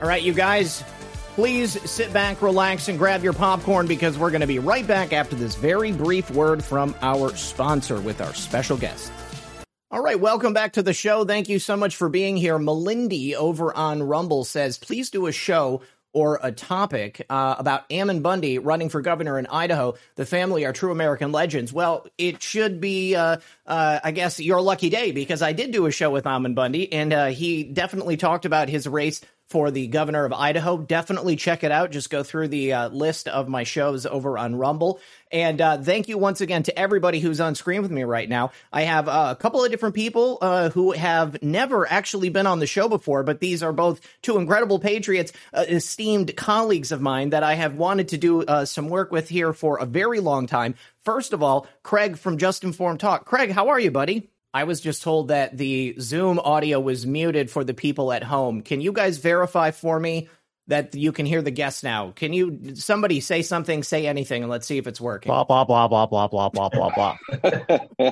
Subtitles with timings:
[0.00, 0.84] All right, you guys,
[1.34, 5.12] please sit back, relax, and grab your popcorn because we're going to be right back
[5.12, 9.10] after this very brief word from our sponsor with our special guest.
[9.90, 11.24] All right, welcome back to the show.
[11.24, 12.58] Thank you so much for being here.
[12.58, 15.82] Melindy over on Rumble says, please do a show
[16.12, 19.94] or a topic uh, about Ammon Bundy running for governor in Idaho.
[20.14, 21.72] The family are true American legends.
[21.72, 25.86] Well, it should be, uh, uh, I guess, your lucky day because I did do
[25.86, 29.86] a show with Ammon Bundy, and uh, he definitely talked about his race for the
[29.86, 30.76] governor of Idaho.
[30.76, 31.90] Definitely check it out.
[31.90, 35.00] Just go through the uh, list of my shows over on Rumble.
[35.32, 38.52] And uh, thank you once again to everybody who's on screen with me right now.
[38.72, 42.58] I have uh, a couple of different people uh, who have never actually been on
[42.58, 47.30] the show before, but these are both two incredible patriots, uh, esteemed colleagues of mine
[47.30, 50.46] that I have wanted to do uh, some work with here for a very long
[50.46, 50.74] time.
[51.04, 53.24] First of all, Craig from Just Informed Talk.
[53.24, 54.30] Craig, how are you, buddy?
[54.54, 58.62] I was just told that the Zoom audio was muted for the people at home.
[58.62, 60.28] Can you guys verify for me
[60.68, 62.12] that you can hear the guests now?
[62.12, 65.30] Can you somebody say something, say anything, and let's see if it's working?
[65.30, 67.16] Blah blah blah blah blah blah blah blah blah.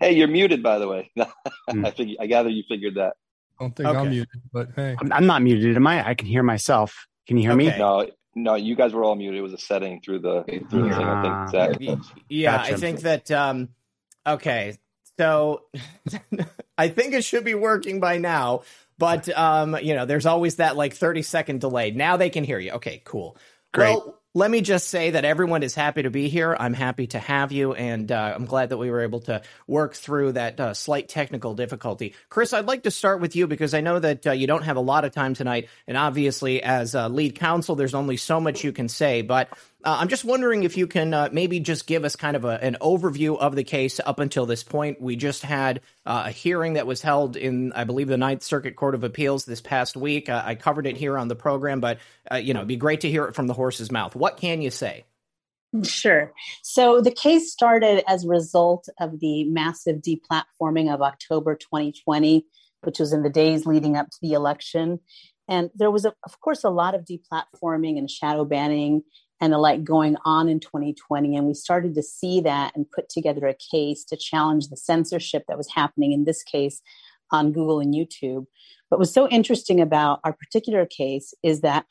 [0.00, 1.10] hey, you're muted, by the way.
[1.68, 3.14] I figure, I gather you figured that.
[3.58, 3.98] I don't think okay.
[3.98, 5.76] I'm muted, but hey, I'm, I'm, not muted.
[5.76, 6.06] Am I?
[6.08, 7.06] I can hear myself.
[7.26, 7.70] Can you hear okay.
[7.70, 7.78] me?
[7.78, 9.38] No, no, you guys were all muted.
[9.38, 11.04] It was a setting through the through the thing.
[11.04, 11.44] I think.
[11.44, 12.00] Exactly.
[12.28, 12.74] Yeah, gotcha.
[12.74, 13.30] I think that.
[13.30, 13.70] um
[14.26, 14.76] Okay,
[15.18, 15.64] so
[16.78, 18.62] I think it should be working by now,
[18.98, 21.90] but um, you know, there's always that like 30 second delay.
[21.90, 22.72] Now they can hear you.
[22.72, 23.36] Okay, cool.
[23.72, 23.94] Great.
[23.94, 26.56] Well, let me just say that everyone is happy to be here.
[26.58, 29.94] I'm happy to have you, and uh, I'm glad that we were able to work
[29.94, 32.14] through that uh, slight technical difficulty.
[32.28, 34.76] Cris, I'd like to start with you because I know that uh, you don't have
[34.76, 38.70] a lot of time tonight, and obviously, as lead counsel, there's only so much you
[38.70, 39.22] can say.
[39.22, 39.48] But
[39.82, 42.62] uh, I'm just wondering if you can uh, maybe just give us kind of a,
[42.62, 45.00] an overview of the case up until this point.
[45.00, 48.76] We just had uh, a hearing that was held in, I believe, the Ninth Circuit
[48.76, 50.28] Court of Appeals this past week.
[50.28, 51.98] Uh, I covered it here on the program, but
[52.30, 54.14] uh, you know, it'd be great to hear it from the horse's mouth.
[54.14, 55.04] What can you say?
[55.84, 56.32] Sure.
[56.62, 62.44] So the case started as a result of the massive deplatforming of October 2020,
[62.82, 64.98] which was in the days leading up to the election.
[65.48, 69.02] And there was, a, of course, a lot of deplatforming and shadow banning
[69.40, 71.36] and the like going on in 2020.
[71.36, 75.44] And we started to see that and put together a case to challenge the censorship
[75.48, 76.82] that was happening in this case
[77.32, 78.46] on Google and YouTube.
[78.90, 81.86] But what's so interesting about our particular case is that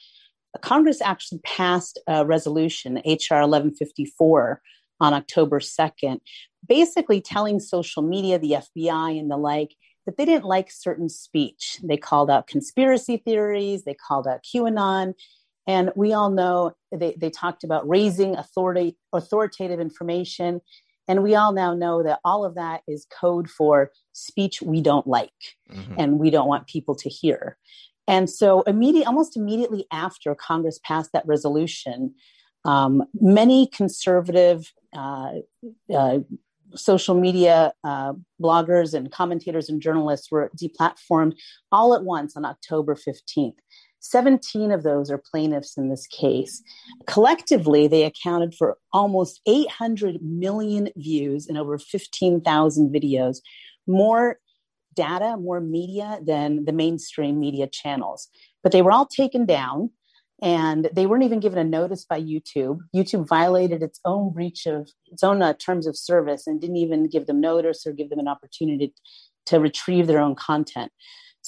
[0.61, 4.61] Congress actually passed a resolution, HR 1154,
[5.01, 6.19] on October 2nd,
[6.67, 11.79] basically telling social media, the FBI, and the like, that they didn't like certain speech.
[11.83, 15.13] They called out conspiracy theories, they called out QAnon,
[15.69, 20.61] and we all know they, they talked about raising authority, authoritative information.
[21.07, 25.05] And we all now know that all of that is code for speech we don't
[25.05, 25.29] like
[25.71, 25.93] mm-hmm.
[25.95, 27.55] and we don't want people to hear.
[28.07, 32.15] And so, immediate, almost immediately after Congress passed that resolution,
[32.65, 35.33] um, many conservative uh,
[35.93, 36.19] uh,
[36.73, 41.35] social media uh, bloggers and commentators and journalists were deplatformed
[41.71, 43.53] all at once on October 15th.
[43.99, 46.61] 17 of those are plaintiffs in this case.
[47.05, 53.37] Collectively, they accounted for almost 800 million views and over 15,000 videos,
[53.87, 54.39] more
[54.93, 58.27] data, more media than the mainstream media channels.
[58.63, 59.91] But they were all taken down
[60.41, 62.79] and they weren't even given a notice by YouTube.
[62.95, 67.09] YouTube violated its own breach of its own uh, terms of service and didn't even
[67.09, 68.93] give them notice or give them an opportunity
[69.47, 70.91] to retrieve their own content.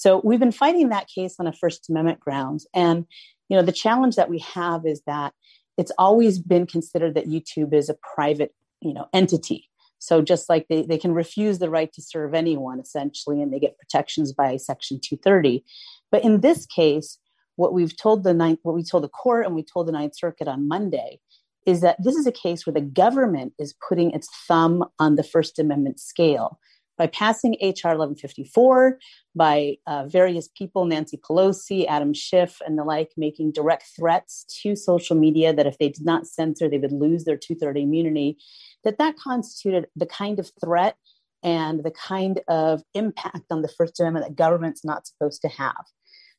[0.01, 2.65] So we've been fighting that case on a First Amendment grounds.
[2.73, 3.05] And,
[3.49, 5.31] you know, the challenge that we have is that
[5.77, 9.69] it's always been considered that YouTube is a private, you know, entity.
[9.99, 13.59] So just like they, they can refuse the right to serve anyone essentially, and they
[13.59, 15.63] get protections by Section 230.
[16.09, 17.19] But in this case,
[17.55, 20.17] what we've told the ninth, what we told the court and we told the Ninth
[20.17, 21.19] Circuit on Monday
[21.67, 25.23] is that this is a case where the government is putting its thumb on the
[25.23, 26.57] First Amendment scale
[27.01, 28.99] by passing HR 1154,
[29.33, 34.75] by uh, various people, Nancy Pelosi, Adam Schiff, and the like, making direct threats to
[34.75, 38.37] social media that if they did not censor, they would lose their 230 immunity,
[38.83, 40.95] that that constituted the kind of threat
[41.41, 45.83] and the kind of impact on the First Amendment that government's not supposed to have.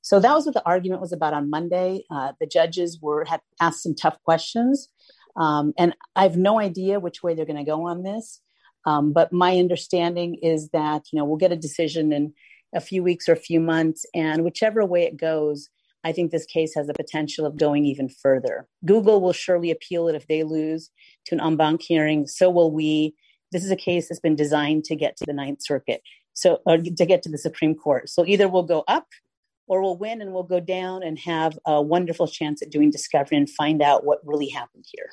[0.00, 2.04] So that was what the argument was about on Monday.
[2.08, 4.90] Uh, the judges were had asked some tough questions,
[5.34, 8.40] um, and I have no idea which way they're going to go on this.
[8.84, 12.32] Um, but my understanding is that you know we'll get a decision in
[12.74, 15.68] a few weeks or a few months, and whichever way it goes,
[16.04, 18.66] I think this case has the potential of going even further.
[18.84, 20.90] Google will surely appeal it if they lose
[21.26, 22.26] to an en banc hearing.
[22.26, 23.14] So will we.
[23.52, 26.00] This is a case that's been designed to get to the Ninth Circuit,
[26.32, 28.08] so to get to the Supreme Court.
[28.08, 29.06] So either we'll go up
[29.66, 33.36] or we'll win and we'll go down and have a wonderful chance at doing discovery
[33.36, 35.10] and find out what really happened here.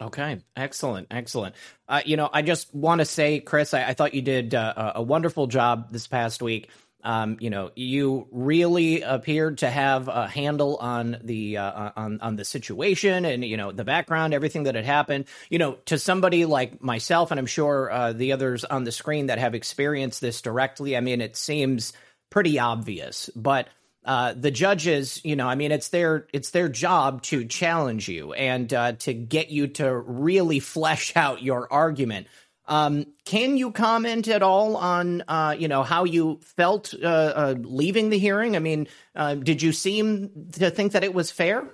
[0.00, 1.54] Okay, excellent, excellent.
[1.86, 4.92] Uh, you know, I just want to say, Cris, I, I, thought you did uh,
[4.94, 6.70] a wonderful job this past week.
[7.02, 12.36] Um, you know, you really appeared to have a handle on the uh, on on
[12.36, 15.26] the situation and you know the background, everything that had happened.
[15.48, 19.26] You know, to somebody like myself, and I'm sure uh, the others on the screen
[19.26, 20.96] that have experienced this directly.
[20.96, 21.92] I mean, it seems
[22.30, 23.68] pretty obvious, but
[24.04, 28.32] uh, the judges, you know, I mean, it's their it's their job to challenge you
[28.32, 32.26] and uh, to get you to really flesh out your argument.
[32.66, 37.54] Um, can you comment at all on, uh, you know, how you felt uh, uh,
[37.58, 38.54] leaving the hearing?
[38.54, 38.86] I mean,
[39.16, 41.64] uh, did you seem to think that it was fair?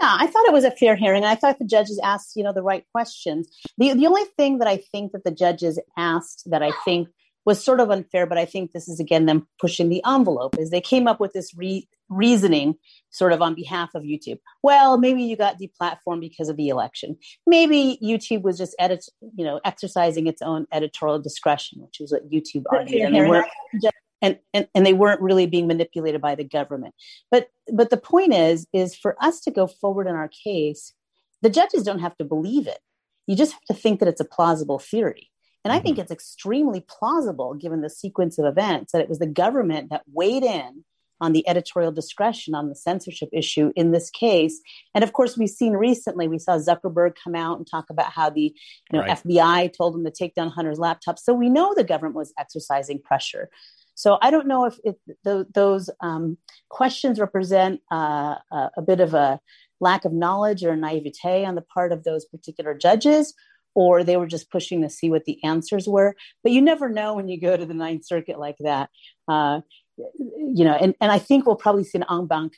[0.00, 1.24] Yeah, I thought it was a fair hearing.
[1.24, 3.48] I thought the judges asked, you know, the right questions.
[3.78, 7.08] The the only thing that I think that the judges asked that I think
[7.44, 10.70] was sort of unfair, but I think this is again them pushing the envelope is
[10.70, 12.74] they came up with this re- reasoning
[13.10, 14.38] sort of on behalf of YouTube.
[14.62, 17.16] Well, maybe you got deplatformed because of the election.
[17.46, 19.04] Maybe YouTube was just edit,
[19.36, 23.48] you know, exercising its own editorial discretion, which is what YouTube argued, and they weren't
[24.22, 26.94] and, and and they weren't really being manipulated by the government.
[27.30, 30.94] But but the point is is for us to go forward in our case,
[31.42, 32.78] the judges don't have to believe it.
[33.26, 35.30] You just have to think that it's a plausible theory.
[35.64, 36.02] And I think mm-hmm.
[36.02, 40.44] it's extremely plausible, given the sequence of events, that it was the government that weighed
[40.44, 40.84] in
[41.20, 44.60] on the editorial discretion on the censorship issue in this case.
[44.94, 48.30] And of course, we've seen recently, we saw Zuckerberg come out and talk about how
[48.30, 48.54] the
[48.92, 49.18] you know, right.
[49.24, 51.18] FBI told him to take down Hunter's laptop.
[51.18, 53.48] So we know the government was exercising pressure.
[53.94, 56.36] So I don't know if it, th- those um,
[56.68, 59.40] questions represent uh, a bit of a
[59.80, 63.34] lack of knowledge or naivete on the part of those particular judges,
[63.74, 66.14] or they were just pushing to see what the answers were.
[66.42, 68.90] But you never know when you go to the Ninth Circuit like that.
[69.28, 69.60] Uh,
[69.96, 72.54] you know, and, and I think we'll probably see an en banc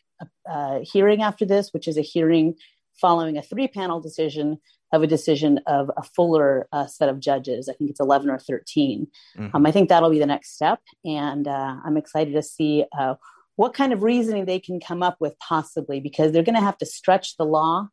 [0.49, 2.55] uh, hearing after this, which is a hearing
[3.01, 4.59] following a three panel decision
[4.93, 7.69] of a decision of a fuller uh, set of judges.
[7.69, 9.07] I think it's 11 or 13.
[9.37, 9.57] Mm-hmm.
[9.57, 10.81] Um, I think that'll be the next step.
[11.05, 13.17] And uh, I'm excited to see uh,
[13.57, 16.79] what kind of reasoning they can come up with, possibly, because they're going to have
[16.79, 17.89] to stretch the law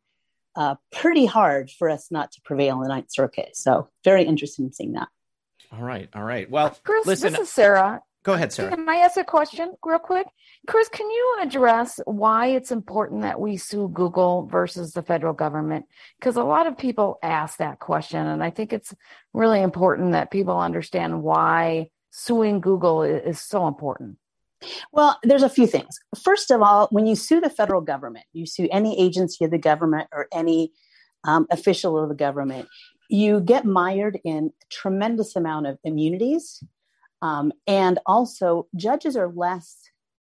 [0.56, 3.56] uh, pretty hard for us not to prevail in the Ninth Circuit.
[3.56, 5.10] So very interested in seeing that.
[5.72, 6.50] All right, all right.
[6.50, 8.02] Well, Cris, listen, this is Sarah.
[8.24, 8.70] Go ahead, Sarah.
[8.70, 10.28] Can I ask a question real quick?
[10.66, 15.86] Cris, can you address why it's important that we sue Google versus the federal government?
[16.20, 18.94] Because a lot of people ask that question, and I think it's
[19.34, 24.18] really important that people understand why suing Google is so important.
[24.92, 26.00] Well, there's a few things.
[26.22, 29.58] First of all, when you sue the federal government, you sue any agency of the
[29.58, 30.72] government or any
[31.24, 32.68] um, official of the government,
[33.10, 36.64] you get mired in a tremendous amount of immunities.
[37.22, 39.78] Um, and also, judges are less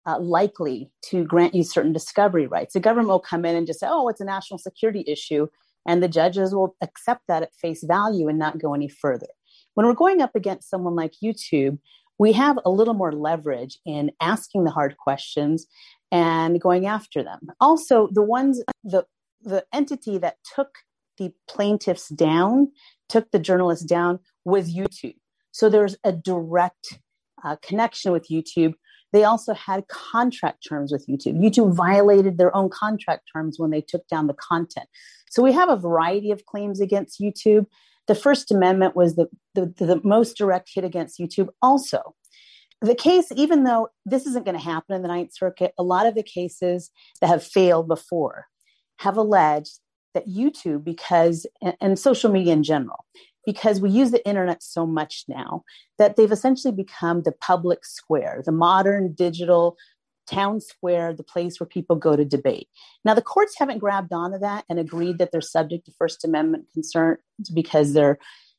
[0.06, 2.74] uh, likely to grant you certain discovery rights.
[2.74, 5.46] The government will come in and just say, oh, it's a national security issue.
[5.86, 9.28] And the judges will accept that at face value and not go any further.
[9.74, 11.78] When we're going up against someone like YouTube,
[12.20, 15.66] we have a little more leverage in asking the hard questions
[16.12, 17.40] and going after them.
[17.60, 19.06] Also, the ones, the,
[19.40, 20.68] the entity that took
[21.16, 22.70] the plaintiffs down,
[23.08, 25.16] took the journalists down, was YouTube.
[25.52, 26.98] So there's a direct
[27.42, 28.74] uh, connection with YouTube.
[29.14, 31.42] They also had contract terms with YouTube.
[31.42, 34.88] YouTube violated their own contract terms when they took down the content.
[35.30, 37.64] So we have a variety of claims against YouTube
[38.10, 41.48] the First Amendment was the, the, the most direct hit against YouTube.
[41.62, 42.16] Also,
[42.80, 46.06] the case, even though this isn't going to happen in the Ninth Circuit, a lot
[46.06, 46.90] of the cases
[47.20, 48.46] that have failed before
[48.98, 49.78] have alleged
[50.14, 53.04] that YouTube, because, and, and social media in general,
[53.46, 55.62] because we use the internet so much now,
[55.98, 59.76] that they've essentially become the public square, the modern digital
[60.30, 62.68] town square, the place where people go to debate.
[63.04, 66.66] Now, the courts haven't grabbed onto that and agreed that they're subject to First Amendment
[66.72, 67.18] concerns
[67.52, 68.18] because they're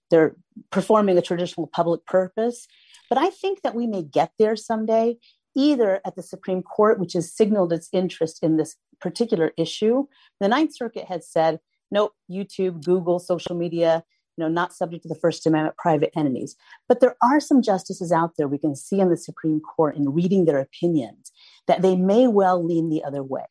[0.09, 0.35] they're
[0.71, 2.67] performing a traditional public purpose.
[3.09, 5.17] But I think that we may get there someday,
[5.55, 10.07] either at the Supreme Court, which has signaled its interest in this particular issue.
[10.41, 11.59] The Ninth Circuit has said,
[11.91, 14.03] nope, YouTube, Google, social media,
[14.37, 16.55] you know, not subject to the First Amendment, private entities.
[16.87, 20.13] But there are some justices out there we can see in the Supreme Court in
[20.13, 21.31] reading their opinions
[21.71, 23.45] that they may well lean the other way.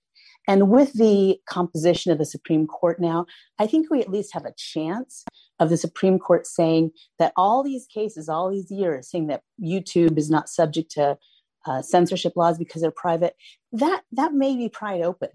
[0.46, 3.24] And with the composition of the Supreme Court now,
[3.58, 5.24] I think we at least have a chance
[5.58, 10.18] of the Supreme Court saying that all these cases, all these years, saying that YouTube
[10.18, 11.16] is not subject to
[11.64, 13.36] uh, censorship laws because they're private,
[13.72, 15.30] that that may be pried open.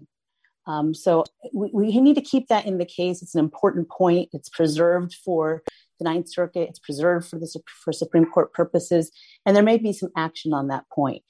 [0.68, 3.20] Um, so we, we, need to keep that in the case.
[3.20, 4.28] It's an important point.
[4.32, 5.64] It's preserved for
[5.98, 6.68] the Ninth Circuit.
[6.68, 7.48] It's preserved for the
[7.84, 9.10] for Supreme Court purposes,
[9.44, 11.22] and there may be some action on that point.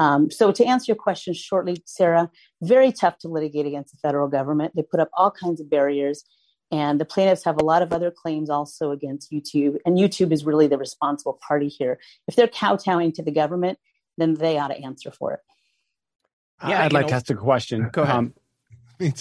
[0.00, 2.30] Um, so to answer your question shortly, Sarah,
[2.62, 4.72] very tough to litigate against the federal government.
[4.74, 6.24] They put up all kinds of barriers,
[6.72, 9.76] and the plaintiffs have a lot of other claims also against YouTube.
[9.84, 12.00] And YouTube is really the responsible party here.
[12.26, 13.78] If they're kowtowing to the government,
[14.16, 15.40] then they ought to answer for it.
[16.66, 17.90] Yeah, I'd like know, to ask a question.
[17.92, 18.16] Go ahead.
[18.16, 18.34] Um,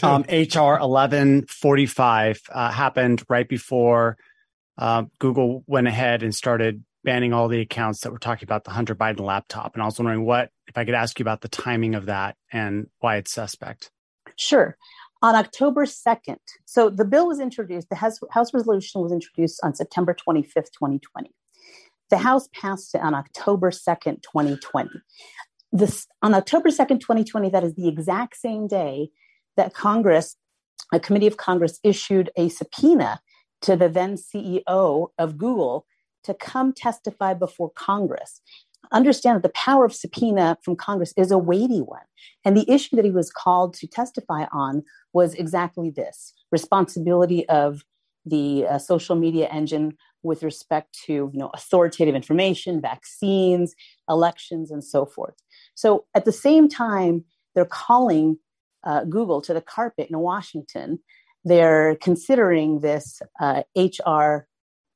[0.04, 4.18] Um, HR 1145 uh, happened right before
[4.78, 8.72] uh, Google went ahead and started banning all the accounts that were talking about the
[8.72, 9.74] Hunter Biden laptop.
[9.74, 12.36] And I was wondering what, if I could ask you about the timing of that
[12.52, 13.92] and why it's suspect.
[14.36, 14.78] Sure.
[15.22, 19.76] On October 2nd, so the bill was introduced, the House, House resolution was introduced on
[19.76, 21.32] September 25th, 2020.
[22.10, 24.90] The House passed it on October 2nd, 2020.
[25.72, 29.10] This, on October 2nd, 2020, that is the exact same day
[29.58, 30.36] that Congress,
[30.94, 33.20] a committee of Congress, issued a subpoena
[33.62, 35.86] to the then CEO of Google
[36.24, 38.42] to come testify before Congress.
[38.92, 42.02] Understand that the power of subpoena from Congress is a weighty one.
[42.44, 44.84] And the issue that he was called to testify on
[45.14, 47.84] was exactly this responsibility of
[48.26, 53.74] the uh, social media engine with respect to you know authoritative information vaccines
[54.10, 55.36] elections and so forth
[55.76, 57.24] so at the same time
[57.56, 58.38] they're calling
[58.84, 61.00] uh, google to the carpet in washington
[61.46, 64.46] they're considering this uh, hr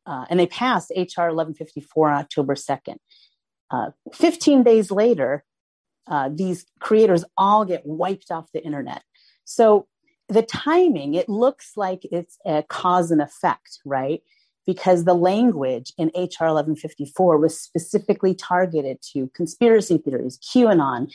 [0.06, 2.98] uh, and they passed HR 1154 on October 2nd.
[3.72, 5.44] Uh, 15 days later,
[6.08, 9.04] uh, these creators all get wiped off the internet.
[9.46, 9.88] So
[10.30, 14.22] the timing, it looks like it's a cause and effect, right?
[14.66, 21.12] Because the language in HR 1154 was specifically targeted to conspiracy theories, QAnon,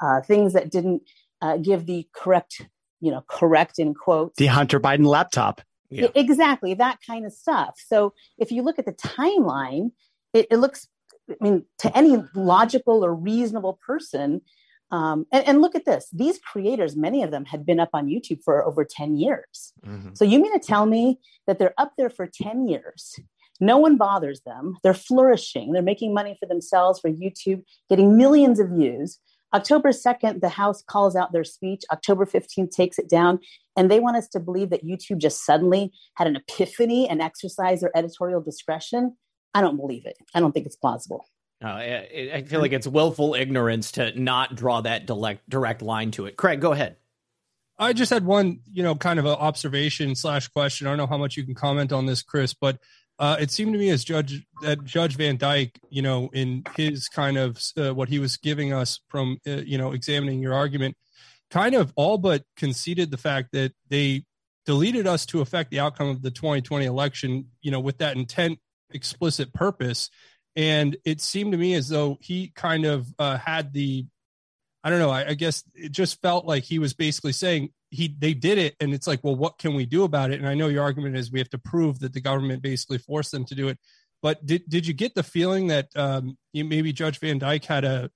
[0.00, 1.02] uh, things that didn't
[1.40, 2.62] uh, give the correct,
[3.00, 4.36] you know, correct in quotes.
[4.36, 5.62] The Hunter Biden laptop.
[5.90, 6.08] Yeah.
[6.14, 7.74] Exactly, that kind of stuff.
[7.84, 9.90] So if you look at the timeline,
[10.32, 10.86] it, it looks,
[11.28, 14.42] I mean, to any logical or reasonable person,
[14.92, 18.08] um, and, and, look at this these creators, many of them had been up on
[18.08, 19.72] YouTube for over 10 years.
[19.86, 20.14] Mm-hmm.
[20.14, 23.14] So you mean to tell me that they're up there for 10 years?
[23.60, 24.76] No one bothers them.
[24.82, 25.72] They're flourishing.
[25.72, 29.18] They're making money for themselves, for YouTube, getting millions of views.
[29.52, 31.82] October 2nd, the House calls out their speech.
[31.92, 33.40] October 15th takes it down.
[33.76, 37.82] And they want us to believe that YouTube just suddenly had an epiphany and exercised
[37.82, 39.16] their editorial discretion.
[39.54, 40.16] I don't believe it.
[40.34, 41.26] I don't think it's plausible.
[41.62, 46.10] Uh, I, I feel like it's willful ignorance to not draw that direct, direct line
[46.12, 46.36] to it.
[46.36, 46.96] Craig, go ahead.
[47.78, 50.86] I just had one, you know, kind of an observation slash question.
[50.86, 52.78] I don't know how much you can comment on this, Cris, but
[53.20, 57.06] uh, it seemed to me as Judge that Judge Van Dyke, you know, in his
[57.06, 60.96] kind of uh, what he was giving us from, uh, you know, examining your argument,
[61.50, 64.24] kind of all but conceded the fact that they
[64.64, 68.58] deleted us to affect the outcome of the 2020 election, you know, with that intent,
[68.90, 70.08] explicit purpose.
[70.56, 74.06] And it seemed to me as though he kind of uh, had the,
[74.82, 78.14] I don't know, I, I guess it just felt like he was basically saying, he
[78.18, 78.76] they did it.
[78.80, 80.38] And it's like well what can we do about it?
[80.38, 83.32] And i know your argument is we have to prove that the government basically forced
[83.32, 83.78] them to do it.
[84.22, 88.10] But did did you get the feeling that um, maybe judge van dyke had a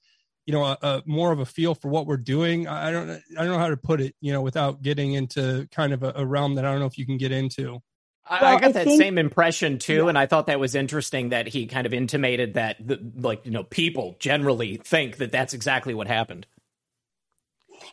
[0.47, 2.69] you know a, a, more of a feel for what we're doing?
[2.69, 5.93] I don't i don't know how to put it you know without getting into kind
[5.93, 7.81] of a, a realm that i don't know if you can get into.
[8.27, 10.09] I, well, I got I that think, same impression too, yeah.
[10.09, 13.51] and I thought that was interesting that he kind of intimated that, the, like you
[13.51, 16.47] know, people generally think that that's exactly what happened.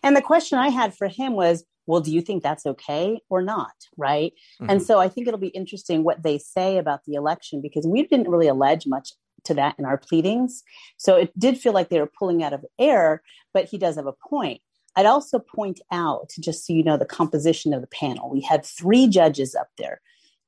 [0.04, 3.42] And the question I had for him was, well, do you think that's okay or
[3.42, 3.74] not?
[3.98, 4.34] Right.
[4.62, 4.72] Mm-hmm.
[4.72, 8.04] And so I think it'll be interesting what they say about the election because we
[8.04, 9.12] didn't really allege much
[9.46, 10.64] to that in our pleadings.
[10.98, 14.06] So it did feel like they were pulling out of air, but he does have
[14.06, 14.62] a point.
[14.96, 18.30] I'd also point out, just so you know, the composition of the panel.
[18.30, 20.02] We had three judges up there.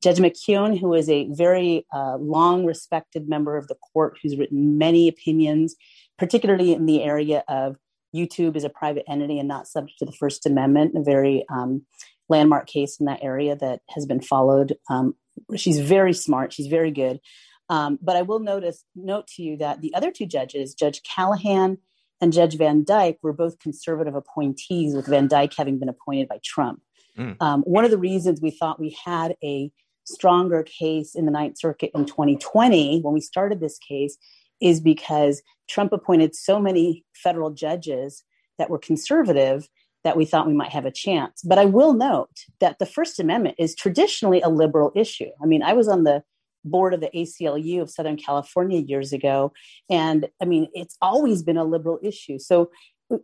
[0.04, 4.78] Judge McKeown, who is a very uh, long respected member of the court who's written
[4.78, 5.76] many opinions,
[6.18, 7.78] particularly in the area of
[8.14, 11.84] YouTube is a private entity and not subject to the First Amendment, a very um,
[12.30, 14.76] landmark case in that area that has been followed.
[14.90, 15.16] Um,
[15.56, 17.20] she's very smart, she's very good.
[17.70, 21.78] Um, but I will notice note to you that the other two judges, Judge Callahan
[22.22, 26.40] and Judge Van Dyke, were both conservative appointees, with Van Dyke having been appointed by
[26.44, 26.82] Trump.
[27.18, 27.62] Mm.
[27.66, 29.72] one of the reasons we thought we had a
[30.04, 34.18] stronger case in the Ninth Circuit in 2020 when we started this case
[34.64, 38.24] is because Trump appointed so many federal judges
[38.58, 39.68] that were conservative
[40.04, 41.42] that we thought we might have a chance.
[41.44, 45.30] But I will note that the First Amendment is traditionally a liberal issue.
[45.42, 46.24] I mean, I was on the
[46.66, 49.52] board of the ACLU of Southern California years ago,
[49.90, 52.40] and I mean, it's always been a liberal issue.
[52.40, 52.72] So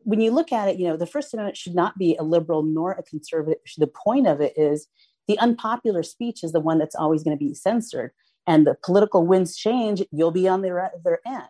[0.03, 2.63] when you look at it, you know, the First Amendment should not be a liberal
[2.63, 3.59] nor a conservative.
[3.77, 4.87] The point of it is
[5.27, 8.11] the unpopular speech is the one that's always going to be censored
[8.49, 11.47] and the political winds change, you'll be on the other end.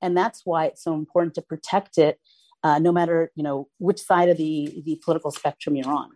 [0.00, 2.18] and that's why it's so important to protect it,
[2.64, 6.08] uh, no matter you know which side of the the political spectrum you're on.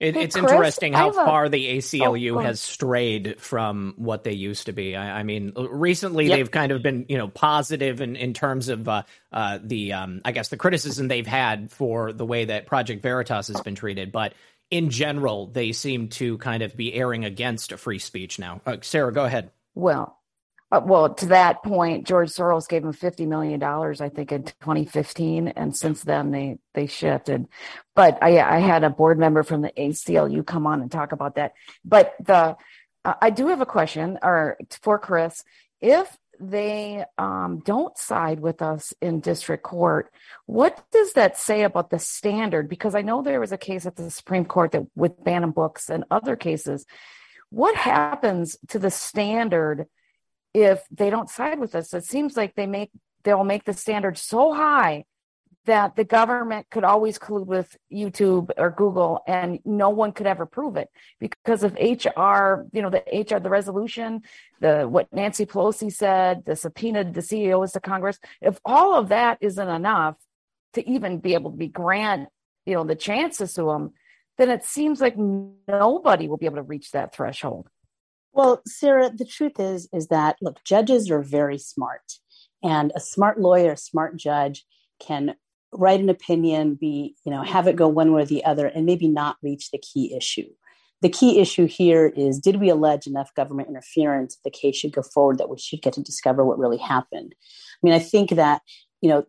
[0.00, 4.64] It, it's Cris, interesting how far the ACLU oh, has strayed from what they used
[4.66, 4.96] to be.
[4.96, 6.38] I, I mean, recently yep.
[6.38, 10.22] they've kind of been, you know, positive in, in terms of uh, uh, the, um,
[10.24, 14.10] I guess, the criticism they've had for the way that Project Veritas has been treated.
[14.10, 14.32] But
[14.70, 18.60] in general, they seem to kind of be erring against free speech now.
[18.64, 19.50] Uh, Sarah, go ahead.
[19.74, 20.20] Well,
[20.72, 24.44] uh, well, to that point, George Soros gave him fifty million dollars, I think, in
[24.44, 27.48] 2015, and since then they they shifted.
[27.96, 31.34] But I, I had a board member from the ACLU come on and talk about
[31.34, 31.54] that.
[31.84, 32.56] But the
[33.04, 35.42] uh, I do have a question, or for Cris,
[35.80, 40.12] if they um, don't side with us in district court,
[40.46, 42.68] what does that say about the standard?
[42.68, 45.90] Because I know there was a case at the Supreme Court that with Bantam Books
[45.90, 46.86] and other cases.
[47.50, 49.86] What happens to the standard?
[50.54, 51.94] if they don't side with us.
[51.94, 52.90] It seems like they make
[53.22, 55.04] they'll make the standard so high
[55.66, 60.46] that the government could always collude with YouTube or Google and no one could ever
[60.46, 64.22] prove it because of HR, you know, the HR, the resolution,
[64.60, 68.18] the what Nancy Pelosi said, the subpoenaed the CEOs to Congress.
[68.40, 70.16] If all of that isn't enough
[70.74, 72.28] to even be able to be grant,
[72.64, 73.92] you know, the chances to them,
[74.38, 77.68] then it seems like nobody will be able to reach that threshold.
[78.32, 82.18] Well, Sarah, the truth is is that look, judges are very smart,
[82.62, 84.64] and a smart lawyer, a smart judge
[84.98, 85.34] can
[85.72, 88.86] write an opinion, be you know have it go one way or the other, and
[88.86, 90.48] maybe not reach the key issue.
[91.02, 94.92] The key issue here is did we allege enough government interference if the case should
[94.92, 97.34] go forward that we should get to discover what really happened?
[97.40, 98.60] I mean, I think that,
[99.00, 99.24] you know,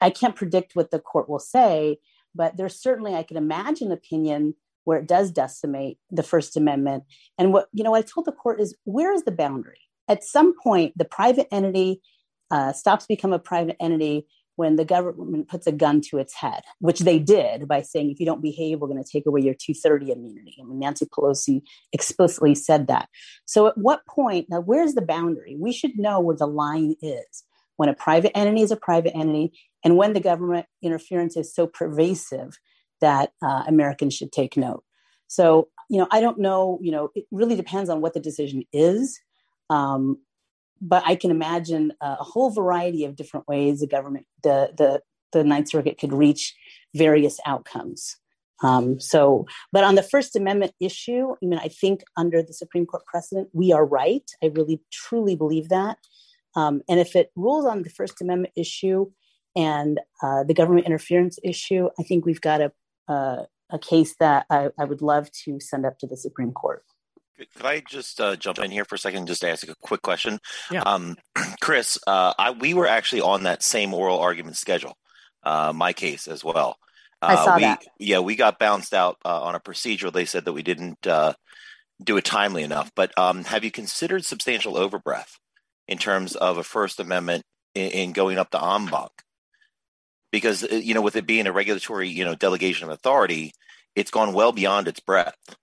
[0.00, 1.98] I can't predict what the court will say,
[2.34, 7.04] but there's certainly, I can imagine opinion where it does decimate the First Amendment.
[7.38, 9.80] And what, you know, I told the court is where is the boundary?
[10.08, 12.02] At some point, the private entity
[12.50, 14.26] uh, stops become a private entity
[14.60, 18.20] when the government puts a gun to its head, which they did by saying, if
[18.20, 20.58] you don't behave, we're going to take away your 230 immunity.
[20.60, 21.62] I mean, Nancy Pelosi
[21.94, 23.08] explicitly said that.
[23.46, 25.56] So at what point, now where's the boundary?
[25.58, 27.44] We should know where the line is
[27.76, 31.66] when a private entity is a private entity and when the government interference is so
[31.66, 32.58] pervasive
[33.00, 34.84] that uh, Americans should take note.
[35.26, 38.64] So, you know, I don't know, you know, it really depends on what the decision
[38.74, 39.18] is.
[39.70, 40.18] Um,
[40.80, 45.44] but I can imagine a, whole variety of different ways the government, the, the, the
[45.44, 46.54] Ninth Circuit could reach
[46.94, 48.16] various outcomes.
[48.62, 52.86] Um, so, but on the First Amendment issue, I mean, I think under the Supreme
[52.86, 54.28] Court precedent, we are right.
[54.42, 55.98] I really truly believe that.
[56.56, 59.06] Um, and if it rules on the First Amendment issue
[59.56, 62.72] and uh, the government interference issue, I think we've got a
[63.72, 66.84] a case that I, I, would love to send up to the Supreme Court.
[67.56, 70.02] Could I just uh, jump in here for a second, and just ask a quick
[70.02, 70.38] question?
[70.70, 70.82] Yeah.
[70.82, 71.16] Um,
[71.60, 74.96] Cris, uh, I, we were actually on that same oral argument schedule,
[75.42, 76.76] uh, my case as well.
[77.22, 77.82] I saw uh, we, that.
[77.98, 80.12] Yeah, we got bounced out uh, on a procedural.
[80.12, 81.34] They said that we didn't uh,
[82.02, 82.90] do it timely enough.
[82.94, 85.38] But um, have you considered substantial overbreadth
[85.86, 89.10] in terms of a First Amendment in, in going up to en banc?
[90.32, 93.52] because you know with it being a regulatory you know delegation of authority
[93.94, 95.56] it's gone well beyond its breadth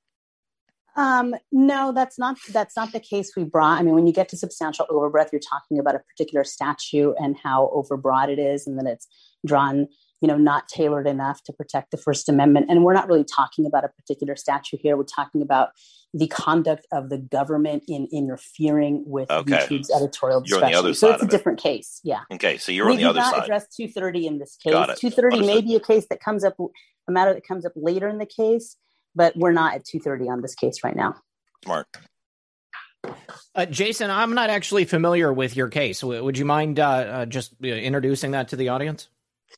[0.97, 4.29] um, no that's not that's not the case we brought i mean when you get
[4.29, 8.77] to substantial overbreadth you're talking about a particular statute and how overbroad it is and
[8.77, 9.07] then it's
[9.45, 9.87] drawn
[10.21, 13.65] you know not tailored enough to protect the first amendment and we're not really talking
[13.65, 15.69] about a particular statute here we're talking about
[16.13, 19.57] the conduct of the government in interfering with okay.
[19.57, 20.93] YouTube's editorial you're discretion.
[20.93, 21.99] so it's a different case.
[22.03, 22.21] Yeah.
[22.31, 23.25] Okay, so you're we on the other side.
[23.25, 24.73] We did not address 230 in this case.
[24.73, 26.55] 230 may be a case that comes up,
[27.07, 28.77] a matter that comes up later in the case,
[29.17, 31.15] but we're not at 230 on this case right now.
[31.65, 31.87] Mark.
[33.55, 36.03] Uh, Jason, I'm not actually familiar with your case.
[36.03, 39.09] Would you mind uh, uh, just uh, introducing that to the audience?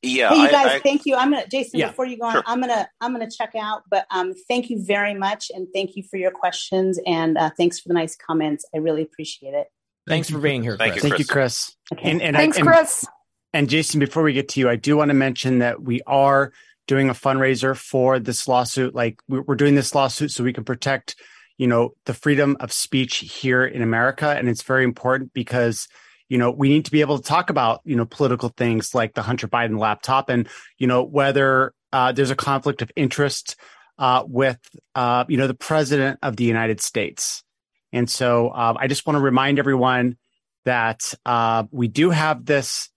[0.02, 0.30] Yeah.
[0.30, 1.16] Hey, you guys, I, I, thank you.
[1.16, 1.80] I'm gonna, Jason.
[1.80, 2.44] Yeah, before you go on, sure.
[2.46, 3.84] I'm gonna, I'm gonna check out.
[3.90, 7.80] But um, thank you very much, and thank you for your questions, and uh, thanks
[7.80, 8.66] for the nice comments.
[8.74, 9.68] I really appreciate it.
[10.08, 10.78] Thanks for being here.
[10.78, 11.04] Thank Cris.
[11.04, 11.76] you, Thank you, Cris.
[11.94, 12.12] Okay.
[12.12, 13.06] And, and thanks, I, and, Cris.
[13.54, 16.54] And Jason, before we get to you, I do want to mention that we are
[16.90, 18.96] doing a fundraiser for this lawsuit.
[18.96, 21.16] Like we're doing this lawsuit so we can protect,
[21.60, 25.88] you know, the freedom of speech here in America, and it's very important because
[26.30, 29.16] you know, we need to be able to talk about, you know, political things like
[29.16, 30.48] the Hunter Biden laptop and,
[30.78, 33.56] you know, whether uh, there's a conflict of interest
[33.98, 34.60] uh, with,
[34.94, 37.44] uh, you know, the president of the United States.
[37.92, 40.18] And so uh, I just want to remind everyone
[40.66, 42.90] that uh, we do have this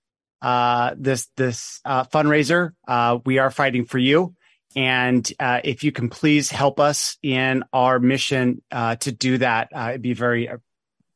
[0.42, 2.72] uh, this this uh, fundraiser.
[2.86, 4.34] Uh, we are fighting for you.
[4.74, 10.02] And uh, if you can please help us in our mission to do that, it'd
[10.02, 10.48] be very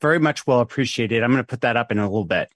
[0.00, 1.22] very much well appreciated.
[1.22, 2.50] I'm going to put that up in a little bit.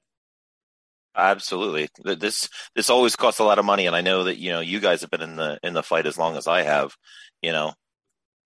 [1.16, 1.88] Absolutely.
[2.04, 4.78] This this always costs a lot of money, and I know that you know you
[4.78, 6.94] guys have been in the in the fight as long as I have.
[7.42, 7.72] You know,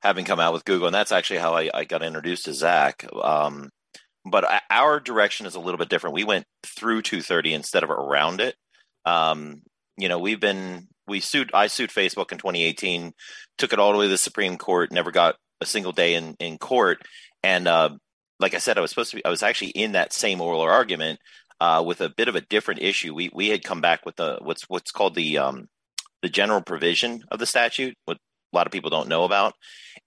[0.01, 3.05] having come out with Google, and that's actually how I, I got introduced to Zach.
[3.13, 3.71] Um,
[4.25, 6.15] but our direction is a little bit different.
[6.15, 8.55] We went through 230 instead of around it.
[9.05, 9.63] Um,
[9.97, 11.51] you know, we've been we sued.
[11.53, 13.13] I sued Facebook in 2018,
[13.59, 16.35] took it all the way to the Supreme Court, never got a single day in
[16.39, 17.03] in court,
[17.43, 17.91] and uh,
[18.41, 19.25] like I said, I was supposed to be.
[19.25, 21.21] I was actually in that same oral argument
[21.61, 23.15] uh, with a bit of a different issue.
[23.15, 25.69] We we had come back with the what's what's called the um,
[26.23, 28.19] the general provision of the statute, what
[28.55, 29.55] a lot of people don't know about.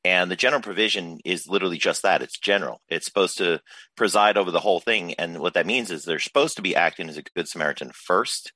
[0.04, 2.22] And the general provision is literally just that.
[2.22, 2.82] It's general.
[2.90, 3.62] It's supposed to
[3.96, 5.14] preside over the whole thing.
[5.16, 8.54] And what that means is they're supposed to be acting as a good Samaritan first,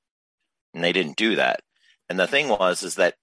[0.73, 1.61] and they didn't do that.
[2.09, 3.15] And the thing was is that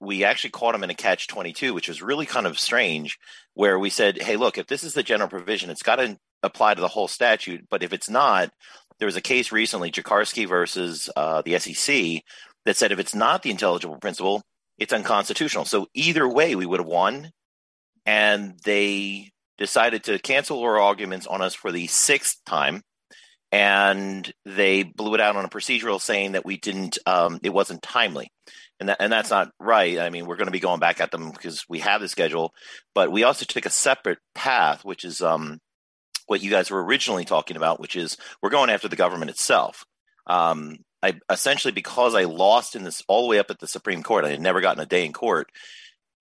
[0.00, 3.16] we actually caught them in a catch 22 which was really kind of strange
[3.54, 6.74] where we said hey look if this is the general provision it's got to apply
[6.74, 8.50] to the whole statute but if it's not
[8.98, 12.22] there was a case recently, Jarkesy versus uh, the SEC,
[12.64, 14.42] that said if it's not the intelligible principle,
[14.78, 15.64] it's unconstitutional.
[15.64, 17.30] So either way, we would have won.
[18.06, 22.82] And they decided to cancel our arguments on us for the sixth time.
[23.52, 27.82] And they blew it out on a procedural saying that we didn't, um, it wasn't
[27.82, 28.30] timely.
[28.80, 30.00] And, that, and that's not right.
[30.00, 32.52] I mean, we're going to be going back at them because we have the schedule,
[32.94, 35.60] but we also took a separate path, which is um,
[36.26, 39.84] what you guys were originally talking about, which is we're going after the government itself.
[40.26, 44.02] Um, I essentially because I lost in this all the way up at the Supreme
[44.02, 45.50] Court, I had never gotten a day in court.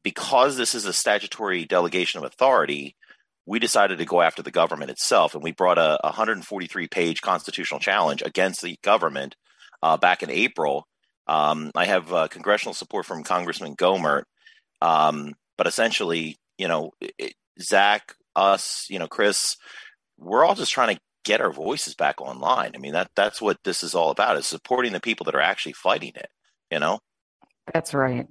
[0.04, 2.98] Because this is a statutory delegation of authority,
[3.46, 7.80] we decided to go after the government itself, and we brought a 143 page constitutional
[7.80, 9.38] challenge against the government
[9.82, 10.86] uh, back in April.
[11.28, 14.24] Um, I have uh, congressional support from Congressman Gohmert,
[14.82, 19.56] um, but essentially, you know, it, Zach, us, you know, Cris,
[20.18, 22.72] we're all just trying to get our voices back online.
[22.76, 25.42] I mean that that's what this is all about is supporting the people that are
[25.42, 26.30] actually fighting it,
[26.72, 27.00] you know?
[27.74, 28.28] That's right.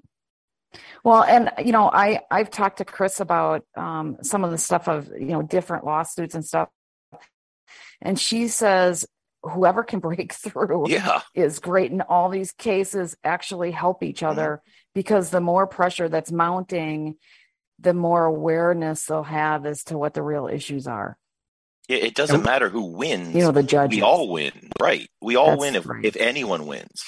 [1.05, 4.89] Well, and you know, I I've talked to Cris about um, some of the stuff
[4.89, 6.69] of you know different lawsuits and stuff,
[8.01, 9.07] and she says
[9.43, 11.23] whoever can break through yeah.
[11.35, 11.91] is great.
[11.91, 14.31] And all these cases actually help each mm-hmm.
[14.31, 14.71] other mm-hmm.
[14.95, 17.17] because the more pressure that's mounting,
[17.79, 21.19] the more awareness they'll have as to what the real issues are.
[21.89, 23.35] It, it doesn't matter who wins.
[23.35, 23.91] You know, the judge.
[23.91, 25.09] We all win, right?
[25.21, 26.05] We all That's win if right.
[26.05, 27.03] if anyone wins.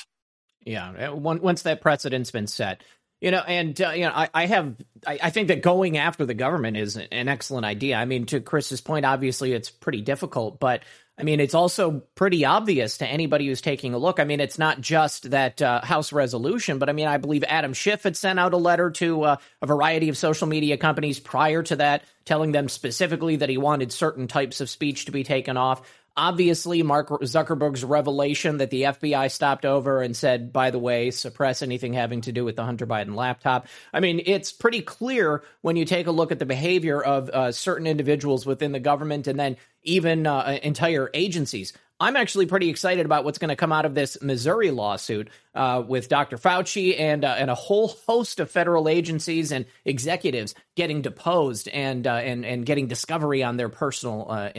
[0.65, 2.83] Yeah, uh, once that precedent's been set,
[3.21, 6.25] you know, and uh, you know, I, I have, I, I, think that going after
[6.27, 7.97] the government is an excellent idea.
[7.97, 10.83] I mean, to Cris's point, obviously it's pretty difficult, but
[11.16, 14.18] I mean, it's also pretty obvious to anybody who's taking a look.
[14.18, 17.72] I mean, it's not just that uh, House resolution, but I mean, I believe Adam
[17.72, 21.62] Schiff had sent out a letter to uh, a variety of social media companies prior
[21.62, 25.57] to that, telling them specifically that he wanted certain types of speech to be taken
[25.57, 25.83] off.
[26.16, 31.61] Obviously, Mark Zuckerberg's revelation that the FBI stopped over and said, by the way, suppress
[31.61, 33.66] anything having to do with the Hunter Biden laptop.
[33.92, 37.50] I mean, it's pretty clear when you take a look at the behavior of uh,
[37.50, 41.72] certain individuals within the government and then even uh, entire agencies.
[42.01, 45.83] I'm actually pretty excited about what's going to come out of this Missouri lawsuit uh,
[45.87, 46.37] with Dr.
[46.37, 52.07] Fauci and uh, and a whole host of federal agencies and executives getting deposed and
[52.07, 54.51] uh, and and getting discovery on their personal uh,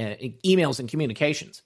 [0.45, 1.61] emails and communications.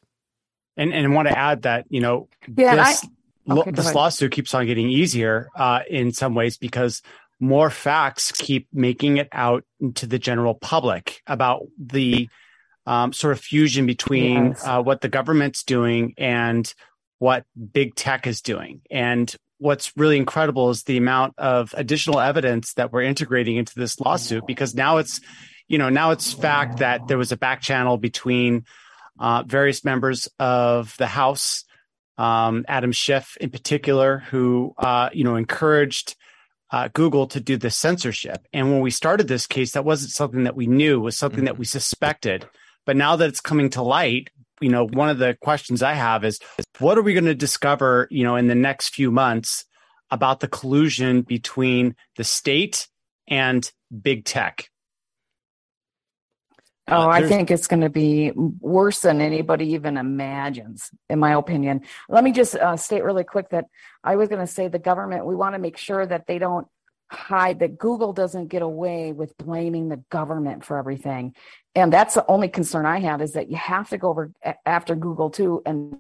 [0.76, 3.06] And and I want to add that you know yeah, this
[3.48, 7.02] I, okay, this lawsuit keeps on getting easier uh, in some ways because
[7.40, 9.64] more facts keep making it out
[9.96, 12.28] to the general public about the
[12.90, 14.66] um, sort of fusion between yes.
[14.66, 16.74] uh, what the government's doing and
[17.20, 18.82] what big tech is doing.
[18.90, 24.00] And what's really incredible is the amount of additional evidence that we're integrating into this
[24.00, 25.22] lawsuit because now it's,
[25.68, 28.66] you know, now it's fact that there was a back channel between
[29.20, 31.66] uh, various members of the House,
[32.18, 36.16] um, Adam Schiff in particular, who, uh, you know, encouraged
[36.72, 38.48] uh, Google to do the censorship.
[38.52, 41.46] And when we started this case, that wasn't something that we knew, was something mm-hmm.
[41.46, 42.48] that we suspected.
[42.90, 46.26] But now that it's coming to light, you know, one of the questions I have
[46.26, 46.40] is
[46.80, 49.64] what are we going to discover, you know, in the next few months
[50.10, 52.88] about the collusion between the state
[53.28, 53.72] and
[54.02, 54.72] big tech?
[56.88, 61.34] Oh, uh, I think it's going to be worse than anybody even imagines, in my
[61.34, 61.82] opinion.
[62.10, 63.66] Let me just uh, state really quick that
[64.04, 66.66] I was going to say the government, we want to make sure that they don't
[67.12, 71.36] hide that Google doesn't get away with blaming the government for everything.
[71.76, 74.32] And that's the only concern I have is that you have to go over
[74.66, 75.98] after Google too and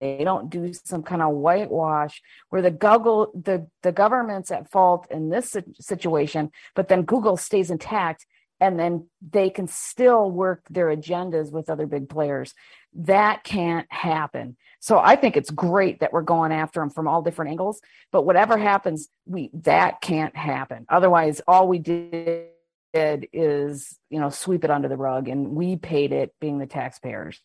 [0.00, 5.06] they don't do some kind of whitewash where the Google the the government's at fault
[5.10, 8.24] in this situation, but then Google stays intact
[8.60, 12.54] and then they can still work their agendas with other big players.
[12.94, 14.56] That can't happen.
[14.80, 17.80] So I think it's great that we're going after them from all different angles.
[18.12, 20.86] But whatever happens, we that can't happen.
[20.88, 22.48] Otherwise, all we did
[22.94, 27.40] is you know sweep it under the rug, and we paid it, being the taxpayers.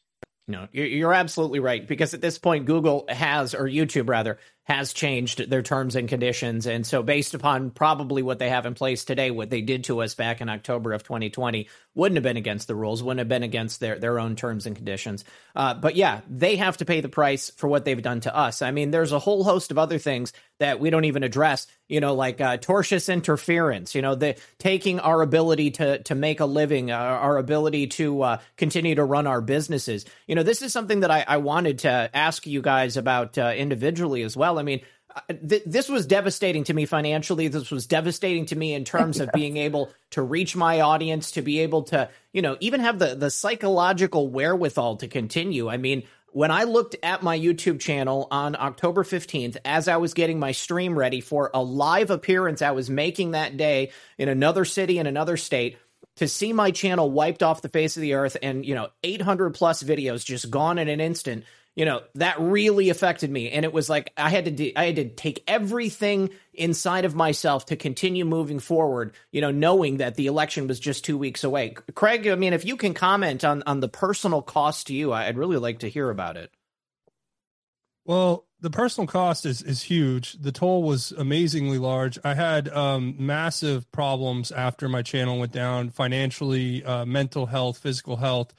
[0.47, 5.49] No, you're absolutely right because at this point, Google has, or YouTube rather, has changed
[5.49, 6.65] their terms and conditions.
[6.67, 10.01] And so, based upon probably what they have in place today, what they did to
[10.01, 13.43] us back in October of 2020 wouldn't have been against the rules, wouldn't have been
[13.43, 15.23] against their, their own terms and conditions.
[15.55, 18.61] Uh, but yeah, they have to pay the price for what they've done to us.
[18.61, 21.99] I mean, there's a whole host of other things that we don't even address, you
[21.99, 26.45] know, like uh, tortious interference, you know, the taking our ability to, to make a
[26.45, 30.05] living, uh, our ability to uh, continue to run our businesses.
[30.25, 33.53] You know, this is something that I, I wanted to ask you guys about uh,
[33.55, 34.59] individually as well well.
[34.59, 34.81] I mean,
[35.15, 37.47] uh, th- this was devastating to me financially.
[37.47, 41.41] This was devastating to me in terms of being able to reach my audience, to
[41.41, 45.69] be able to, you know, even have the the psychological wherewithal to continue.
[45.69, 50.15] I mean, when I looked at my YouTube channel on October 15th, as I was
[50.15, 54.65] getting my stream ready for a live appearance I was making that day in another
[54.65, 55.77] city in another state,
[56.17, 59.51] to see my channel wiped off the face of the earth and, you know, 800
[59.51, 61.43] plus videos just gone in an instant
[61.75, 63.49] you know that really affected me.
[63.51, 67.15] And it was like i had to do, i had to take everything inside of
[67.15, 71.43] myself to continue moving forward you know knowing that the election was just 2 weeks
[71.43, 71.75] away.
[71.95, 75.37] Craig i mean if you can comment on on the personal cost to you i'd
[75.37, 76.51] really like to hear about it.
[78.05, 80.33] Well the personal cost is is huge.
[80.33, 82.17] The toll was amazingly large.
[82.23, 88.15] I had um, massive problems after my channel went down financially uh, mental health physical
[88.15, 88.53] health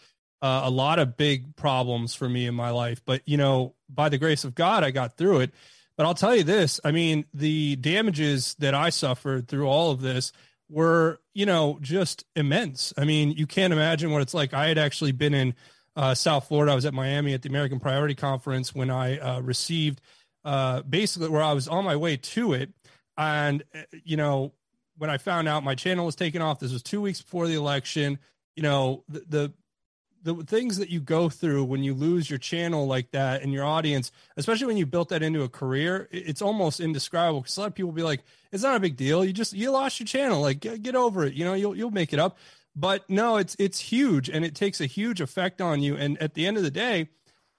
[0.45, 3.01] uh, a lot of big problems for me in my life.
[3.07, 5.55] But, you know, by the grace of God, I got through it.
[5.97, 10.03] But I'll tell you this I mean, the damages that I suffered through all of
[10.03, 10.33] this
[10.69, 12.93] were, you know, just immense.
[12.99, 14.53] I mean, you can't imagine what it's like.
[14.53, 15.55] I had actually been in
[15.97, 16.73] uh, South Florida.
[16.73, 20.03] I was at Miami at the American Priority Conference when I uh, received
[20.45, 22.71] uh, basically where I was on my way to it.
[23.17, 24.53] And, uh, you know,
[24.99, 27.55] when I found out my channel was taken off, this was two weeks before the
[27.55, 28.19] election.
[28.57, 29.53] You know, the, the
[30.25, 33.65] the things that you go through when you lose your channel like that and your
[33.65, 37.43] audience, especially when you built that into a career, it's almost indescribable.
[37.43, 39.25] Because a lot of people be like, "It's not a big deal.
[39.25, 40.41] You just you lost your channel.
[40.41, 41.35] Like get, get over it.
[41.35, 42.39] You know, you'll you'll make it up."
[42.75, 45.97] But no, it's it's huge and it takes a huge effect on you.
[45.97, 47.11] And at the end of the day,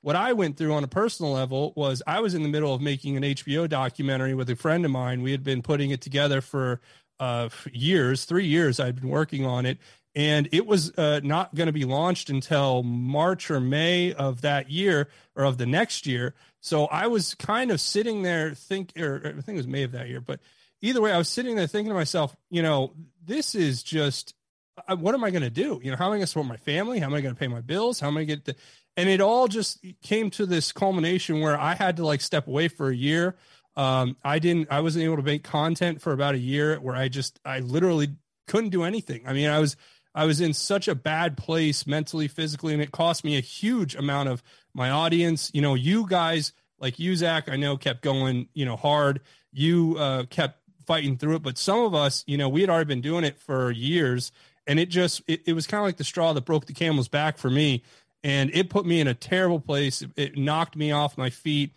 [0.01, 2.81] what I went through on a personal level was I was in the middle of
[2.81, 5.21] making an HBO documentary with a friend of mine.
[5.21, 6.81] We had been putting it together for
[7.19, 8.79] uh, years, three years.
[8.79, 9.77] I'd been working on it,
[10.15, 14.71] and it was uh, not going to be launched until March or May of that
[14.71, 16.33] year or of the next year.
[16.61, 19.91] So I was kind of sitting there think, or I think it was May of
[19.91, 20.39] that year, but
[20.81, 24.33] either way, I was sitting there thinking to myself, you know, this is just,
[24.87, 25.79] uh, what am I going to do?
[25.83, 26.99] You know, how am I going to support my family?
[26.99, 27.99] How am I going to pay my bills?
[27.99, 28.55] How am I going to get the,
[28.97, 32.69] and it all just came to this culmination where I had to like step away
[32.69, 33.35] for a year.
[33.75, 37.09] Um, I didn't, I wasn't able to make content for about a year where I
[37.09, 38.15] just, I literally
[38.47, 39.23] couldn't do anything.
[39.27, 39.75] I mean, I was,
[40.15, 43.95] I was in such a bad place mentally, physically, and it cost me a huge
[43.95, 44.41] amount of
[44.73, 45.51] my audience.
[45.53, 49.19] You know, you guys like you, Zach, I know kept going, you know, hard.
[49.51, 52.87] You uh, kept fighting through it, but some of us, you know, we had already
[52.87, 54.31] been doing it for years,
[54.65, 57.09] and it just it, it was kind of like the straw that broke the camel's
[57.09, 57.83] back for me,
[58.23, 60.01] and it put me in a terrible place.
[60.01, 61.73] It, it knocked me off my feet.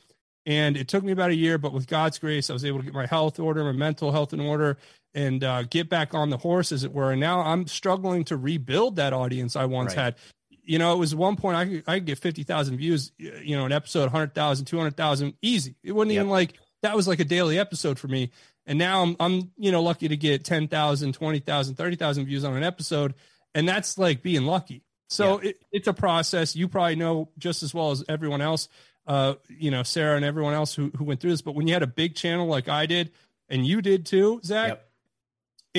[0.46, 2.84] And it took me about a year, but with God's grace, I was able to
[2.86, 4.78] get my health order, my mental health in order,
[5.14, 7.12] and uh, get back on the horse, as it were.
[7.12, 10.04] And now I'm struggling to rebuild that audience I once right.
[10.04, 10.16] had.
[10.62, 13.64] You know, it was one point I could, I could get 50,000 views, you know,
[13.64, 15.76] an episode, 100,000, 200,000, easy.
[15.82, 16.20] It wasn't yep.
[16.20, 18.30] even like that was like a daily episode for me.
[18.66, 22.62] And now I'm, I'm you know, lucky to get 10,000, 20,000, 30,000 views on an
[22.62, 23.14] episode.
[23.54, 24.84] And that's like being lucky.
[25.08, 25.50] So yeah.
[25.50, 26.54] it, it's a process.
[26.54, 28.68] You probably know just as well as everyone else,
[29.06, 31.40] uh, you know, Sarah and everyone else who, who went through this.
[31.40, 33.10] But when you had a big channel like I did,
[33.48, 34.87] and you did too, Zach, yep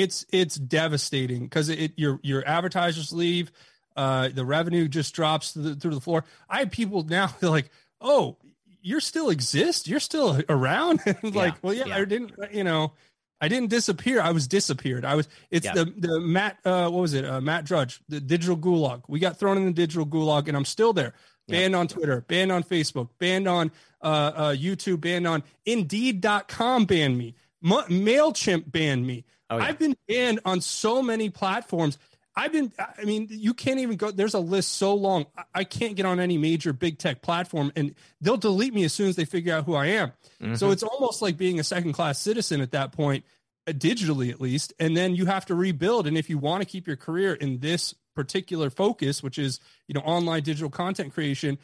[0.03, 3.51] it's it's devastating because it your your advertisers leave,
[3.95, 6.23] uh, the revenue just drops through the, through the floor.
[6.49, 8.37] I have people now like, oh,
[8.81, 11.01] you're still exist, you're still around.
[11.23, 12.93] like, yeah, well, yeah, yeah, I didn't, you know,
[13.41, 14.21] I didn't disappear.
[14.21, 15.05] I was disappeared.
[15.05, 15.27] I was.
[15.51, 15.73] It's yeah.
[15.73, 16.59] the the Matt.
[16.63, 17.25] Uh, what was it?
[17.25, 19.03] Uh, Matt Drudge, the digital gulag.
[19.07, 21.13] We got thrown in the digital gulag, and I'm still there.
[21.47, 23.71] Banned on Twitter, banned on Facebook, banned on
[24.03, 27.33] uh, uh, YouTube, banned on Indeed.com, banned me.
[27.59, 29.25] Ma- Mailchimp banned me.
[29.49, 29.65] Oh, yeah.
[29.65, 31.97] I've been banned on so many platforms.
[32.35, 35.25] I've been, I mean, you can't even go, there's a list so long.
[35.53, 39.09] I can't get on any major big tech platform and they'll delete me as soon
[39.09, 40.13] as they figure out who I am.
[40.41, 40.55] Mm-hmm.
[40.55, 43.25] So it's almost like being a second class citizen at that point.
[43.69, 46.07] uh, digitally at least, and then you have to rebuild.
[46.07, 49.93] And if you want to keep your career in this particular focus, which is you
[49.93, 51.57] know online digital content creation,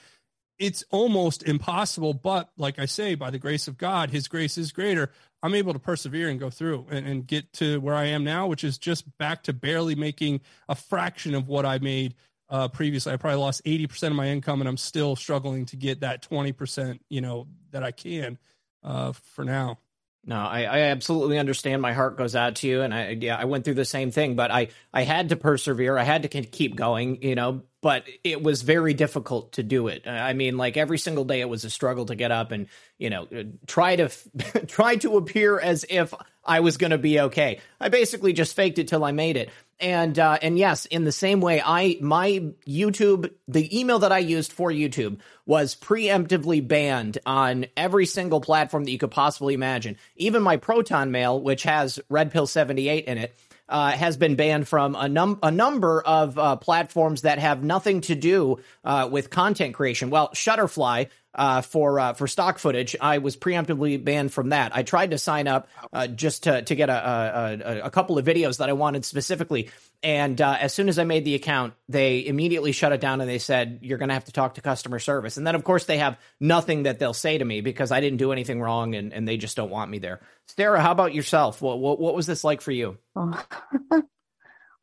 [0.59, 2.13] it's almost impossible.
[2.13, 5.11] But like I say, by the grace of God, His grace is greater.
[5.43, 8.47] I'm able to persevere and go through and, and get to where I am now,
[8.47, 12.15] which is just back to barely making a fraction of what I made
[12.49, 13.13] uh, previously.
[13.13, 16.99] I probably lost 80% of my income and I'm still struggling to get that 20%,
[17.09, 18.37] you know, that I can
[18.83, 19.79] uh, for now.
[20.27, 21.83] No, I, I absolutely understand.
[21.83, 24.35] My heart goes out to you, and I yeah, I went through the same thing,
[24.35, 25.97] but I I had to persevere.
[25.97, 27.61] I had to keep going, you know.
[27.81, 30.07] But it was very difficult to do it.
[30.07, 32.65] I mean, like every single day, it was a struggle to get up and
[32.97, 34.09] you know uh, try to
[34.67, 36.11] try to appear as if
[36.43, 37.59] I was going to be okay.
[37.79, 41.11] I basically just faked it till I made it and uh, and yes, in the
[41.11, 47.17] same way, I my YouTube the email that I used for YouTube was preemptively banned
[47.25, 49.97] on every single platform that you could possibly imagine.
[50.15, 53.35] Even my Proton Mail, which has Red Pill seventy eight in it,
[53.67, 58.01] uh, has been banned from a, num- a number of uh, platforms that have nothing
[58.01, 60.09] to do uh, with content creation.
[60.09, 64.75] Well, Shutterfly uh, for uh, for stock footage, I was preemptively banned from that.
[64.75, 68.25] I tried to sign up uh, just to to get a, a, a couple of
[68.25, 69.69] videos that I wanted specifically,
[70.01, 73.39] and as soon as I made the account, they immediately shut it down and they
[73.39, 75.37] said you're going to have to talk to customer service.
[75.37, 78.17] And then of course they have nothing that they'll say to me because I didn't
[78.17, 80.21] do anything wrong and, and they just don't want me there.
[80.47, 81.61] Sarah, how about yourself?
[81.61, 82.97] What, what, what was this like for you?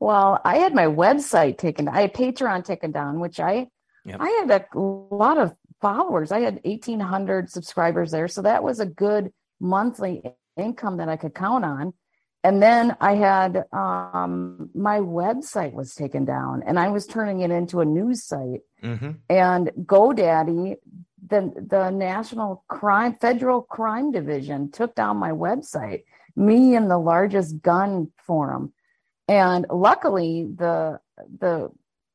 [0.02, 1.86] Well, I had my website taken.
[1.86, 3.68] I had Patreon taken down, which I
[4.04, 4.16] yep.
[4.18, 6.32] I had a lot of followers.
[6.32, 10.22] I had eighteen hundred subscribers there, so that was a good monthly
[10.56, 11.92] income that I could count on.
[12.44, 17.50] And then I had um, my website was taken down, and I was turning it
[17.50, 18.62] into a news site.
[18.82, 19.10] Mm-hmm.
[19.28, 20.76] And GoDaddy
[21.28, 26.02] the the national crime federal crime division took down my website
[26.36, 28.72] me and the largest gun forum
[29.28, 30.98] and luckily the
[31.38, 31.70] the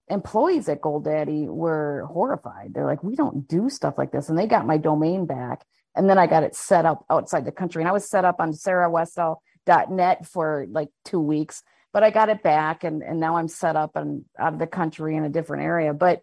[0.10, 4.48] employees at GoDaddy were horrified they're like we don't do stuff like this and they
[4.48, 5.66] got my domain back
[5.96, 8.38] and then i got it set up outside the country and i was set up
[8.40, 13.50] on sarahwestall.net for like two weeks but i got it back and and now i'm
[13.50, 16.22] set up and out of the country in a different area but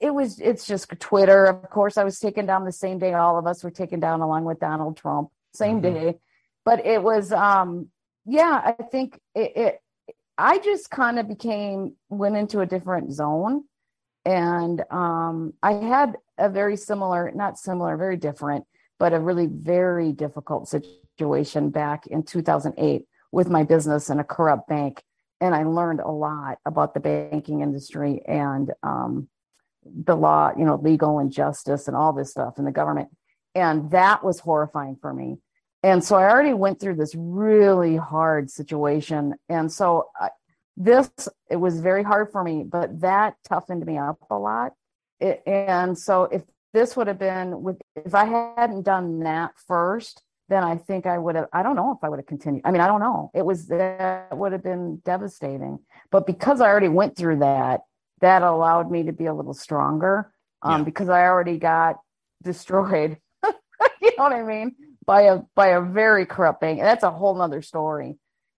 [0.00, 1.46] it was it's just Twitter.
[1.46, 4.20] Of course, I was taken down the same day all of us were taken down
[4.20, 5.94] along with Donald Trump, same mm-hmm.
[5.94, 6.18] day.
[6.64, 7.88] But it was um
[8.26, 9.81] yeah, I think it, it
[10.42, 13.62] I just kind of became went into a different zone
[14.24, 18.64] and um I had a very similar, not similar, very different,
[18.98, 24.66] but a really very difficult situation back in 2008 with my business and a corrupt
[24.66, 25.04] bank
[25.40, 29.28] and I learned a lot about the banking industry and um
[29.84, 33.10] the law, you know, legal and justice and all this stuff in the government.
[33.54, 35.38] And that was horrifying for me.
[35.82, 39.34] And so I already went through this really hard situation.
[39.48, 40.30] And so I,
[40.76, 41.10] this,
[41.50, 44.72] it was very hard for me, but that toughened me up a lot.
[45.20, 46.42] It, and so if
[46.72, 51.18] this would have been with, if I hadn't done that first, then I think I
[51.18, 52.62] would have, I don't know if I would have continued.
[52.64, 53.30] I mean, I don't know.
[53.34, 55.80] It was, that would have been devastating.
[56.10, 57.80] But because I already went through that,
[58.20, 60.32] that allowed me to be a little stronger
[60.62, 60.84] um, yeah.
[60.84, 61.96] because I already got
[62.42, 63.18] destroyed.
[63.44, 64.76] you know what I mean?
[65.04, 66.80] By a by a very corrupt bank.
[66.80, 68.16] That's a whole nother story.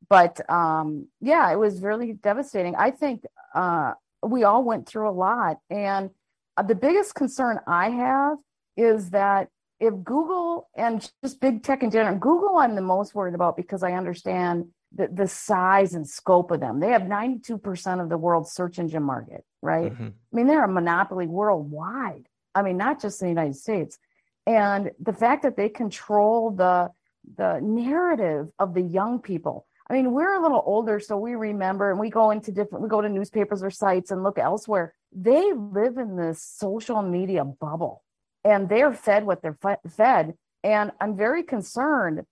[0.08, 2.74] But um, yeah, it was really devastating.
[2.76, 3.24] I think
[3.54, 3.92] uh,
[4.22, 5.58] we all went through a lot.
[5.70, 6.10] And
[6.56, 8.38] uh, the biggest concern I have
[8.76, 9.48] is that
[9.80, 13.82] if Google and just big tech in general, Google, I'm the most worried about because
[13.82, 16.80] I understand the, the size and scope of them.
[16.80, 19.92] They have 92% of the world's search engine market, right?
[19.92, 20.06] Mm-hmm.
[20.06, 22.28] I mean, they're a monopoly worldwide.
[22.54, 23.98] I mean, not just in the United States.
[24.46, 26.90] And the fact that they control the
[27.36, 29.66] the narrative of the young people.
[29.88, 32.88] I mean, we're a little older, so we remember and we go into different, we
[32.88, 34.94] go to newspapers or sites and look elsewhere.
[35.12, 38.02] They live in this social media bubble
[38.44, 40.34] and they're fed what they're fed.
[40.62, 42.22] And I'm very concerned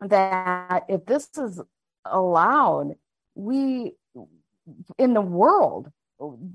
[0.00, 1.60] that if this is
[2.04, 2.94] allowed,
[3.34, 3.94] we
[4.98, 5.88] in the world,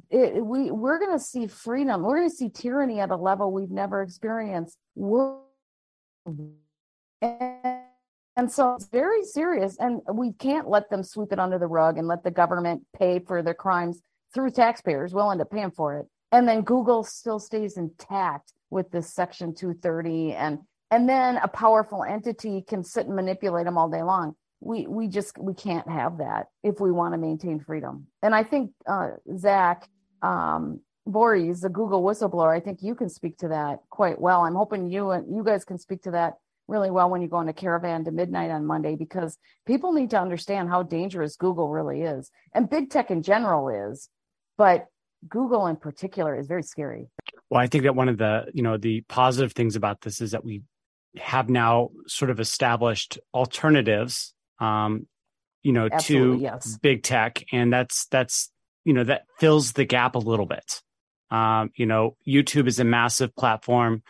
[0.09, 2.03] it, we we're going to see freedom.
[2.03, 4.77] We're going to see tyranny at a level we've never experienced.
[7.21, 7.81] And,
[8.35, 11.97] and so it's very serious, and we can't let them sweep it under the rug
[11.97, 14.01] and let the government pay for their crimes
[14.33, 15.13] through taxpayers.
[15.13, 19.55] We'll end up paying for it, and then Google still stays intact with this Section
[19.55, 20.59] 230, and
[20.91, 25.07] and then a powerful entity can sit and manipulate them all day long we we
[25.07, 28.07] just we can't have that if we want to maintain freedom.
[28.21, 29.87] And I think uh, Zach
[30.21, 34.41] um, Vorhies, the Google whistleblower, I think you can speak to that quite well.
[34.41, 36.35] I'm hoping you and you guys can speak to that
[36.67, 39.37] really well when you go into caravan to midnight on Monday because
[39.67, 44.07] people need to understand how dangerous Google really is and big tech in general is,
[44.57, 44.87] but
[45.27, 47.07] Google in particular is very scary.
[47.49, 50.31] Well, I think that one of the, you know, the positive things about this is
[50.31, 50.63] that we
[51.17, 55.07] have now sort of established alternatives um,
[55.61, 56.77] you know, Absolutely, to yes.
[56.81, 57.43] big tech.
[57.51, 58.51] And that's that's
[58.85, 60.81] you know, that fills the gap a little bit.
[61.31, 64.03] Um, you know, YouTube is a massive platform.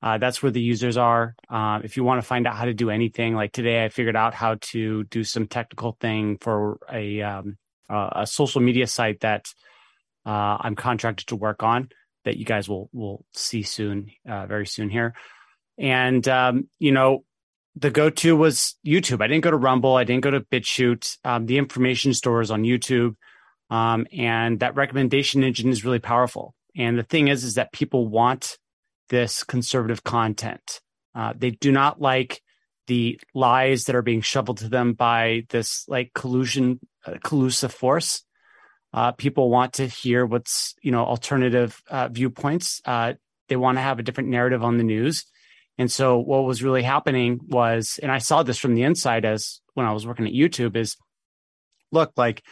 [0.00, 1.34] Uh, that's where the users are.
[1.50, 4.14] Uh, if you want to find out how to do anything, like today, I figured
[4.14, 7.58] out how to do some technical thing for a um,
[7.90, 9.52] uh, a social media site that
[10.24, 11.88] uh, I'm contracted to work on.
[12.24, 15.14] That you guys will will see soon, uh, very soon here.
[15.78, 17.24] And um, you know,
[17.78, 19.22] the go to was YouTube.
[19.22, 19.96] I didn't go to Rumble.
[19.96, 21.16] I didn't go to BitChute.
[21.24, 23.14] Um, the information store is on YouTube.
[23.70, 26.54] Um, and that recommendation engine is really powerful.
[26.76, 28.58] And the thing is, is that people want
[29.10, 30.80] this conservative content.
[31.14, 32.40] Uh, they do not like
[32.86, 38.22] the lies that are being shoveled to them by this like collusion, uh, collusive force.
[38.92, 42.80] Uh, people want to hear what's you know alternative uh, viewpoints.
[42.84, 43.12] Uh,
[43.48, 45.26] they want to have a different narrative on the news.
[45.78, 49.60] And so what was really happening was, and I saw this from the inside as
[49.74, 50.96] when I was working at YouTube is
[51.92, 52.42] look like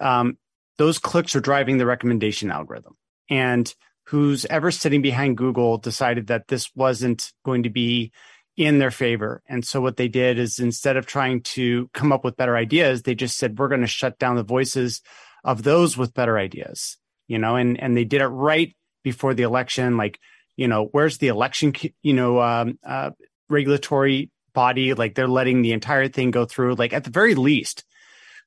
[0.00, 0.36] um,
[0.76, 2.96] those clicks are driving the recommendation algorithm.
[3.30, 8.12] And who's ever sitting behind Google decided that this wasn't going to be
[8.56, 9.42] in their favor.
[9.48, 13.02] And so what they did is instead of trying to come up with better ideas,
[13.02, 15.00] they just said, we're going to shut down the voices
[15.44, 16.96] of those with better ideas,
[17.28, 19.96] you know, and, and they did it right before the election.
[19.96, 20.18] Like,
[20.58, 23.12] you know, where's the election, you know, um, uh,
[23.48, 24.92] regulatory body?
[24.92, 26.74] Like they're letting the entire thing go through.
[26.74, 27.86] Like at the very least,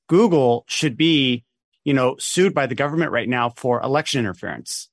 [0.07, 1.43] Google should be
[1.84, 4.89] you know, sued by the government right now for election interference,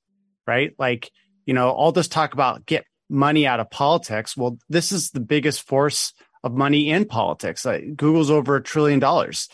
[0.47, 0.73] right?
[0.79, 1.11] Like,
[1.45, 4.35] you know, all this talk about get money out of politics.
[4.35, 6.13] Well, this is the biggest force
[6.43, 7.65] of money in politics.
[7.65, 9.49] Like, Google's over a trillion dollars,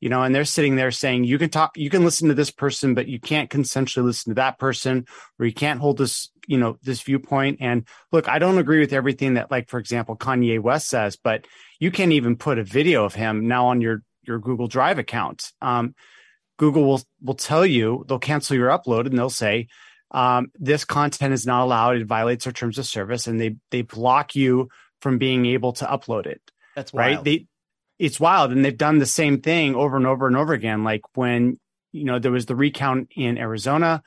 [0.00, 2.50] you know, and they're sitting there saying you can talk, you can listen to this
[2.50, 5.06] person, but you can't consensually listen to that person,
[5.38, 7.58] or you can't hold this, you know, this viewpoint.
[7.60, 11.46] And look, I don't agree with everything that, like, for example, Kanye West says, but
[11.78, 15.52] you can't even put a video of him now on your your Google Drive account.
[15.62, 15.94] Um,
[16.58, 19.68] Google will will tell you they'll cancel your upload and they'll say
[20.10, 21.96] um, this content is not allowed.
[21.98, 24.70] It violates our terms of service, and they they block you
[25.00, 26.42] from being able to upload it.
[26.74, 27.16] That's wild.
[27.16, 27.24] right.
[27.24, 27.46] They
[28.00, 30.82] it's wild, and they've done the same thing over and over and over again.
[30.82, 31.60] Like when
[31.92, 34.02] you know there was the recount in Arizona,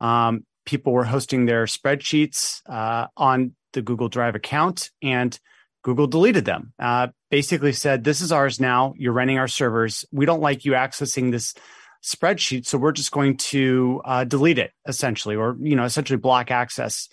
[0.00, 5.38] um, people were hosting their spreadsheets uh, on the Google Drive account, and
[5.82, 6.72] Google deleted them.
[6.78, 8.94] Uh, basically said, "This is ours now.
[8.96, 10.04] You're renting our servers.
[10.12, 11.54] We don't like you accessing this."
[12.02, 12.66] spreadsheet.
[12.66, 17.08] So we're just going to uh, delete it essentially, or, you know, essentially block access.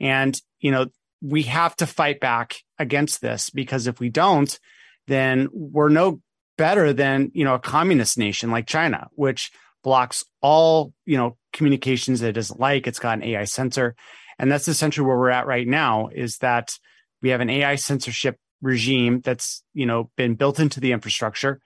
[0.00, 0.86] And, you know,
[1.20, 4.58] we have to fight back against this because if we don't,
[5.06, 6.20] then we're no
[6.56, 9.52] better than, you know, a communist nation like China, which
[9.84, 12.86] blocks all, you know, communications that it doesn't like.
[12.86, 13.94] It's got an AI censor.
[14.38, 16.78] And that's essentially where we're at right now is that
[17.20, 21.60] we have an AI censorship regime that's, you know, been built into the infrastructure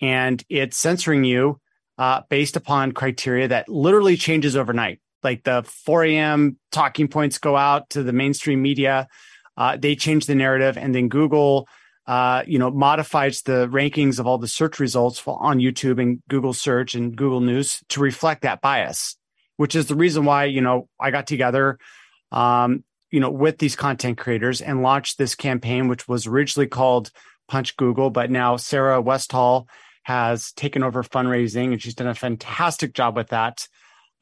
[0.00, 1.60] and it's censoring you
[1.98, 5.00] uh, based upon criteria that literally changes overnight.
[5.22, 6.58] Like the 4 a.m.
[6.72, 9.06] talking points go out to the mainstream media,
[9.56, 11.68] uh, they change the narrative, and then Google,
[12.06, 16.54] uh, you know, modifies the rankings of all the search results on YouTube and Google
[16.54, 19.16] Search and Google News to reflect that bias.
[19.60, 21.78] Which is the reason why you know I got together,
[22.32, 27.10] um, you know, with these content creators and launched this campaign, which was originally called
[27.46, 29.68] Punch Google, but now Sarah Westall
[30.04, 33.68] has taken over fundraising and she's done a fantastic job with that,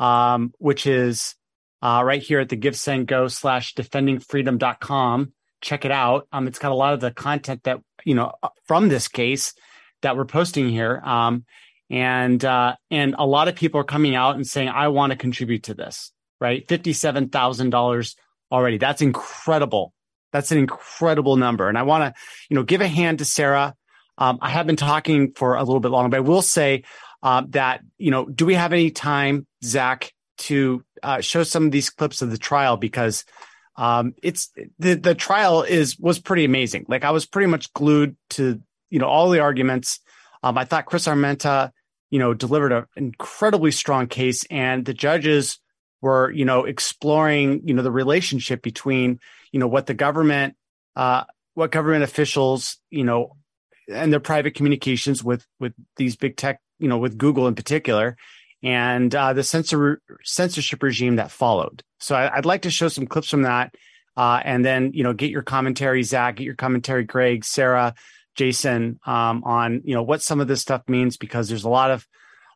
[0.01, 1.37] um, which is
[1.83, 5.33] uh, right here at the GiveSendGo slash defendingfreedom.com.
[5.61, 6.27] Check it out.
[6.33, 9.55] Um, it's got a lot of the content that, you know, uh, from this case
[10.03, 11.01] that we're posting here.
[11.05, 11.45] Um,
[11.91, 15.17] and, uh, and a lot of people are coming out and saying, I want to
[15.17, 16.67] contribute to this, right?
[16.67, 18.15] $57,000
[18.53, 18.79] already.
[18.79, 19.93] That's incredible.
[20.33, 21.69] That's an incredible number.
[21.69, 22.21] And I want to,
[22.51, 23.75] you know, give a hand to Sarah
[24.19, 26.83] um, I have been talking for a little bit longer, but I will say
[27.23, 31.71] uh, that, you know, do we have any time, Zach, to uh, show some of
[31.71, 32.77] these clips of the trial?
[32.77, 33.25] Because
[33.77, 36.85] um, it's the, the trial is was pretty amazing.
[36.89, 38.61] Like I was pretty much glued to,
[38.91, 40.01] you know, all the arguments.
[40.43, 41.71] Um, I thought Cris Armenta,
[42.11, 45.59] you know, delivered an incredibly strong case and the judges
[46.01, 49.19] were, you know, exploring, you know, the relationship between,
[49.53, 50.55] you know, what the government,
[50.97, 53.37] uh, what government officials, you know,
[53.89, 58.17] and their private communications with with these big tech, you know, with Google in particular,
[58.63, 61.83] and uh, the censor censorship regime that followed.
[61.99, 63.75] So I, would like to show some clips from that.
[64.17, 67.95] uh, and then you know get your commentary, Zach, get your commentary, Greg, Sarah,
[68.39, 71.91] Jason, um, on you know what some of this stuff means because there's a lot
[71.91, 72.07] of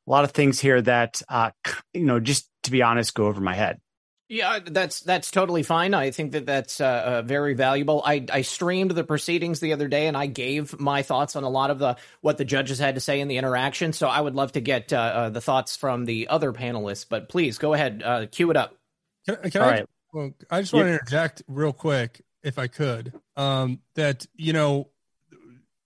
[0.07, 1.51] a lot of things here that uh,
[1.93, 3.80] you know just to be honest go over my head.
[4.28, 5.93] Yeah, that's that's totally fine.
[5.93, 8.01] I think that that's uh, uh, very valuable.
[8.07, 11.51] I I streamed the proceedings the other day, and I gave my thoughts on a
[11.51, 13.93] lot of the what the judges had to say in the interaction.
[13.93, 17.05] So I would love to get uh, uh the thoughts from the other panelists.
[17.07, 18.74] But please go ahead, uh, cue it up.
[19.26, 19.87] Can, can I, right.
[20.14, 23.12] Well, I just want to interject real quick, if I could.
[23.37, 24.91] Um, that you know,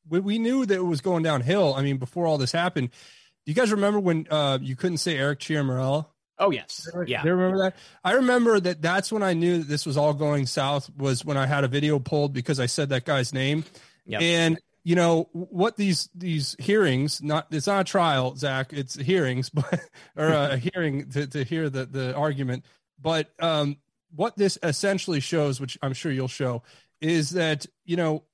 [0.09, 1.75] we, we knew that it was going downhill.
[1.75, 5.17] I mean, before all this happened, do you guys remember when uh, you couldn't say
[5.17, 6.07] Eric Ciaramella?
[6.39, 7.23] Oh yes, yeah.
[7.23, 7.77] Do you remember that?
[8.05, 8.83] I remember that.
[8.83, 10.91] That's when I knew that this was all going south.
[10.97, 13.65] Was when I had a video pulled because I said that guy's name,
[14.05, 14.21] yep.
[14.21, 19.51] and you know what these these hearings not it's not a trial zach it's hearings
[19.55, 19.81] but
[20.15, 22.65] or a hearing to, to hear the the argument
[23.01, 23.79] but um
[24.17, 26.63] what this essentially shows, which I'm sure you'll show,
[27.01, 28.25] is that, you know,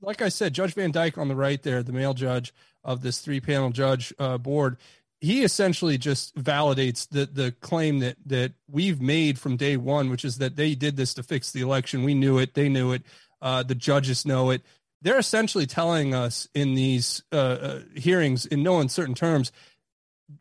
[0.00, 3.18] like I said, Judge Van Dyke on the right there, the male judge of this
[3.20, 4.76] three panel judge uh, board,
[5.20, 10.24] he essentially just validates the the claim that that we've made from day one, which
[10.24, 12.04] is that they did this to fix the election.
[12.04, 13.02] We knew it, they knew it,
[13.42, 14.62] uh, the judges know it.
[15.02, 19.52] They're essentially telling us in these uh, uh hearings, in no uncertain terms,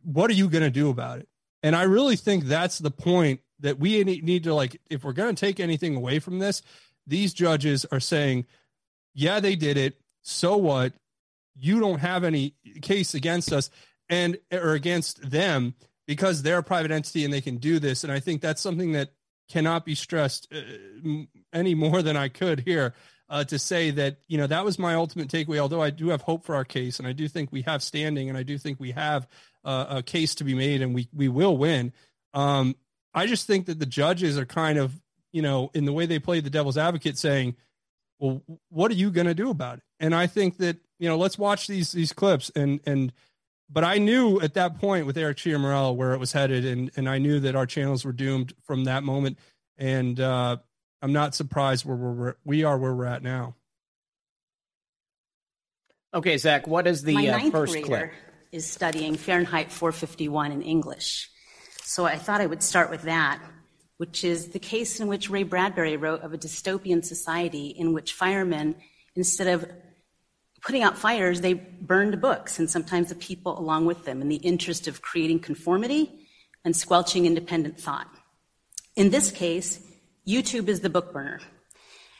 [0.04, 1.28] what are you going to do about it?
[1.64, 5.36] And I really think that's the point that we need to like if we're going
[5.36, 6.62] to take anything away from this
[7.08, 8.46] these judges are saying
[9.18, 10.00] yeah they did it.
[10.22, 10.94] So what?
[11.56, 13.70] You don't have any case against us
[14.10, 15.74] and or against them
[16.06, 18.04] because they're a private entity and they can do this.
[18.04, 19.10] And i think that's something that
[19.50, 20.60] cannot be stressed uh,
[21.54, 22.94] any more than i could here
[23.30, 25.58] uh, to say that you know that was my ultimate takeaway.
[25.58, 28.30] Although i do have hope for our case and i do think we have standing
[28.30, 29.28] and i do think we have
[29.66, 31.92] uh, a case to be made and we we will win.
[32.34, 32.76] Um,
[33.14, 34.94] I just think that the judges are kind of,
[35.32, 37.56] you know, in the way they play the devil's advocate saying,
[38.20, 39.84] well, what are you going to do about it?
[40.00, 43.14] And I think that, you know, let's watch these, these clips and, and,
[43.70, 46.66] but I knew at that point with Eric Ciaramella where it was headed.
[46.66, 49.38] And, and I knew that our channels were doomed from that moment.
[49.78, 50.58] And, uh,
[51.02, 53.56] I'm not surprised where we're, we are where we're at now.
[56.14, 58.12] Okay, Zach, what is the My uh, ninth first grader clip?
[58.52, 61.30] Is studying Fahrenheit 451 in English.
[61.84, 63.42] So I thought I would start with that,
[63.98, 68.14] which is the case in which Ray Bradbury wrote of a dystopian society in which
[68.14, 68.76] firemen,
[69.16, 69.70] instead of
[70.62, 74.36] putting out fires, they burned books and sometimes the people along with them in the
[74.36, 76.28] interest of creating conformity
[76.64, 78.08] and squelching independent thought.
[78.96, 79.80] In this case,
[80.28, 81.40] YouTube is the book burner.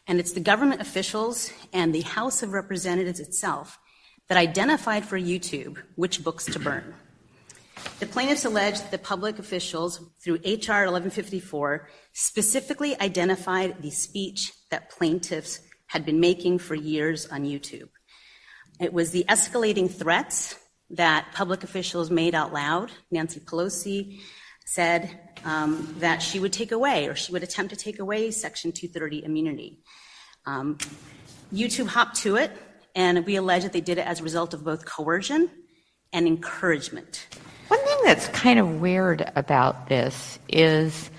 [0.08, 3.78] And it's the government officials and the House of Representatives itself
[4.30, 6.96] that identified for YouTube which books to burn.
[8.00, 10.82] The plaintiffs allege that the public officials, through H.R.
[10.82, 17.90] 1154, specifically identified the speech that plaintiffs had been making for years on YouTube.
[18.80, 20.56] It was the escalating threats
[20.92, 22.92] that public officials made out loud.
[23.10, 24.20] Nancy Pelosi
[24.66, 28.72] said um, that she would take away, or she would attempt to take away, Section
[28.72, 29.80] 230 immunity.
[30.46, 30.78] Um,
[31.54, 32.52] YouTube hopped to it,
[32.96, 35.50] and we allege that they did it as a result of both coercion
[36.14, 37.28] and encouragement.
[37.68, 41.10] One thing that's kind of weird about this is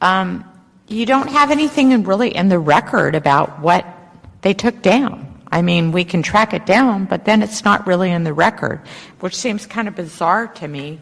[0.00, 0.44] um,
[0.88, 3.86] you don't have anything in really in the record about what
[4.42, 5.30] they took down.
[5.50, 8.80] I mean, we can track it down, but then it's not really in the record,
[9.20, 11.00] which seems kind of bizarre to me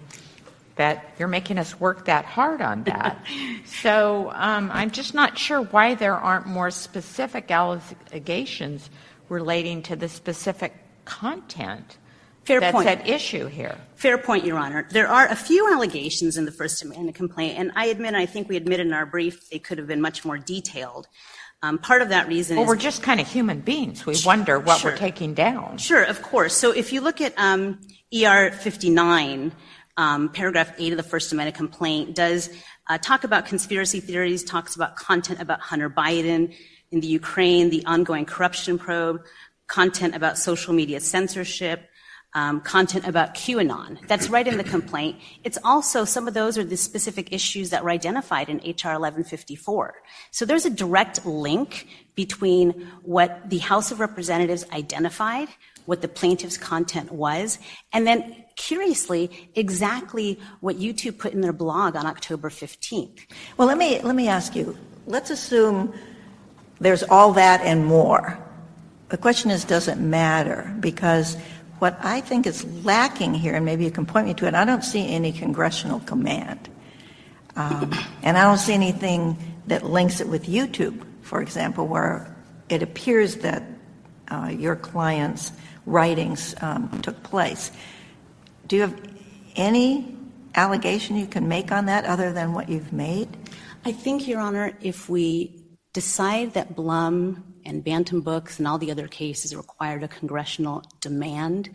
[0.76, 3.24] that you're making us work that hard on that.
[3.64, 8.91] so um, I'm just not sure why there aren't more specific allegations
[9.28, 10.74] relating to the specific
[11.05, 11.97] content
[12.45, 12.88] Fair that's point.
[12.88, 13.76] at issue here.
[13.95, 14.86] Fair point, Your Honor.
[14.90, 18.26] There are a few allegations in the First Amendment complaint, and I admit, and I
[18.26, 21.07] think we admitted in our brief, they could have been much more detailed.
[21.62, 24.05] Um, part of that reason well, is we're just kind of human beings.
[24.05, 25.78] We wonder what we're taking down.
[25.78, 26.57] Sure, of course.
[26.57, 27.78] So if you look at um,
[28.12, 29.53] ER 59,
[29.97, 32.51] um, paragraph 8 of the First Amendment complaint does
[32.88, 36.53] uh, talk about conspiracy theories, talks about content about Hunter Biden
[36.90, 39.22] in the Ukraine, the ongoing corruption probe,
[39.68, 41.88] content about social media censorship,
[42.35, 43.99] um, content about QAnon.
[44.07, 45.18] That's right in the complaint.
[45.45, 48.93] It's also, some of those are the specific issues that were identified in H.R.
[48.93, 49.95] 1154.
[50.30, 55.49] So there's a direct link between what the House of Representatives identified,
[55.87, 57.59] what the plaintiff's content was,
[57.93, 63.20] and then curiously, exactly what YouTube put in their blog on October 15th.
[63.57, 64.76] Well, let me, let me ask you
[65.07, 65.93] let's assume
[66.80, 68.39] there's all that and more.
[69.09, 70.74] The question is, does it matter?
[70.80, 71.37] Because
[71.83, 74.64] what I think is lacking here, and maybe you can point me to it, I
[74.64, 76.68] don't see any congressional command.
[77.57, 82.37] Um, and I don't see anything that links it with YouTube, for example, where
[82.68, 83.64] it appears that
[84.28, 85.51] uh, your client's
[85.85, 87.72] writings um, took place.
[88.68, 88.97] Do you have
[89.57, 90.16] any
[90.55, 93.28] allegation you can make on that other than what you've made?
[93.85, 98.90] I think, Your Honor, if we decide that Blum and Bantam Books and all the
[98.90, 101.70] other cases required a congressional demand,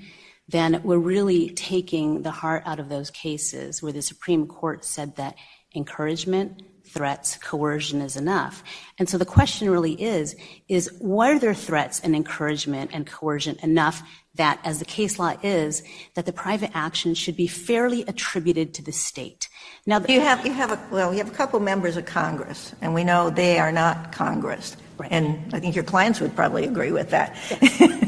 [0.49, 5.15] then we're really taking the heart out of those cases where the Supreme Court said
[5.17, 5.35] that
[5.75, 8.63] encouragement, threats, coercion is enough.
[8.97, 10.35] And so the question really is,
[10.67, 14.01] is were there threats and encouragement and coercion enough
[14.35, 15.83] that, as the case law is,
[16.13, 19.49] that the private action should be fairly attributed to the state?
[19.85, 22.93] Now, you have you have a well, you have a couple members of Congress, and
[22.93, 24.77] we know they are not Congress.
[25.09, 27.35] And I think your clients would probably agree with that.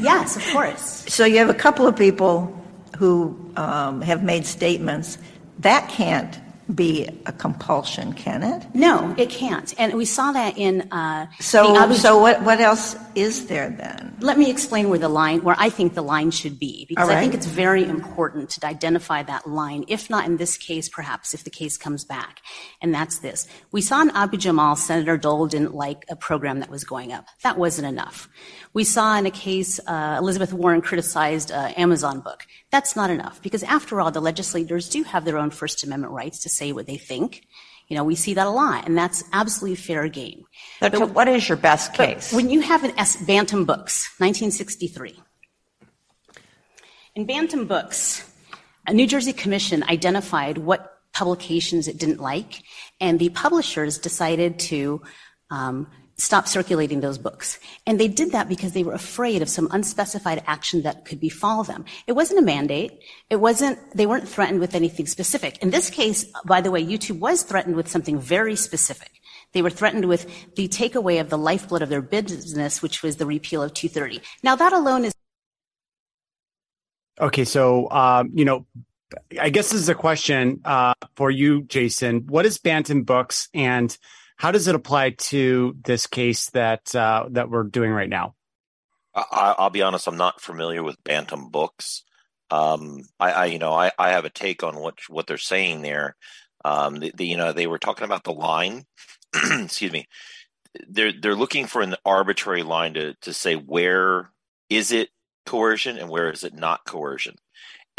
[0.00, 1.04] yes, of course.
[1.10, 2.56] So you have a couple of people
[2.96, 5.18] who um, have made statements
[5.58, 6.38] that can't
[6.74, 8.66] be a compulsion, can it?
[8.74, 9.74] No, it can't.
[9.78, 10.82] And we saw that in.
[10.92, 14.16] Uh, so, so what, what else is there then?
[14.20, 17.18] Let me explain where the line, where I think the line should be, because right.
[17.18, 21.34] I think it's very important to identify that line, if not in this case, perhaps
[21.34, 22.40] if the case comes back.
[22.80, 23.46] And that's this.
[23.72, 27.26] We saw in Abu Jamal, Senator Dole didn't like a program that was going up.
[27.42, 28.28] That wasn't enough.
[28.72, 32.46] We saw in a case, uh, Elizabeth Warren criticized uh, Amazon book.
[32.70, 36.40] That's not enough, because after all, the legislators do have their own First Amendment rights
[36.40, 37.46] to say what they think.
[37.88, 40.44] You know, we see that a lot, and that's absolutely fair game.
[40.80, 42.32] But, but what is your best case?
[42.32, 43.16] When you have an S.
[43.16, 45.20] Bantam Books, 1963.
[47.16, 48.32] In Bantam Books,
[48.86, 52.62] a New Jersey commission identified what publications it didn't like,
[53.00, 55.02] and the publishers decided to
[55.50, 55.88] um,
[56.20, 57.58] stop circulating those books.
[57.86, 61.64] And they did that because they were afraid of some unspecified action that could befall
[61.64, 61.84] them.
[62.06, 63.00] It wasn't a mandate.
[63.30, 65.58] It wasn't, they weren't threatened with anything specific.
[65.58, 69.10] In this case, by the way, YouTube was threatened with something very specific.
[69.52, 73.26] They were threatened with the takeaway of the lifeblood of their business, which was the
[73.26, 74.20] repeal of 230.
[74.42, 75.14] Now that alone is.
[77.20, 77.44] Okay.
[77.44, 78.66] So, um, you know,
[79.40, 82.26] I guess this is a question uh, for you, Jason.
[82.28, 83.96] What is Bantam Books and
[84.40, 88.34] how does it apply to this case that uh, that we're doing right now?
[89.14, 92.04] I, will be honest; I'm not familiar with Bantam books.
[92.50, 95.82] Um, I, I, you know, I, I have a take on what what they're saying
[95.82, 96.16] there.
[96.64, 98.86] Um, the, the, you know, they were talking about the line.
[99.34, 100.08] excuse me.
[100.88, 104.30] They're they're looking for an arbitrary line to to say where
[104.70, 105.10] is it
[105.44, 107.36] coercion and where is it not coercion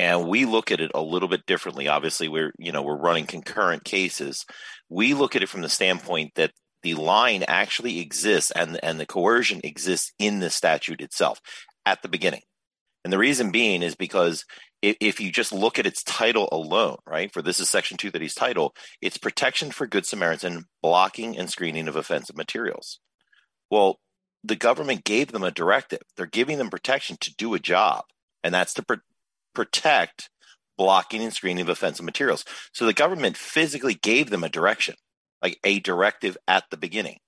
[0.01, 1.87] and we look at it a little bit differently.
[1.87, 4.47] Obviously we're you know we're running concurrent cases.
[4.89, 9.05] We look at it from the standpoint that the line actually exists and and the
[9.05, 11.39] coercion exists in the statute itself
[11.85, 12.41] at the beginning.
[13.03, 14.43] And the reason being is because
[14.81, 18.09] if, if you just look at its title alone right for this is section 2
[18.09, 18.73] that he's title
[19.03, 22.99] it's protection for good samaritan blocking and screening of offensive materials.
[23.69, 23.99] Well
[24.43, 26.01] the government gave them a directive.
[26.17, 28.05] They're giving them protection to do a job
[28.43, 28.83] and that's to
[29.53, 30.29] protect
[30.77, 32.43] blocking and screening of offensive materials.
[32.73, 34.95] So the government physically gave them a direction,
[35.41, 37.19] like a directive at the beginning.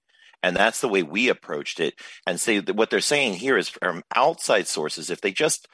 [0.41, 1.93] And that's the way we approached it
[2.25, 5.67] and say that what they're saying here is from outside sources, if they just,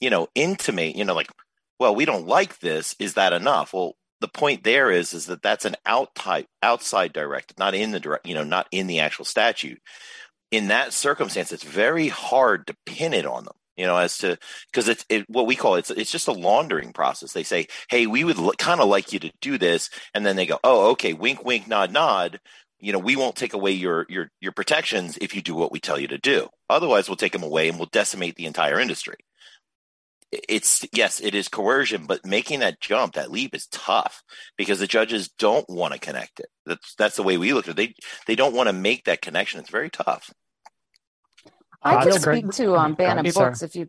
[0.00, 1.30] you know, intimate, you know, like,
[1.78, 3.74] well, we don't like this, is that enough?
[3.74, 7.90] Well, the point there is is that that's an out type, outside directive, not in
[7.90, 9.80] the direct, you know, not in the actual statute.
[10.50, 14.38] In that circumstance, it's very hard to pin it on them you know, as to
[14.72, 17.32] because it's it, what we call it, it's it's just a laundering process.
[17.32, 20.36] They say, "Hey, we would l- kind of like you to do this," and then
[20.36, 22.40] they go, "Oh, okay, wink, wink, nod, nod."
[22.80, 25.80] You know, we won't take away your your your protections if you do what we
[25.80, 26.48] tell you to do.
[26.70, 29.16] Otherwise, we'll take them away and we'll decimate the entire industry.
[30.48, 34.22] It's yes, it is coercion, but making that jump, that leap, is tough
[34.58, 36.46] because the judges don't want to connect it.
[36.66, 37.76] That's that's the way we look at it.
[37.76, 37.94] They
[38.26, 39.60] they don't want to make that connection.
[39.60, 40.32] It's very tough.
[41.84, 43.88] I can speak to um, Bantam Books if you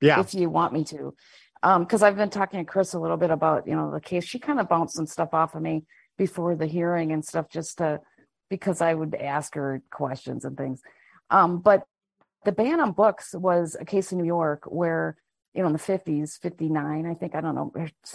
[0.00, 0.20] yeah.
[0.20, 1.14] if you want me to.
[1.62, 4.24] Because um, I've been talking to Cris a little bit about you know the case.
[4.24, 5.84] She kind of bounced some stuff off of me
[6.16, 8.00] before the hearing and stuff, just to
[8.48, 10.82] because I would ask her questions and things.
[11.30, 11.84] Um, but
[12.44, 15.16] the Bantam Books was a case in New York where
[15.54, 17.34] you know, in the 50s, 59, I think.
[17.34, 17.72] I don't know.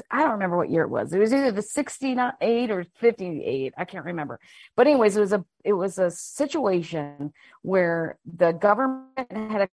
[0.10, 1.12] I don't remember what year it was.
[1.12, 3.74] It was either the 68 or 58.
[3.78, 4.40] I can't remember.
[4.76, 9.70] But anyways, it was a it was a situation where the government had a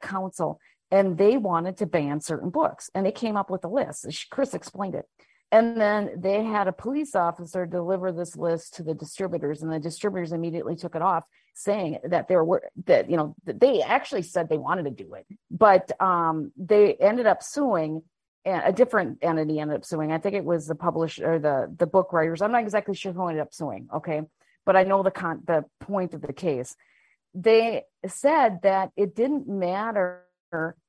[0.00, 0.60] council
[0.90, 4.06] and they wanted to ban certain books and they came up with a list.
[4.30, 5.06] Cris explained it.
[5.52, 9.78] And then they had a police officer deliver this list to the distributors, and the
[9.78, 11.24] distributors immediately took it off,
[11.54, 15.26] saying that there were that you know they actually said they wanted to do it,
[15.50, 18.02] but um, they ended up suing.
[18.46, 20.10] and A different entity ended up suing.
[20.10, 22.40] I think it was the publisher or the the book writers.
[22.40, 23.88] I'm not exactly sure who ended up suing.
[23.94, 24.22] Okay,
[24.64, 26.74] but I know the con- the point of the case.
[27.34, 30.24] They said that it didn't matter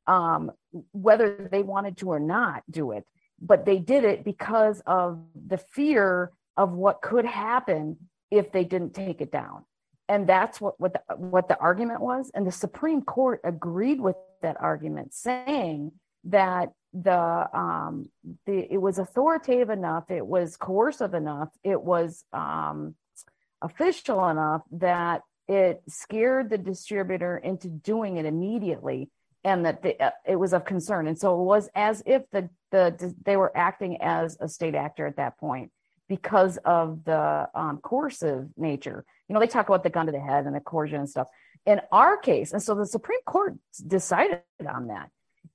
[0.07, 0.51] um,
[0.91, 3.05] whether they wanted to or not do it,
[3.41, 7.97] but they did it because of the fear of what could happen
[8.31, 9.65] if they didn't take it down.
[10.09, 12.31] And that's what what the, what the argument was.
[12.33, 15.93] And the Supreme Court agreed with that argument, saying
[16.25, 18.09] that the um
[18.45, 22.95] the it was authoritative enough, it was coercive enough, it was um
[23.61, 29.09] official enough that it scared the distributor into doing it immediately
[29.43, 31.07] and that the, uh, it was of concern.
[31.07, 35.05] And so it was as if the the they were acting as a state actor
[35.05, 35.71] at that point
[36.07, 39.05] because of the um, coercive nature.
[39.27, 41.27] You know they talk about the gun to the head and the coercion and stuff.
[41.65, 45.09] In our case and so the supreme court decided on that.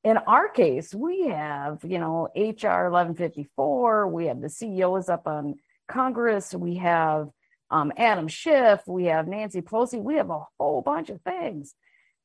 [0.05, 5.57] In our case we have you know hr 1154 we have the ceos up on
[5.87, 7.29] congress we have
[7.71, 11.75] um, Adam Schiff, we have Nancy Pelosi, we have a whole bunch of things.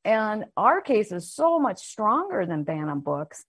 [0.05, 3.45] And our case is so much stronger than Bantam Books.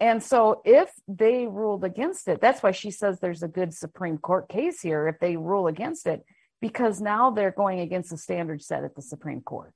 [0.00, 4.18] And so if they ruled against it, that's why she says there's a good Supreme
[4.18, 6.24] Court case here if they rule against it,
[6.60, 9.74] because now they're going against the standard set at the Supreme Court.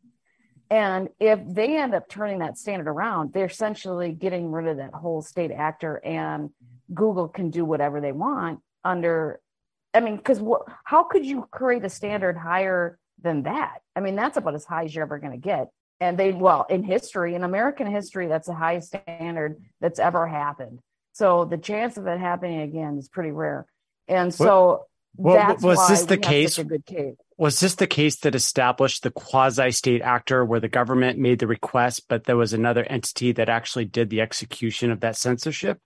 [0.71, 4.95] And if they end up turning that standard around, they're essentially getting rid of that
[4.95, 6.51] whole state actor, and
[6.95, 9.41] Google can do whatever they want under
[9.95, 13.79] I mean, because wh- how could you create a standard higher than that?
[13.95, 15.69] I mean, that's about as high as you're ever going to get.
[16.03, 20.81] And they, well, in history, in American history, that's the highest standard that's ever happened.
[21.13, 23.67] So the chance of it happening again is pretty rare.
[24.09, 26.59] And so what, that's was this the case?
[26.59, 27.15] a good case.
[27.37, 31.47] Was this the case that established the quasi state actor where the government made the
[31.47, 35.79] request, but there was another entity that actually did the execution of that censorship?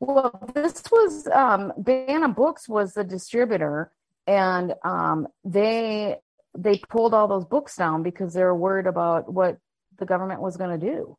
[0.00, 3.92] Well, this was um, Bantam Books was the distributor,
[4.26, 6.16] and um, they
[6.56, 9.58] they pulled all those books down because they were worried about what
[9.98, 11.16] the government was going to do,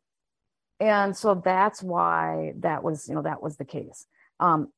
[0.80, 4.06] and so that's why that was you know that was the case.
[4.40, 4.68] Um,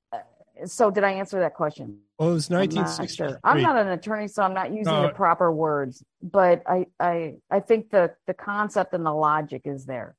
[0.65, 1.99] so did I answer that question?
[2.19, 3.29] Well, it was I'm not 1963.
[3.29, 3.41] sure.
[3.45, 5.03] I'm not an attorney, so I'm not using No.
[5.03, 9.85] the proper words, but I I I think the the concept and the logic is
[9.85, 10.17] there.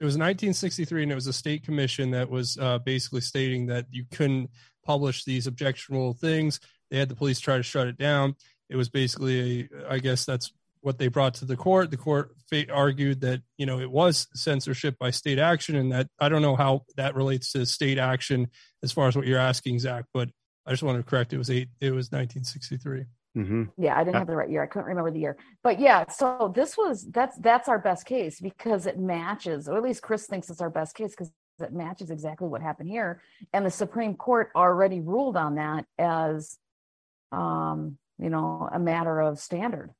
[0.00, 3.86] It was 1963, and it was a state commission that was uh, basically stating that
[3.90, 4.50] you couldn't
[4.84, 6.58] publish these objectionable things.
[6.90, 8.34] They had the police try to shut it down.
[8.68, 11.90] It was basically, a, I guess that's what they brought to the court.
[11.90, 16.08] The court fa- argued that you know it was censorship by state action, and that
[16.18, 18.48] I don't know how that relates to state action
[18.82, 20.04] as far as what you're asking, Zach.
[20.12, 20.30] But
[20.66, 21.32] I just want to correct.
[21.32, 21.68] It was eight.
[21.80, 23.04] It was 1963.
[23.36, 23.62] Mm-hmm.
[23.78, 24.62] Yeah, I didn't have the right year.
[24.62, 25.38] I couldn't remember the year.
[25.62, 29.82] But yeah, so this was that's that's our best case because it matches, or at
[29.82, 33.22] least Cris thinks it's our best case because it matches exactly what happened here.
[33.52, 36.58] And the Supreme Court already ruled on that as
[37.30, 39.90] um, you know, a matter of standard.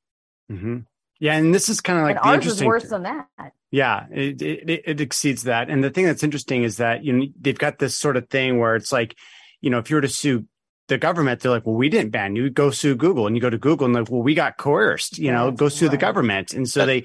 [0.51, 0.79] Mm-hmm.
[1.19, 3.27] Yeah, and this is kind of like and the ours is worse than that.
[3.71, 5.71] Yeah, it, it it exceeds that.
[5.71, 8.59] And the thing that's interesting is that you know they've got this sort of thing
[8.59, 9.17] where it's like,
[9.61, 10.47] you know, if you were to sue
[10.89, 12.51] the government, they're like, well, we didn't ban you.
[12.51, 15.19] Go sue Google, and you go to Google and like, well, we got coerced.
[15.19, 16.53] You know, That's go sue the government.
[16.55, 17.01] And so That- they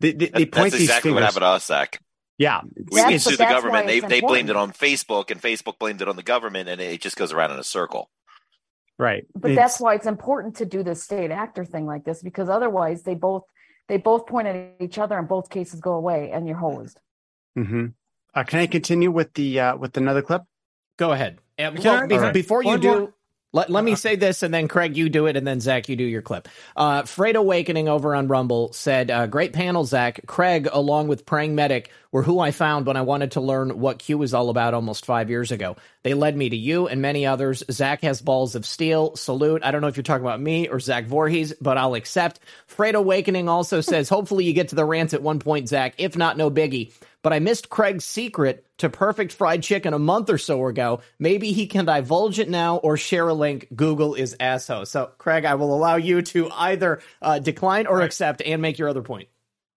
[0.00, 1.98] they they, they That- point that's these exactly what happened to us, Zach.
[2.38, 3.86] Yeah, We, That's- we sued the government.
[3.86, 4.72] They it's they blamed it on.
[4.72, 7.64] Facebook, and Facebook blamed it on the government, and it just goes around in a
[7.64, 8.10] circle.
[8.98, 9.26] Right.
[9.34, 12.48] But It's- that's why it's important to do the state actor thing like this because
[12.48, 13.44] otherwise they both
[13.88, 16.98] they both point at each other and both cases go away and you're hosed.
[17.56, 17.86] Mm-hmm.
[18.34, 20.42] Uh, can I continue with the uh, with another clip?
[20.98, 21.38] Go ahead.
[21.58, 22.34] Uh, well, I- be- All right.
[22.34, 23.12] Before you One do, more-
[23.52, 25.96] let, let me say this, and then Craig, you do it, and then Zach, you
[25.96, 26.46] do your clip.
[26.76, 30.20] Uh, Freight Awakening over on Rumble said, uh, "Great panel, Zach.
[30.26, 33.98] Craig, along with Praying Medic, were who I found when I wanted to learn what
[33.98, 35.76] Q was all about almost five years ago.
[36.02, 37.62] They led me to you and many others.
[37.70, 39.16] Zach has balls of steel.
[39.16, 39.62] Salute.
[39.62, 42.94] I don't know if you're talking about me or Zach Vorhies, but I'll accept." Fred
[42.94, 45.92] Awakening also says, "Hopefully you get to the rants at one point, Zach.
[45.98, 46.90] If not, no biggie."
[47.20, 51.00] But I missed Craig's secret to perfect fried chicken a month or so ago.
[51.18, 53.68] Maybe he can divulge it now or share a link.
[53.76, 54.86] Google is asshole.
[54.86, 58.88] So, Craig, I will allow you to either uh, decline or accept and make your
[58.88, 59.28] other point.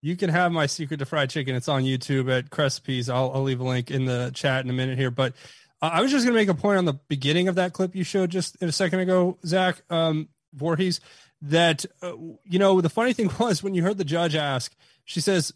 [0.01, 1.55] You can have my secret to fried chicken.
[1.55, 3.09] It's on YouTube at Recipes.
[3.09, 5.11] I'll, I'll leave a link in the chat in a minute here.
[5.11, 5.33] But
[5.81, 8.03] I was just going to make a point on the beginning of that clip you
[8.03, 10.99] showed just a second ago, Zach um, Vorhies,
[11.41, 14.75] that, uh, you know, the funny thing was when you heard the judge ask,
[15.05, 15.53] she says,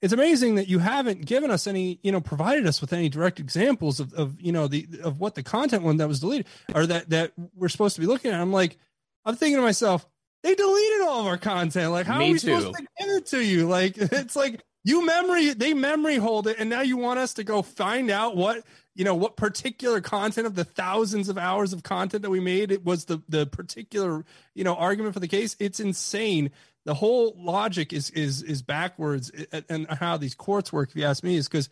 [0.00, 3.40] it's amazing that you haven't given us any, you know, provided us with any direct
[3.40, 6.84] examples of, of you know, the of what the content one that was deleted or
[6.86, 8.38] that that we're supposed to be looking at.
[8.38, 8.76] I'm like,
[9.24, 10.06] I'm thinking to myself,
[10.44, 11.90] they deleted all of our content.
[11.90, 12.60] Like, how Me are we too.
[12.60, 13.66] supposed to give it to you?
[13.66, 17.44] Like, it's like You memory they memory hold it, and now you want us to
[17.44, 18.62] go find out what
[18.94, 22.70] you know what particular content of the thousands of hours of content that we made
[22.70, 24.24] it was the the particular
[24.54, 25.56] you know argument for the case.
[25.58, 26.50] It's insane.
[26.84, 29.32] The whole logic is is is backwards,
[29.70, 30.90] and how these courts work.
[30.90, 31.70] If you ask me, is because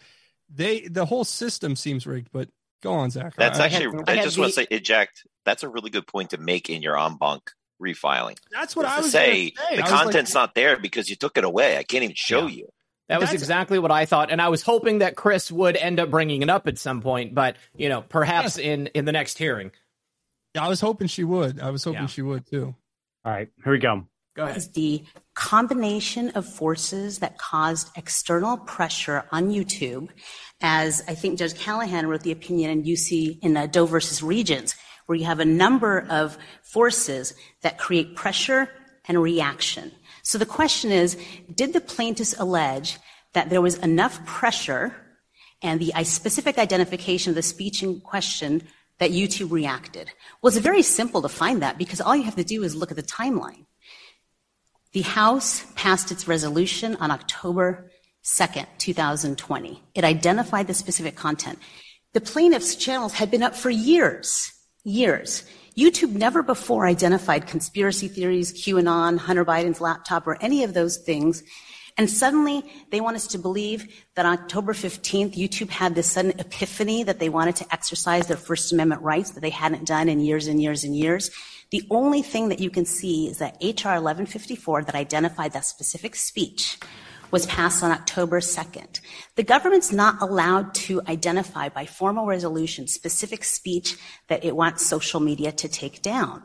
[0.48, 2.30] they the whole system seems rigged.
[2.32, 2.48] But
[2.82, 3.34] go on, Zach.
[3.36, 4.02] That's I, actually.
[4.06, 5.26] I, I just the, want to say, eject.
[5.44, 7.52] That's a really good point to make in your en banc
[7.82, 8.36] refiling.
[8.50, 9.52] That's what I was say.
[9.56, 9.76] say.
[9.76, 11.76] The content's like, not there because you took it away.
[11.76, 12.54] I can't even show yeah.
[12.54, 12.68] you.
[13.08, 16.00] That was That's, exactly what I thought, and I was hoping that Cris would end
[16.00, 18.58] up bringing it up at some point, but you know, perhaps yes.
[18.58, 19.72] in in the next hearing.
[20.54, 21.60] Yeah, I was hoping she would.
[21.60, 22.06] I was hoping yeah.
[22.06, 22.74] she would too.
[23.24, 24.06] All right, here we go.
[24.34, 24.56] Go ahead.
[24.56, 25.04] Is the
[25.34, 30.08] combination of forces that caused external pressure on YouTube,
[30.62, 34.74] as I think Judge Callahan wrote the opinion in UC in uh, Doe versus Regents,
[35.06, 38.68] where you have a number of forces that create pressure
[39.06, 39.92] and reaction.
[40.22, 41.16] So the question is,
[41.52, 42.98] did the plaintiffs allege
[43.32, 44.94] that there was enough pressure
[45.62, 48.62] and the specific identification of the speech in question
[48.98, 50.10] that YouTube reacted?
[50.40, 52.90] Well, it's very simple to find that because all you have to do is look
[52.90, 53.66] at the timeline.
[54.92, 57.90] The House passed its resolution on October
[58.24, 59.82] 2nd, 2020.
[59.94, 61.58] It identified the specific content.
[62.12, 64.52] The plaintiffs' channels had been up for years,
[64.84, 65.44] years.
[65.76, 71.42] YouTube never before identified conspiracy theories, QAnon, Hunter Biden's laptop, or any of those things.
[71.96, 77.04] And suddenly they want us to believe that October 15th, YouTube had this sudden epiphany
[77.04, 80.46] that they wanted to exercise their First Amendment rights that they hadn't done in years
[80.46, 81.30] and years and years.
[81.70, 86.14] The only thing that you can see is that HR 1154 that identified that specific
[86.16, 86.78] speech
[87.32, 89.00] was passed on October 2nd.
[89.36, 93.96] The government's not allowed to identify by formal resolution specific speech
[94.28, 96.42] that it wants social media to take down.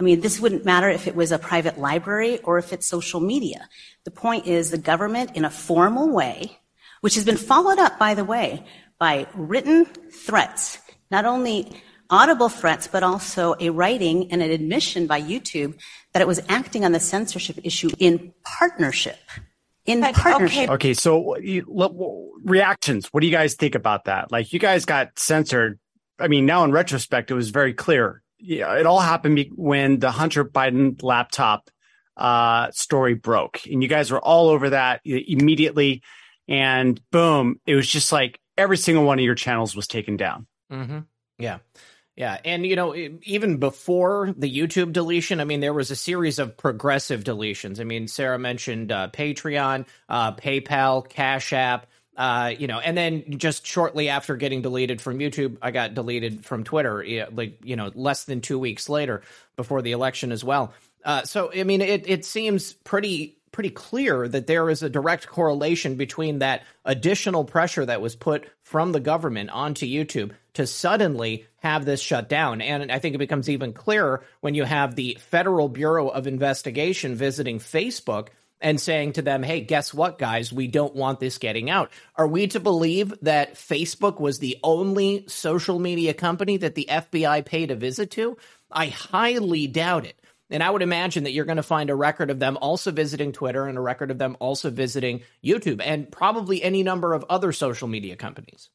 [0.00, 3.20] I mean, this wouldn't matter if it was a private library or if it's social
[3.20, 3.68] media.
[4.04, 6.58] The point is the government, in a formal way,
[7.02, 8.64] which has been followed up, by the way,
[8.98, 10.78] by written threats,
[11.10, 11.70] not only
[12.10, 15.78] audible threats, but also a writing and an admission by YouTube
[16.12, 19.18] that it was acting on the censorship issue in partnership
[19.86, 20.70] in but, partnership.
[20.70, 20.92] Okay.
[20.92, 21.36] okay, so
[22.44, 23.08] reactions.
[23.12, 24.32] What do you guys think about that?
[24.32, 25.78] Like, you guys got censored.
[26.18, 28.22] I mean, now in retrospect, it was very clear.
[28.38, 31.70] Yeah, it all happened when the Hunter Biden laptop
[32.16, 36.02] uh, story broke, and you guys were all over that immediately.
[36.46, 40.46] And boom, it was just like every single one of your channels was taken down.
[40.70, 41.00] Mm-hmm.
[41.38, 41.58] Yeah.
[42.16, 46.38] Yeah, and you know, even before the YouTube deletion, I mean, there was a series
[46.38, 47.80] of progressive deletions.
[47.80, 53.38] I mean, Sarah mentioned uh, Patreon, uh, PayPal, Cash App, uh, you know, and then
[53.38, 57.90] just shortly after getting deleted from YouTube, I got deleted from Twitter, like you know,
[57.94, 59.22] less than two weeks later,
[59.56, 60.72] before the election as well.
[61.04, 65.26] Uh, so, I mean, it it seems pretty pretty clear that there is a direct
[65.26, 71.46] correlation between that additional pressure that was put from the government onto YouTube to suddenly
[71.58, 72.60] have this shut down.
[72.60, 77.14] And I think it becomes even clearer when you have the Federal Bureau of Investigation
[77.14, 78.28] visiting Facebook
[78.60, 80.52] and saying to them, hey, guess what, guys?
[80.52, 81.90] We don't want this getting out.
[82.16, 87.44] Are we to believe that Facebook was the only social media company that the FBI
[87.44, 88.38] paid a visit to?
[88.70, 90.18] I highly doubt it.
[90.50, 93.32] And I would imagine that you're going to find a record of them also visiting
[93.32, 97.50] Twitter and a record of them also visiting YouTube and probably any number of other
[97.50, 98.70] social media companies.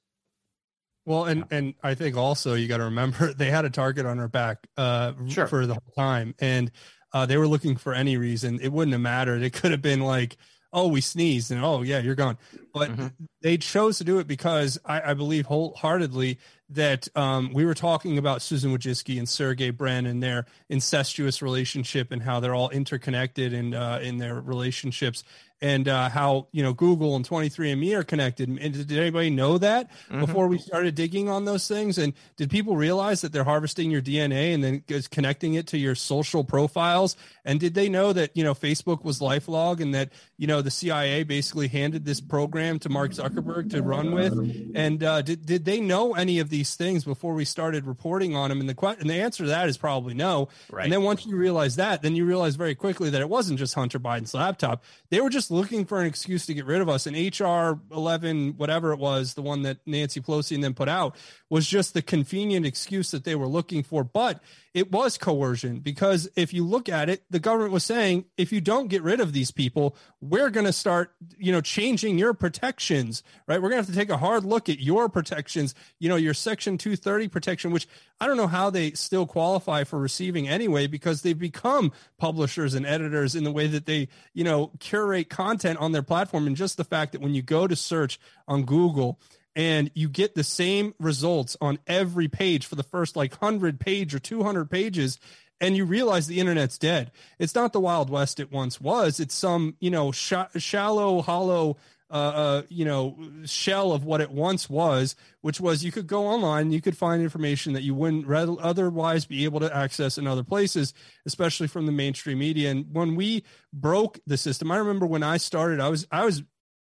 [1.09, 4.19] Well, and and I think also you got to remember they had a target on
[4.19, 5.47] her back uh, sure.
[5.47, 6.69] for the whole time, and
[7.11, 8.59] uh, they were looking for any reason.
[8.61, 9.41] It wouldn't have mattered.
[9.41, 10.37] It could have been like,
[10.71, 12.37] oh, we sneezed, and oh yeah, you're gone.
[12.75, 13.07] But mm-hmm.
[13.41, 16.37] they chose to do it because I, I believe wholeheartedly
[16.69, 22.11] that um, we were talking about Susan Wojcicki and Sergey Brin and their incestuous relationship
[22.11, 25.23] and how they're all interconnected and uh, in their relationships
[25.61, 28.49] and uh, how you know Google and 23andMe are connected.
[28.49, 30.21] And did anybody know that mm-hmm.
[30.21, 31.97] before we started digging on those things?
[31.97, 35.77] And did people realize that they're harvesting your DNA and then is connecting it to
[35.77, 37.15] your social profiles?
[37.43, 40.71] And did they know that you know Facebook was LifeLog and that you know the
[40.71, 44.33] CIA basically handed this program to Mark Zuckerberg to run with?
[44.75, 48.49] And uh, did did they know any of these things before we started reporting on
[48.49, 48.61] them?
[48.61, 50.49] And the and the answer to that is probably no.
[50.71, 50.85] Right.
[50.85, 53.73] And then once you realize that, then you realize very quickly that it wasn't just
[53.73, 57.07] Hunter Biden's laptop; they were just looking for an excuse to get rid of us.
[57.07, 61.15] And HR 11, whatever it was, the one that Nancy Pelosi and then put out,
[61.49, 64.03] was just the convenient excuse that they were looking for.
[64.03, 64.41] But
[64.73, 68.61] it was coercion because if you look at it, the government was saying, if you
[68.61, 73.23] don't get rid of these people, we're going to start, you know, changing your protections,
[73.47, 73.59] right?
[73.61, 76.35] We're going to have to take a hard look at your protections, you know, your
[76.35, 77.87] Section 230 protection, which
[78.21, 82.85] I don't know how they still qualify for receiving anyway, because they've become publishers and
[82.85, 86.77] editors in the way that they, you know, curate content on their platform and just
[86.77, 89.19] the fact that when you go to search on Google
[89.59, 94.15] and you get the same results on every page for the first like 100 page
[94.15, 95.19] or 200 pages
[95.59, 97.11] and you realize the internet's dead.
[97.39, 99.19] It's not the Wild West it once was.
[99.19, 101.75] It's some, you know, sh- shallow, hollow
[102.09, 106.25] uh, uh, you know, shell of what it once was, which was you could go
[106.25, 110.25] online, you could find information that you wouldn't re- otherwise be able to access in
[110.25, 110.93] other places,
[111.25, 112.71] especially from the mainstream media.
[112.71, 113.43] And when we
[113.73, 116.43] broke the system, I remember when I started, I was, I was,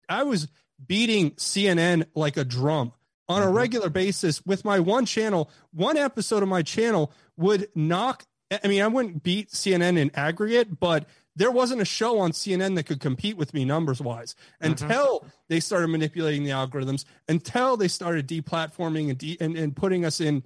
[0.09, 0.47] I was
[0.87, 2.93] beating CNN like a drum
[3.29, 3.55] on a mm-hmm.
[3.55, 5.49] regular basis with my one channel.
[5.71, 8.25] One episode of my channel would knock.
[8.63, 12.75] I mean, I wouldn't beat CNN in aggregate, but there wasn't a show on CNN
[12.75, 14.71] that could compete with me numbers wise mm-hmm.
[14.71, 15.27] until mm-hmm.
[15.49, 20.21] they started manipulating the algorithms, until they started deplatforming and, de- and, and putting us
[20.21, 20.43] in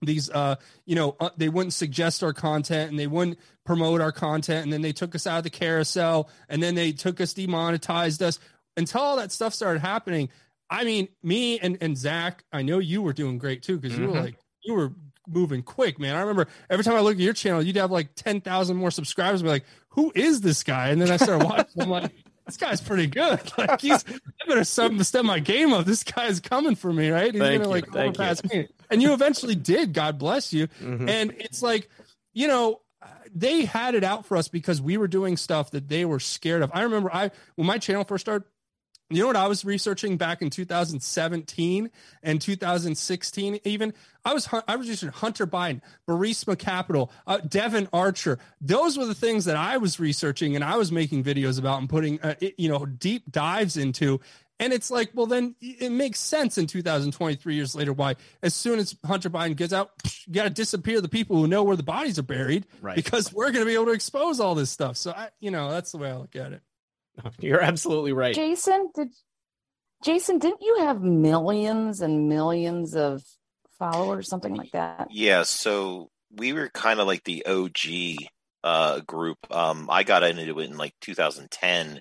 [0.00, 0.54] these uh
[0.86, 4.72] you know uh, they wouldn't suggest our content and they wouldn't promote our content and
[4.72, 8.38] then they took us out of the carousel and then they took us demonetized us
[8.78, 10.28] until all that stuff started happening
[10.70, 14.04] i mean me and and zach i know you were doing great too because mm-hmm.
[14.04, 14.24] you were mm-hmm.
[14.24, 14.92] like you were
[15.28, 16.16] moving quick, man.
[16.16, 19.42] I remember every time I look at your channel, you'd have like 10,000 more subscribers.
[19.42, 20.88] Be like, who is this guy?
[20.88, 21.82] And then I started watching.
[21.82, 22.12] I'm like,
[22.46, 23.40] this guy's pretty good.
[23.58, 25.84] Like he's, I better step, my game up.
[25.84, 27.32] This guy's coming for me, right?
[27.32, 28.68] He's Thank gonna like overpass me.
[28.90, 29.92] And you eventually did.
[29.92, 30.68] God bless you.
[30.80, 31.08] Mm-hmm.
[31.08, 31.90] And it's like,
[32.32, 32.80] you know,
[33.34, 36.62] they had it out for us because we were doing stuff that they were scared
[36.62, 36.70] of.
[36.72, 38.48] I remember I when my channel first started,
[39.10, 41.90] you know what I was researching back in 2017
[42.22, 43.94] and 2016 even
[44.24, 48.38] I was I was researching Hunter Biden, Burisma Capital, uh, Devon Archer.
[48.60, 51.88] Those were the things that I was researching and I was making videos about and
[51.88, 54.20] putting uh, you know deep dives into.
[54.60, 58.80] And it's like, well, then it makes sense in 2023 years later why, as soon
[58.80, 59.92] as Hunter Biden gets out,
[60.26, 62.96] you got to disappear the people who know where the bodies are buried, right?
[62.96, 64.96] Because we're going to be able to expose all this stuff.
[64.96, 66.62] So, I, you know, that's the way I look at it.
[67.40, 68.34] You're absolutely right.
[68.34, 69.08] Jason, did
[70.04, 73.22] Jason, didn't you have millions and millions of
[73.78, 75.08] followers, something like that?
[75.10, 78.28] Yeah, so we were kind of like the OG
[78.62, 79.38] uh, group.
[79.50, 82.00] Um, I got into it in like 2010,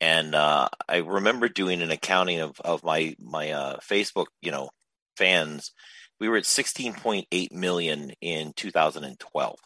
[0.00, 4.70] and uh, I remember doing an accounting of of my my uh, Facebook, you know,
[5.16, 5.72] fans.
[6.20, 9.58] We were at 16.8 million in 2012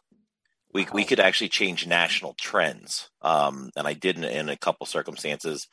[0.77, 4.87] we we could actually change national trends, um, and I did in, in, a couple
[4.87, 5.68] circumstances.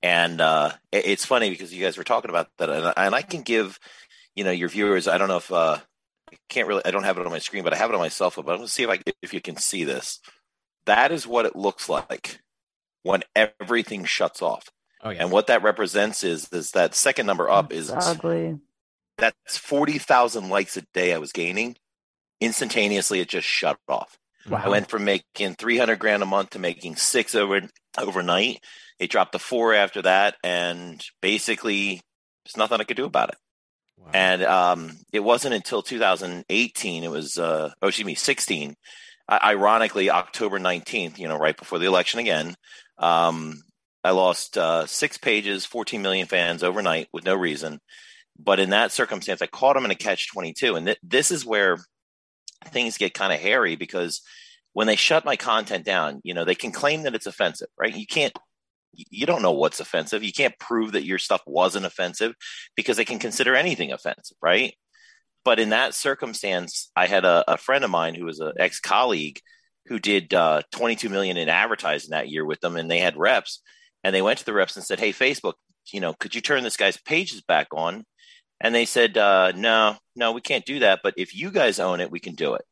[0.00, 3.22] And uh, it, it's funny because you guys were talking about that, and, and, I
[3.22, 3.80] can give,
[4.36, 5.08] you know, your viewers.
[5.08, 5.78] I don't know if uh,
[6.32, 6.82] I can't really.
[6.84, 8.44] I don't have it on my screen, but I have it on my cell phone.
[8.44, 10.20] But I'm going to see if I if you can see this.
[10.86, 12.38] That is what it looks like
[13.02, 14.70] when everything shuts off.
[15.02, 15.22] Oh, yeah.
[15.22, 18.60] And what that represents is is that second number up That's is ugly.
[19.18, 21.76] That's forty thousand likes a day I was gaining.
[22.40, 24.16] Instantaneously, it just shut off.
[24.48, 24.62] Wow.
[24.64, 27.62] I went from making 300 grand a month to making six over
[27.98, 28.60] overnight.
[28.98, 32.00] It dropped to four after that, and basically,
[32.44, 33.36] there's nothing I could do about it.
[33.96, 34.10] Wow.
[34.12, 38.74] And um, it wasn't until 2018, it was, uh, oh, excuse me, 16.
[39.30, 42.54] ironically, October 19th, you know, right before the election again,
[42.98, 43.62] um,
[44.02, 47.80] I lost uh, six pages, 14 million fans overnight with no reason.
[48.38, 50.74] But in that circumstance, I caught him in a catch 22.
[50.76, 51.78] And th- this is where
[52.68, 54.22] things get kind of hairy because
[54.72, 57.94] when they shut my content down, you know, they can claim that it's offensive, right?
[57.94, 58.36] You can't
[59.10, 60.22] you don't know what's offensive.
[60.22, 62.34] You can't prove that your stuff wasn't offensive
[62.76, 64.74] because they can consider anything offensive, right?
[65.44, 68.80] But in that circumstance, I had a, a friend of mine who was an ex
[68.80, 69.40] colleague
[69.86, 73.60] who did uh, 22 million in advertising that year with them, and they had reps,
[74.02, 75.54] and they went to the reps and said, "Hey, Facebook,
[75.92, 78.04] you know, could you turn this guy's pages back on?"
[78.60, 81.00] And they said, uh, no, no, we can't do that.
[81.02, 82.62] But if you guys own it, we can do it.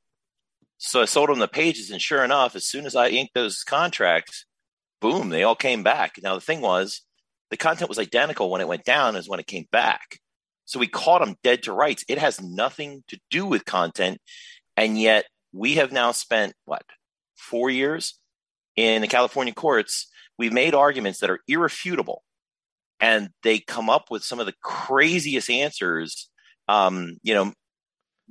[0.79, 1.91] So I sold them the pages.
[1.91, 4.47] And sure enough, as soon as I inked those contracts,
[5.01, 6.15] boom, they all came back.
[6.23, 7.03] Now, the thing was,
[7.51, 10.19] the content was identical when it went down as when it came back.
[10.65, 12.05] So we caught them dead to rights.
[12.09, 14.19] It has nothing to do with content.
[14.77, 16.83] And yet we have now spent what,
[17.37, 18.19] four years
[18.77, 20.09] in the California courts.
[20.39, 22.23] We've made arguments that are irrefutable
[23.03, 26.31] and they come up with some of the craziest answers.
[26.69, 27.53] Um, you know,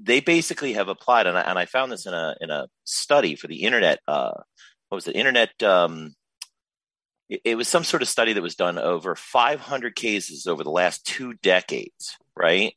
[0.01, 3.35] they basically have applied, and I, and I found this in a in a study
[3.35, 3.99] for the internet.
[4.07, 4.31] Uh,
[4.87, 5.17] what was it?
[5.17, 5.61] Internet.
[5.61, 6.15] Um,
[7.29, 10.71] it, it was some sort of study that was done over 500 cases over the
[10.71, 12.15] last two decades.
[12.35, 12.73] Right?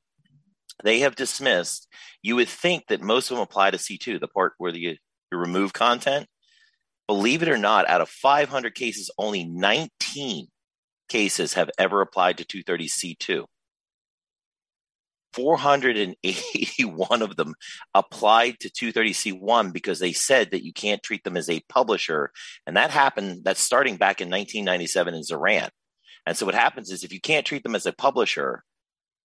[0.82, 1.86] They have dismissed.
[2.22, 4.96] You would think that most of them apply to C2, the part where you,
[5.30, 6.26] you remove content.
[7.06, 10.48] Believe it or not, out of 500 cases, only 19
[11.08, 13.44] cases have ever applied to 230C2.
[15.34, 17.54] 481 of them
[17.92, 22.30] applied to 230C1 because they said that you can't treat them as a publisher.
[22.66, 25.70] And that happened, that's starting back in 1997 in Zeran.
[26.24, 28.62] And so what happens is if you can't treat them as a publisher,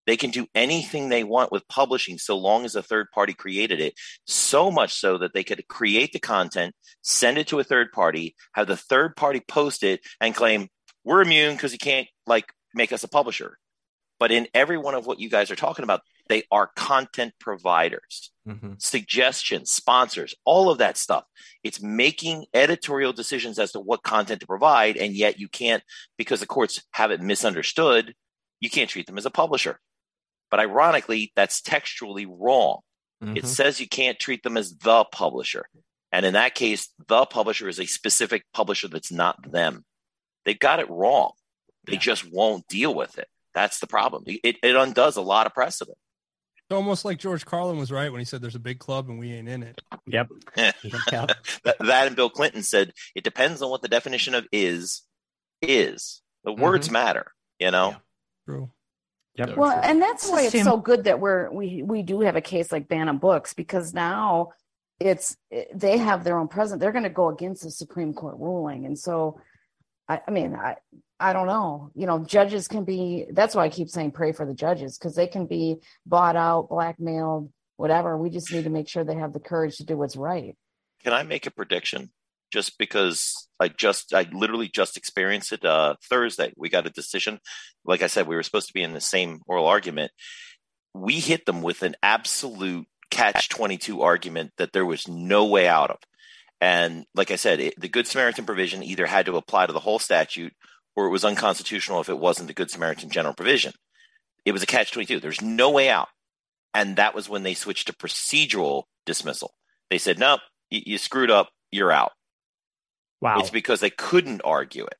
[0.06, 3.78] they can do anything they want with publishing so long as a third party created
[3.78, 3.92] it.
[4.26, 8.34] So much so that they could create the content, send it to a third party,
[8.54, 10.68] have the third party post it and claim,
[11.08, 13.58] we're immune because you can't like make us a publisher.
[14.20, 18.30] But in every one of what you guys are talking about, they are content providers,
[18.46, 18.72] mm-hmm.
[18.76, 21.24] suggestions, sponsors, all of that stuff.
[21.64, 24.98] It's making editorial decisions as to what content to provide.
[24.98, 25.82] And yet you can't,
[26.18, 28.14] because the courts have it misunderstood,
[28.60, 29.80] you can't treat them as a publisher.
[30.50, 32.80] But ironically, that's textually wrong.
[33.24, 33.38] Mm-hmm.
[33.38, 35.66] It says you can't treat them as the publisher.
[36.12, 39.84] And in that case, the publisher is a specific publisher that's not them.
[40.44, 41.32] They've got it wrong.
[41.86, 41.98] They yeah.
[42.00, 43.28] just won't deal with it.
[43.54, 44.24] That's the problem.
[44.26, 45.96] It, it undoes a lot of precedent.
[46.56, 49.18] It's almost like George Carlin was right when he said there's a big club and
[49.18, 49.80] we ain't in it.
[50.06, 50.28] Yep.
[50.56, 50.76] yep.
[51.64, 55.02] that, that and Bill Clinton said it depends on what the definition of is
[55.62, 56.20] is.
[56.44, 56.94] The words mm-hmm.
[56.94, 57.90] matter, you know?
[57.90, 57.96] Yeah.
[58.46, 58.70] True.
[59.38, 59.56] Yep.
[59.56, 62.72] Well, and that's why it's so good that we're we we do have a case
[62.72, 64.48] like Bantam Books because now
[64.98, 65.36] it's
[65.72, 66.80] they have their own president.
[66.80, 69.40] They're going to go against the Supreme Court ruling, and so
[70.08, 70.76] I, I mean I
[71.20, 71.90] I don't know.
[71.94, 73.26] You know, judges can be.
[73.32, 76.68] That's why I keep saying pray for the judges because they can be bought out,
[76.68, 78.16] blackmailed, whatever.
[78.16, 80.56] We just need to make sure they have the courage to do what's right.
[81.02, 82.10] Can I make a prediction?
[82.50, 86.52] just because I just I literally just experienced it uh, Thursday.
[86.56, 87.40] We got a decision.
[87.84, 90.12] Like I said, we were supposed to be in the same oral argument.
[90.94, 95.68] We hit them with an absolute catch twenty two argument that there was no way
[95.68, 95.98] out of.
[96.60, 99.80] And like I said, it, the Good Samaritan provision either had to apply to the
[99.80, 100.52] whole statute
[100.96, 103.72] or it was unconstitutional if it wasn't the Good Samaritan general provision.
[104.44, 105.20] It was a catch 22.
[105.20, 106.08] There's no way out.
[106.74, 109.52] And that was when they switched to procedural dismissal.
[109.90, 110.40] They said, nope,
[110.70, 112.12] you, you screwed up, you're out.
[113.20, 113.40] Wow.
[113.40, 114.98] It's because they couldn't argue it.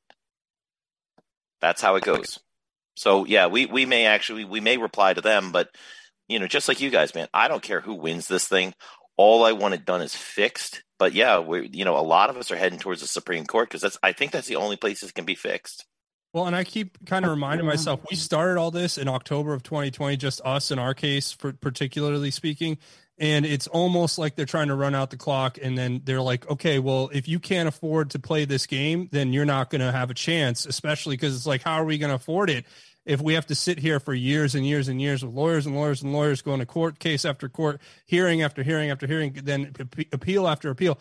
[1.61, 2.39] That's how it goes.
[2.95, 5.69] So yeah, we we may actually we may reply to them, but
[6.27, 8.73] you know, just like you guys, man, I don't care who wins this thing.
[9.19, 10.81] All I want it done is fixed.
[10.97, 13.67] But yeah, we you know, a lot of us are heading towards the Supreme Court
[13.67, 15.85] because that's I think that's the only place it can be fixed.
[16.31, 19.63] Well, and I keep kind of reminding myself, we started all this in October of
[19.63, 22.77] 2020, just us in our case, for particularly speaking
[23.19, 26.49] and it's almost like they're trying to run out the clock and then they're like
[26.49, 29.91] okay well if you can't afford to play this game then you're not going to
[29.91, 32.65] have a chance especially because it's like how are we going to afford it
[33.09, 35.75] if we have to sit here for years and years and years with lawyers and
[35.75, 39.73] lawyers and lawyers going to court case after court hearing after hearing after hearing then
[40.11, 40.99] appeal after appeal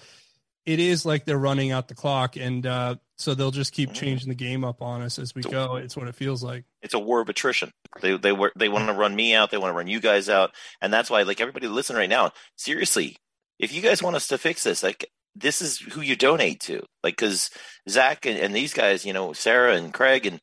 [0.64, 4.00] it is like they're running out the clock and uh, so they'll just keep mm-hmm.
[4.04, 5.76] changing the game up on us as we go.
[5.76, 6.64] It's what it feels like.
[6.82, 7.72] It's a war of attrition.
[8.02, 9.50] They they were they want to run me out.
[9.50, 10.50] They want to run you guys out.
[10.82, 13.16] And that's why like everybody listen right now seriously
[13.58, 16.82] if you guys want us to fix this like this is who you donate to.
[17.02, 17.50] Like because
[17.88, 20.38] zach and, and these guys you know sarah and craig and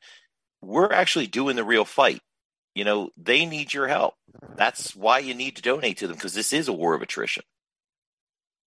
[0.66, 2.20] we're actually doing the real fight
[2.74, 4.14] you know they need your help
[4.56, 7.42] that's why you need to donate to them because this is a war of attrition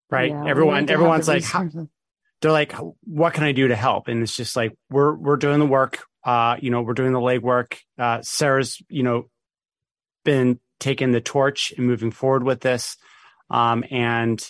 [0.10, 0.32] right?
[0.32, 1.44] Yeah, Everyone, everyone's like,
[2.42, 2.74] they're like,
[3.04, 4.08] what can I do to help?
[4.08, 6.00] And it's just like, we're, we're doing the work.
[6.24, 7.78] Uh, you know, we're doing the legwork.
[7.98, 9.30] Uh, Sarah's, you know,
[10.26, 12.98] been taking the torch and moving forward with this.
[13.50, 14.42] Um, and,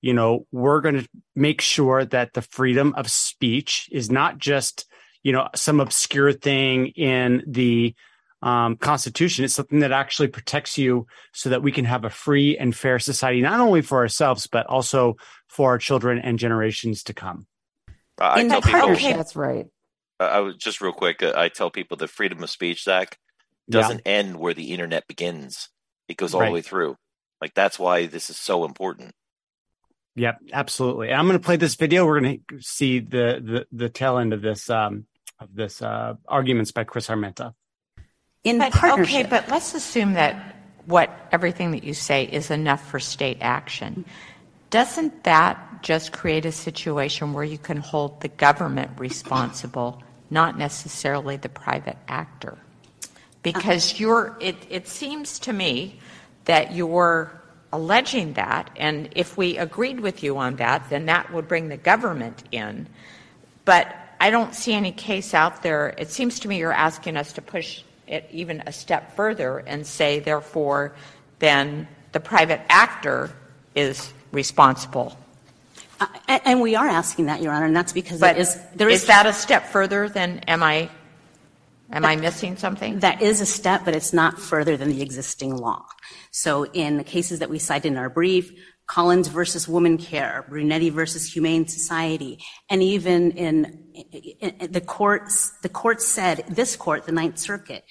[0.00, 4.86] you know, we're going to make sure that the freedom of speech is not just,
[5.24, 7.96] you know, some obscure thing in the,
[8.44, 9.44] um, Constitution.
[9.44, 12.98] It's something that actually protects you so that we can have a free and fair
[12.98, 15.16] society, not only for ourselves, but also
[15.48, 17.46] for our children and generations to come.
[18.20, 19.66] Uh, I tell people, that's right.
[20.20, 21.22] Uh, I was just real quick.
[21.22, 23.18] Uh, I tell people the freedom of speech, Zach,
[23.68, 24.12] doesn't yeah.
[24.12, 25.70] end where the internet begins.
[26.08, 26.48] It goes all right.
[26.48, 26.96] the way through.
[27.40, 29.12] Like that's why this is so important.
[30.16, 31.08] Yep, absolutely.
[31.08, 32.06] And I'm going to play this video.
[32.06, 35.06] We're going to see the the, the tail end of this um,
[35.44, 37.54] of this uh, arguments by Cris Armenta
[38.42, 39.26] in but, partnership.
[39.26, 40.56] Okay, but let's assume that
[40.86, 44.04] what everything that you say is enough for state action.
[44.70, 51.36] Doesn't that just create a situation where you can hold the government responsible, not necessarily
[51.36, 52.58] the private actor?
[53.42, 56.00] Because you're, it, it seems to me
[56.46, 57.40] that you're
[57.72, 61.76] alleging that, and if we agreed with you on that, then that would bring the
[61.76, 62.86] government in.
[63.64, 63.94] But
[64.24, 65.94] I don't see any case out there.
[65.98, 69.86] It seems to me you're asking us to push it even a step further and
[69.86, 70.94] say, therefore,
[71.40, 73.30] then the private actor
[73.74, 75.14] is responsible.
[76.00, 76.06] Uh,
[76.46, 79.08] and we are asking that, Your Honor, and that's because but is, there is, is
[79.08, 80.88] that a step further than am I
[81.92, 83.00] Am I missing something?
[83.00, 85.84] That is a step, but it's not further than the existing law.
[86.30, 88.50] So in the cases that we cite in our brief,
[88.86, 92.38] Collins versus Woman Care, Brunette versus Humane Society,
[92.70, 97.84] and even in the courts, the court said, this court, the Ninth Circuit,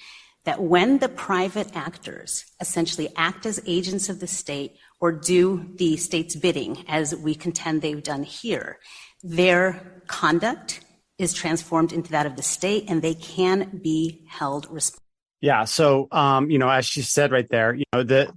[0.44, 5.96] that when the private actors essentially act as agents of the state or do the
[5.96, 8.78] state's bidding, as we contend they've done here,
[9.22, 10.80] their conduct
[11.18, 15.00] is transformed into that of the state and they can be held responsible.
[15.40, 15.64] Yeah.
[15.64, 18.30] So, um, you know, as she said right there, you know, that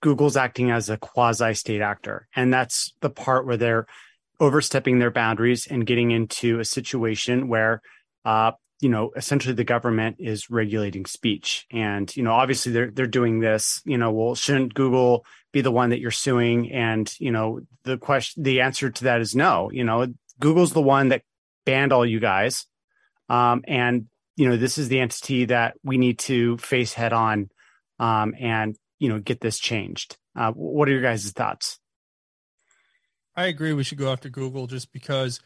[0.00, 2.28] Google's acting as a quasi state actor.
[2.34, 3.86] And that's the part where they're
[4.42, 7.80] overstepping their boundaries and getting into a situation where,
[8.24, 11.66] uh, you know, essentially the government is regulating speech.
[11.70, 15.70] And, you know, obviously they're, they're doing this, you know, well, shouldn't Google be the
[15.70, 16.72] one that you're suing?
[16.72, 20.08] And, you know, the question, the answer to that is no, you know,
[20.40, 21.22] Google's the one that
[21.64, 22.66] banned all you guys.
[23.28, 27.48] Um, and, you know, this is the entity that we need to face head on.
[28.00, 30.16] Um, and you know get this changed.
[30.36, 31.80] Uh, what are your guys' thoughts?
[33.34, 33.72] I agree.
[33.72, 35.40] We should go after Google just because,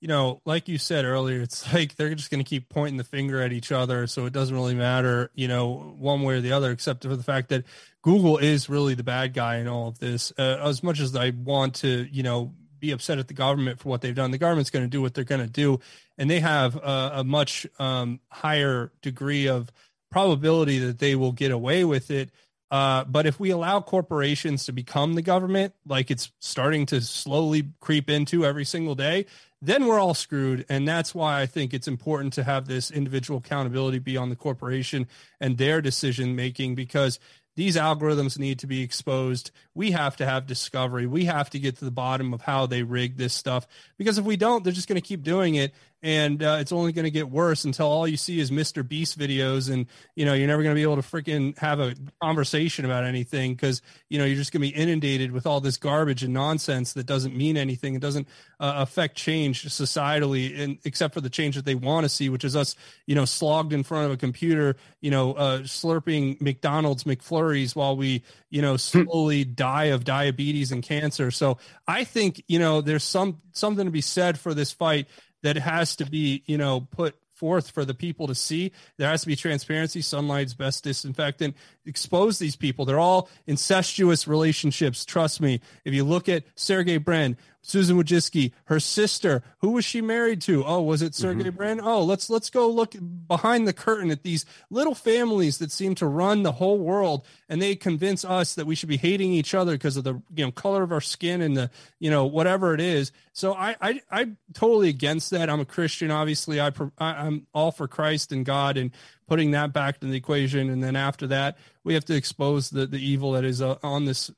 [0.00, 3.04] you know, like you said earlier, it's like they're just going to keep pointing the
[3.04, 4.06] finger at each other.
[4.06, 7.22] So it doesn't really matter, you know, one way or the other, except for the
[7.22, 7.64] fact that
[8.02, 10.32] Google is really the bad guy in all of this.
[10.38, 13.88] Uh, as much as I want to, you know, be upset at the government for
[13.88, 15.80] what they've done, the government's going to do what they're going to do,
[16.18, 19.72] and they have a, a much um, higher degree of
[20.10, 22.30] probability that they will get away with it
[22.70, 27.70] uh, but if we allow corporations to become the government, like it's starting to slowly
[27.80, 29.26] creep into every single day,
[29.62, 30.66] then we're all screwed.
[30.68, 34.36] And that's why I think it's important to have this individual accountability be on the
[34.36, 35.06] corporation
[35.40, 37.18] and their decision making because
[37.56, 39.50] these algorithms need to be exposed.
[39.74, 41.06] We have to have discovery.
[41.06, 43.66] We have to get to the bottom of how they rig this stuff
[43.96, 45.72] because if we don't, they're just going to keep doing it
[46.04, 48.86] and uh, it's only going to get worse until all you see is Mr.
[48.86, 51.94] Beast videos, and you know you're never going to be able to freaking have a
[52.22, 55.78] conversation about anything because you know you're just going to be inundated with all this
[55.78, 57.94] garbage and nonsense that doesn't mean anything.
[57.94, 58.28] It doesn't
[58.60, 62.44] uh, affect change societally, and except for the change that they want to see, which
[62.44, 62.76] is us,
[63.06, 67.96] you know, slogged in front of a computer, you know, uh, slurping McDonald's McFlurries while
[67.96, 71.30] we, you know, slowly die of diabetes and cancer.
[71.30, 71.56] So
[71.88, 75.06] I think you know there's some something to be said for this fight
[75.44, 78.72] that has to be, you know, put forth for the people to see.
[78.96, 80.00] There has to be transparency.
[80.00, 81.54] Sunlight's best disinfectant.
[81.84, 82.86] Expose these people.
[82.86, 85.04] They're all incestuous relationships.
[85.04, 85.60] Trust me.
[85.84, 89.42] If you look at Sergey Brin, Susan Wojcicki, her sister.
[89.60, 90.62] Who was she married to?
[90.66, 91.56] Oh, was it Sergey mm-hmm.
[91.56, 91.80] Brin?
[91.82, 92.94] Oh, let's let's go look
[93.26, 97.62] behind the curtain at these little families that seem to run the whole world, and
[97.62, 100.52] they convince us that we should be hating each other because of the you know
[100.52, 103.12] color of our skin and the you know whatever it is.
[103.32, 105.48] So I I I'm totally against that.
[105.48, 106.60] I'm a Christian, obviously.
[106.60, 106.68] I,
[106.98, 108.90] I I'm all for Christ and God and
[109.26, 112.86] putting that back in the equation, and then after that, we have to expose the
[112.86, 114.30] the evil that is uh, on this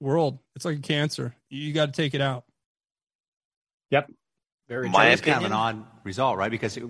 [0.00, 0.40] world.
[0.56, 1.36] It's like a cancer.
[1.48, 2.44] You got to take it out.
[3.90, 4.10] Yep.
[4.68, 6.50] Very My it's kind of an odd result, right?
[6.50, 6.84] Because it,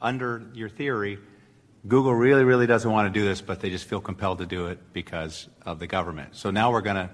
[0.00, 1.18] under your theory,
[1.86, 4.66] Google really, really doesn't want to do this, but they just feel compelled to do
[4.66, 6.34] it because of the government.
[6.34, 7.10] So now we're going to,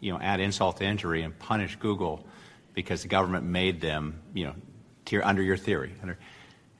[0.00, 2.26] you know, add insult to injury and punish Google
[2.74, 4.54] because the government made them, you know,
[5.04, 5.94] tier, under your theory.
[6.02, 6.18] Under,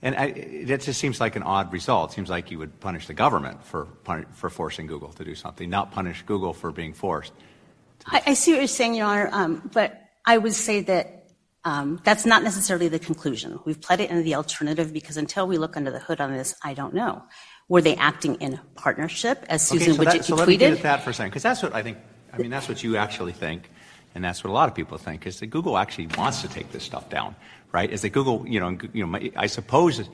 [0.02, 2.10] and I, it just seems like an odd result.
[2.10, 3.88] It seems like you would punish the government for
[4.32, 7.32] for forcing Google to do something, not punish Google for being forced.
[8.06, 11.19] I, I, see what you're saying, Your Honor, um, but I would say that
[11.64, 13.58] Um, that's not necessarily the conclusion.
[13.66, 16.54] We've pled it in the alternative because until we look under the hood on this,
[16.62, 17.22] I don't know.
[17.68, 20.38] Were they acting in partnership, as Susan so that, so tweeted?
[20.38, 21.98] let me get at that for a second, because that's what I think.
[22.32, 23.70] I mean, that's what you actually think,
[24.14, 25.26] and that's what a lot of people think.
[25.26, 27.36] Is that Google actually wants to take this stuff down,
[27.72, 27.90] right?
[27.90, 30.08] Is that Google, you know, you know, I suppose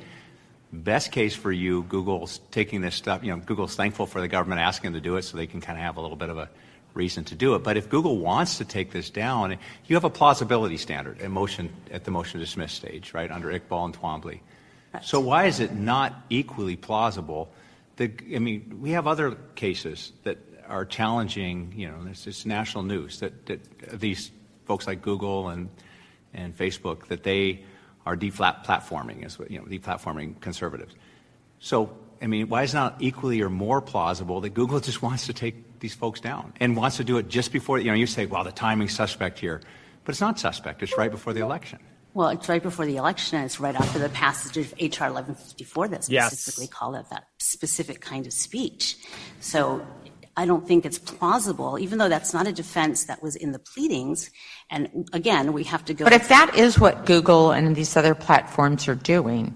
[0.72, 3.22] best case for you, Google's taking this stuff.
[3.22, 5.60] You know, Google's thankful for the government asking them to do it, so they can
[5.60, 6.50] kind of have a little bit of a
[6.96, 7.62] reason to do it.
[7.62, 9.56] But if Google wants to take this down,
[9.86, 13.48] you have a plausibility standard at motion at the motion to dismiss stage, right, under
[13.48, 14.40] Iqbal and Twombly.
[15.02, 17.52] So why is it not equally plausible?
[17.96, 21.72] That, I mean, we have other cases that are challenging.
[21.76, 24.30] You know, it's, it's national news that, that these
[24.64, 25.68] folks like Google and
[26.34, 27.64] and Facebook that they
[28.04, 30.94] are deplatforming, as you know, deplatforming conservatives.
[31.58, 35.26] So I mean, why is it not equally or more plausible that Google just wants
[35.26, 38.06] to take these folks down and wants to do it just before, you know, you
[38.06, 39.60] say, well, the timing's suspect here.
[40.04, 40.82] But it's not suspect.
[40.82, 41.80] It's right before the election.
[42.14, 45.12] Well, it's right before the election, and it's right after the passage of H.R.
[45.12, 46.72] 1154 that specifically yes.
[46.72, 48.96] called out that specific kind of speech.
[49.40, 49.84] So
[50.36, 53.58] I don't think it's plausible, even though that's not a defense that was in the
[53.58, 54.30] pleadings.
[54.70, 56.04] And again, we have to go.
[56.04, 59.54] But if that is what Google and these other platforms are doing,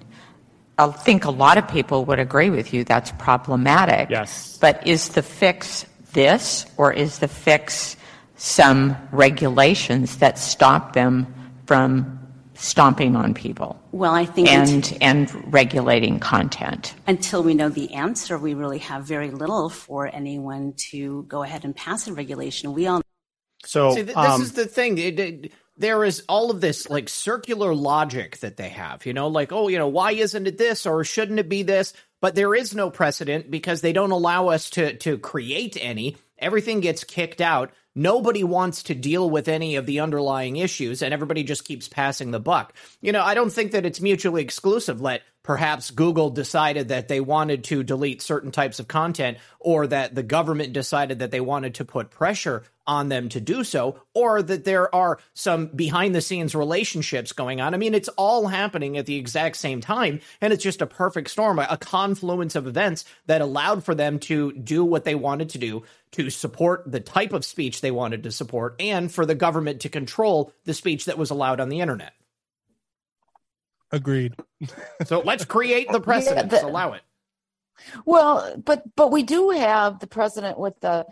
[0.77, 4.11] I think a lot of people would agree with you that's problematic.
[4.11, 4.59] Yes.
[4.59, 7.97] But is the fix this, or is the fix
[8.37, 11.27] some regulations that stop them
[11.67, 12.19] from
[12.55, 13.81] stomping on people?
[13.93, 16.95] Well, I think and and regulating content.
[17.07, 21.65] Until we know the answer, we really have very little for anyone to go ahead
[21.65, 22.73] and pass a regulation.
[22.73, 23.03] We all.
[23.65, 24.97] So See, th- this um, is the thing.
[24.99, 29.05] It, it, there is all of this like circular logic that they have.
[29.07, 31.93] You know, like oh, you know, why isn't it this or shouldn't it be this?
[32.21, 36.17] But there is no precedent because they don't allow us to to create any.
[36.39, 37.73] Everything gets kicked out.
[37.95, 42.31] Nobody wants to deal with any of the underlying issues, and everybody just keeps passing
[42.31, 42.75] the buck.
[43.01, 45.01] You know, I don't think that it's mutually exclusive.
[45.01, 50.15] Let perhaps Google decided that they wanted to delete certain types of content, or that
[50.15, 54.43] the government decided that they wanted to put pressure on them to do so, or
[54.43, 57.73] that there are some behind the scenes relationships going on.
[57.73, 61.31] I mean, it's all happening at the exact same time, and it's just a perfect
[61.31, 65.59] storm, a confluence of events that allowed for them to do what they wanted to
[65.59, 69.81] do to support the type of speech they wanted to support and for the government
[69.81, 72.13] to control the speech that was allowed on the internet.
[73.93, 74.35] Agreed.
[75.05, 76.53] so let's create the precedent.
[76.53, 77.03] Yeah, the- allow it.
[78.05, 81.07] Well, but but we do have the president with the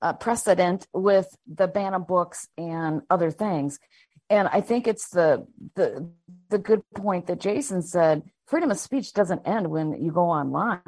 [0.00, 3.78] uh, precedent with the Bantam Books and other things,
[4.30, 6.08] and I think it's the the
[6.48, 8.22] the good point that Jason said.
[8.46, 10.80] Freedom of speech doesn't end when you go online.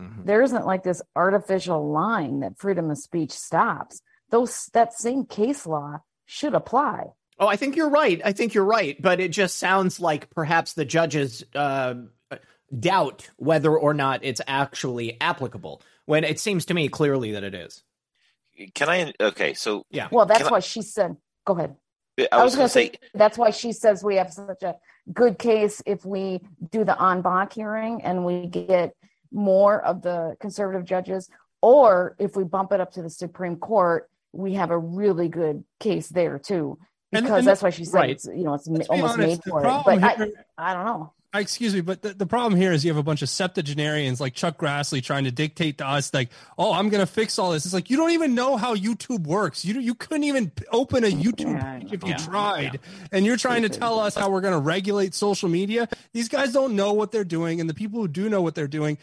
[0.00, 0.24] Mm-hmm.
[0.24, 4.00] There isn't like this artificial line that freedom of speech stops.
[4.30, 7.08] Those that same case law should apply.
[7.42, 8.22] Oh, I think you're right.
[8.24, 9.00] I think you're right.
[9.02, 11.94] But it just sounds like perhaps the judges uh,
[12.78, 15.82] doubt whether or not it's actually applicable.
[16.06, 17.82] When it seems to me clearly that it is.
[18.74, 19.12] Can I?
[19.20, 20.06] Okay, so Yeah.
[20.12, 21.16] Well, that's Can I- why she said.
[21.44, 21.74] Go ahead.
[22.30, 24.62] I was, going going to to say, say that's why she says we have such
[24.62, 24.76] a
[25.12, 28.94] good case if we do the en banc hearing and we get
[29.32, 31.28] more of the conservative judges,
[31.60, 35.64] or if we bump it up to the Supreme Court, we have a really good
[35.80, 36.78] case there too.
[37.12, 38.10] And- Because and that's why she said right.
[38.10, 39.64] it's you know it's ma- Let's almost honest, made for it.
[39.84, 41.12] But I, here- I don't know.
[41.34, 44.20] Uh, excuse me, but the, the problem here is you have a bunch of septuagenarians
[44.20, 46.28] like Chuck Grassley trying to dictate to us, like,
[46.58, 49.26] "Oh, I'm going to fix all this." It's like you don't even know how YouTube
[49.26, 49.64] works.
[49.64, 52.80] You you couldn't even open a YouTube Yeah, page if you yeah, tried,
[53.12, 55.88] and you're trying to tell us how we're going to regulate social media.
[56.12, 58.68] These guys don't know what they're doing, and the people who do know what they're
[58.68, 58.98] doing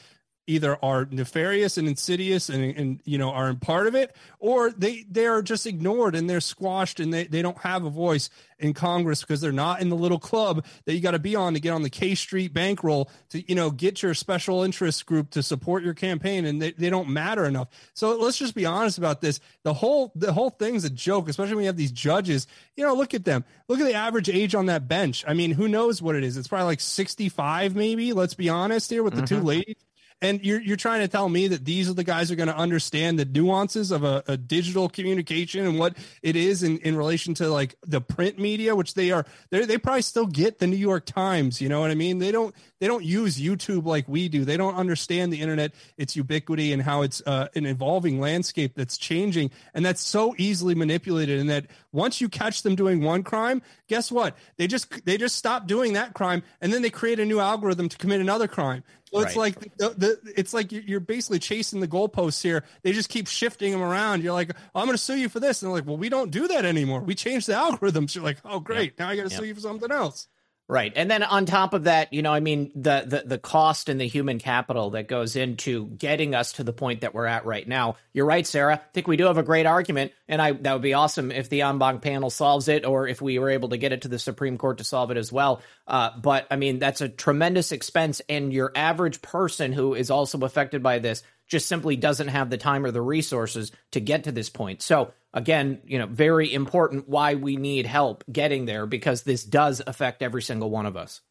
[0.49, 4.71] either are nefarious and insidious and, and you know are in part of it or
[4.71, 8.29] they they are just ignored and they're squashed and they, they don't have a voice
[8.57, 11.53] in congress because they're not in the little club that you got to be on
[11.53, 15.29] to get on the k street bankroll to you know get your special interest group
[15.31, 17.69] to support your campaign and they, they don't matter enough.
[17.93, 19.39] So let's just be honest about this.
[19.63, 22.47] The whole the whole thing's a joke especially when you have these judges.
[22.75, 23.45] You know look at them.
[23.67, 25.23] Look at the average age on that bench.
[25.27, 26.37] I mean who knows what it is?
[26.37, 29.45] It's probably like 65 maybe let's be honest here with the two mm-hmm.
[29.45, 29.75] ladies
[30.21, 32.49] and you're you're trying to tell me that these are the guys who are going
[32.49, 36.95] to understand the nuances of a, a digital communication and what it is in, in
[36.95, 40.67] relation to like the print media, which they are they they probably still get the
[40.67, 41.61] New York Times.
[41.61, 42.19] You know what I mean?
[42.19, 44.45] They don't they don't use YouTube like we do.
[44.45, 48.97] They don't understand the internet, its ubiquity, and how it's uh, an evolving landscape that's
[48.97, 51.39] changing, and that's so easily manipulated.
[51.39, 54.35] And that once you catch them doing one crime, guess what?
[54.57, 57.89] They just they just stop doing that crime, and then they create a new algorithm
[57.89, 58.83] to commit another crime.
[59.11, 59.55] So it's Right.
[59.55, 62.63] like the, the it's like you're you're basically chasing the goalposts here.
[62.83, 64.23] They just keep shifting them around.
[64.23, 66.09] You're like, oh, I'm going to sue you for this, and they're like, well, we
[66.09, 67.01] don't do that anymore.
[67.01, 68.13] We changed the algorithms.
[68.13, 69.39] You're like, oh, great, now I got to Yep.
[69.39, 70.27] sue you for something else.
[70.71, 70.93] Right.
[70.95, 73.99] And then on top of that, you know, I mean, the, the the cost and
[73.99, 77.67] the human capital that goes into getting us to the point that we're at right
[77.67, 77.95] now.
[78.13, 78.75] You're right, Sarah.
[78.75, 81.49] I think we do have a great argument, and I that would be awesome if
[81.49, 84.09] the en banc panel solves it, or if we were able to get it to
[84.09, 85.63] the Supreme Court to solve it as well.
[85.87, 90.37] Uh, but I mean, that's a tremendous expense, and your average person who is also
[90.41, 94.31] affected by this just simply doesn't have the time or the resources to get to
[94.31, 94.83] this point.
[94.83, 99.81] So again, you know, very important why we need help getting there because this does
[99.85, 101.21] affect every single one of us.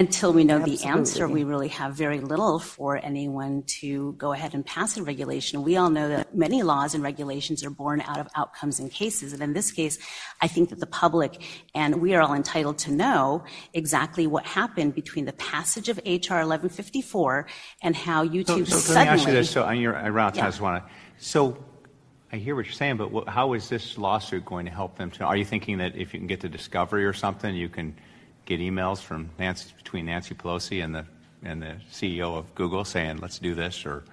[0.00, 4.54] Until we know the answer, we really have very little for anyone to go ahead
[4.54, 5.64] and pass a regulation.
[5.64, 9.32] We all know that many laws and regulations are born out of outcomes and cases.
[9.32, 9.98] And in this case,
[10.40, 11.42] I think that the public
[11.74, 13.42] and we are all entitled to know
[13.74, 17.48] exactly what happened between the passage of HR 1154
[17.82, 18.94] and how So, YouTube so suddenly.
[18.94, 19.50] let me ask you this.
[19.50, 20.44] So, on your around time, Yeah.
[20.44, 20.92] I just want to.
[21.16, 21.58] So,
[22.30, 25.10] I hear what you're saying, but how is this lawsuit going to help them?
[25.12, 27.96] To, are you thinking that if you can get to discovery or something, you can
[28.44, 31.06] get emails from Nancy between Nancy Pelosi and the
[31.44, 34.04] and the CEO of Google saying, "Let's do this," or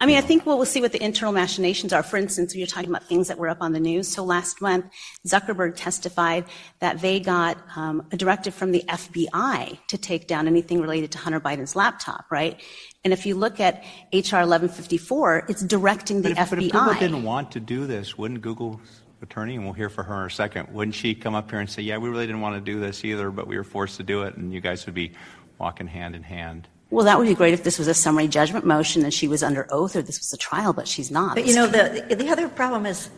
[0.00, 2.04] I mean, I think what we'll see what the internal machinations are.
[2.04, 4.06] For instance, you're talking about things that were up on the news.
[4.06, 4.86] So last month,
[5.26, 6.44] Zuckerberg testified
[6.78, 11.18] that they got um, a directive from the FBI to take down anything related to
[11.18, 12.62] Hunter Biden's laptop, right?
[13.04, 16.50] And if you look at HR 1154, it's directing the but if, FBI.
[16.50, 18.80] But if Google didn't want to do this, wouldn't Google's
[19.22, 21.70] attorney, and we'll hear from her in a second, wouldn't she come up here and
[21.70, 24.02] say, yeah, we really didn't want to do this either, but we were forced to
[24.02, 25.12] do it, and you guys would be
[25.58, 26.68] walking hand in hand?
[26.90, 29.42] Well, that would be great if this was a summary judgment motion and she was
[29.42, 31.34] under oath or this was a trial, but she's not.
[31.34, 33.10] But you know, the, the other problem is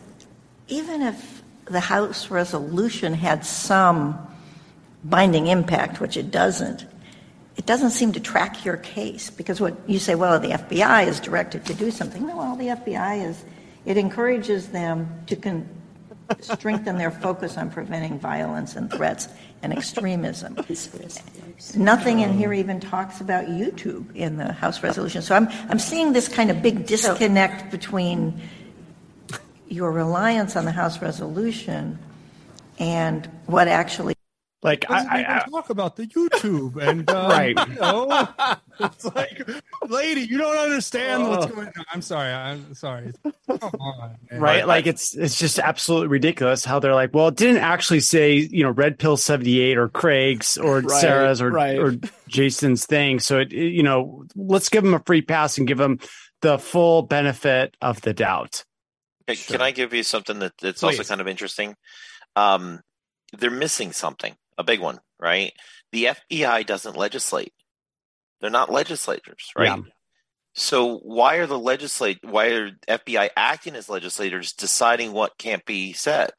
[0.67, 4.19] even if the House resolution had some
[5.05, 6.85] binding impact, which it doesn't,
[7.61, 11.21] it doesn't seem to track your case because what you say, well, the FBI is
[11.21, 12.27] directed to do something.
[12.27, 13.45] No, well, the FBI is,
[13.85, 15.69] it encourages them to con-
[16.41, 19.29] strengthen their focus on preventing violence and threats
[19.61, 20.57] and extremism.
[21.77, 25.21] Nothing in here even talks about YouTube in the House resolution.
[25.21, 28.41] So I'm, I'm seeing this kind of big disconnect between
[29.69, 31.99] your reliance on the House resolution
[32.79, 34.15] and what actually
[34.63, 37.69] like Doesn't I, I, talk about the YouTube and um, Right.
[37.69, 38.29] You know,
[38.81, 39.49] it's like,
[39.89, 41.49] lady, you don't understand what's Oh.
[41.49, 41.85] going on.
[41.93, 42.31] I'm sorry.
[42.33, 43.13] I'm sorry.
[43.49, 47.63] Come on, right like it's it's just absolutely ridiculous how they're like well it didn't
[47.63, 51.77] actually say you know red pill 78 or craig's or Right, sarah's or, right.
[51.79, 51.97] or
[52.29, 55.79] jason's thing so it, it- you know let's give them a free pass and give
[55.79, 55.99] them
[56.43, 58.65] the full benefit of the doubt
[59.27, 61.75] Hey, Can I give you something that, that's also kind of interesting?
[62.37, 62.81] Um,
[63.37, 65.53] they're missing something, a big one, right?
[65.93, 67.53] The FBI doesn't legislate.
[68.41, 69.79] They're not legislators, right?
[69.79, 69.83] Yeah.
[70.55, 75.93] So why are the legislate why are FBI acting as legislators deciding what can't be
[75.93, 76.31] said?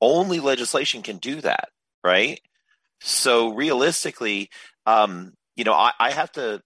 [0.00, 1.68] Only legislation can do that,
[2.04, 2.40] right?
[3.00, 4.50] So realistically,
[4.84, 6.60] um, you know, I, I have to,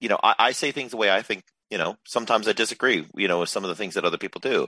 [0.00, 1.44] you know, I, I say things the way I think.
[1.70, 3.06] You know, sometimes I disagree.
[3.16, 4.66] You know, with some of the things that other people do.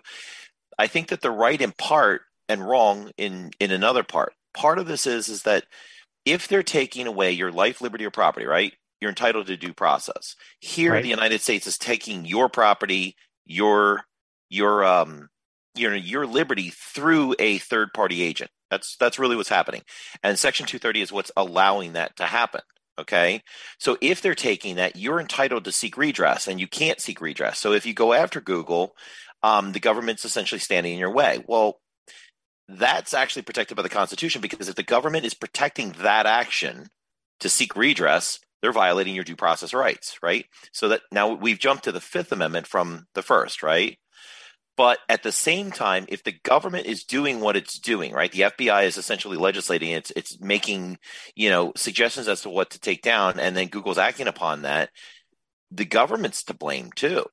[0.78, 4.32] I think that they're right in part and wrong in in another part.
[4.54, 5.64] Part of this is is that
[6.24, 8.72] if they're taking away your life, liberty, or property, right?
[9.00, 10.36] You're entitled to due process.
[10.60, 11.02] Here, Right.
[11.02, 14.02] the United States is taking your property, your
[14.48, 15.28] your um
[15.74, 18.50] your your liberty through a third party agent.
[18.70, 19.82] That's that's really what's happening.
[20.22, 22.62] And Section 230 is what's allowing that to happen.
[22.98, 23.42] Okay.
[23.78, 27.58] So if they're taking that, you're entitled to seek redress and you can't seek redress.
[27.58, 28.96] So if you go after Google,
[29.42, 31.44] um, the government's essentially standing in your way.
[31.46, 31.80] Well,
[32.68, 36.88] that's actually protected by the Constitution because if the government is protecting that action
[37.40, 40.46] to seek redress, they're violating your due process rights, right?
[40.72, 43.98] So that now we've jumped to the Fifth Amendment from the first, right?
[44.76, 48.40] But at the same time, if the government is doing what it's doing, right, the
[48.40, 50.98] FBI is essentially legislating, it's it's making
[51.36, 54.90] you know suggestions as to what to take down, and then Google's acting upon that.
[55.70, 57.26] The government's to blame too,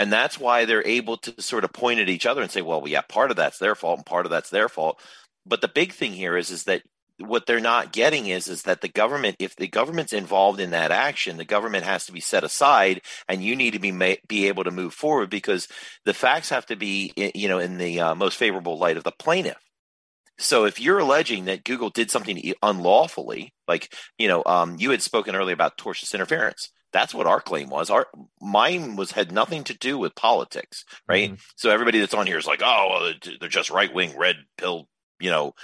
[0.00, 2.88] and that's why they're able to sort of point at each other and say, "Well,
[2.88, 4.98] yeah, part of that's their fault, and part of that's their fault."
[5.44, 6.82] But the big thing here is is that
[7.18, 10.90] what they're not getting is is that the government if the government's involved in that
[10.90, 13.92] action the government has to be set aside and you need to be
[14.26, 15.68] be able to move forward because
[16.06, 19.12] the facts have to be you know in the uh, most favorable light of the
[19.12, 19.58] plaintiff
[20.38, 25.02] so if you're alleging that google did something unlawfully like you know um, you had
[25.02, 27.90] spoken earlier about tortious interference that's what our claim was.
[27.90, 28.06] Our
[28.40, 31.30] mine was had nothing to do with politics right?
[31.30, 31.40] Mm-hmm.
[31.56, 34.88] So everybody that's on here is like oh well, they're- they're just right-wing red pill
[35.20, 35.54] you know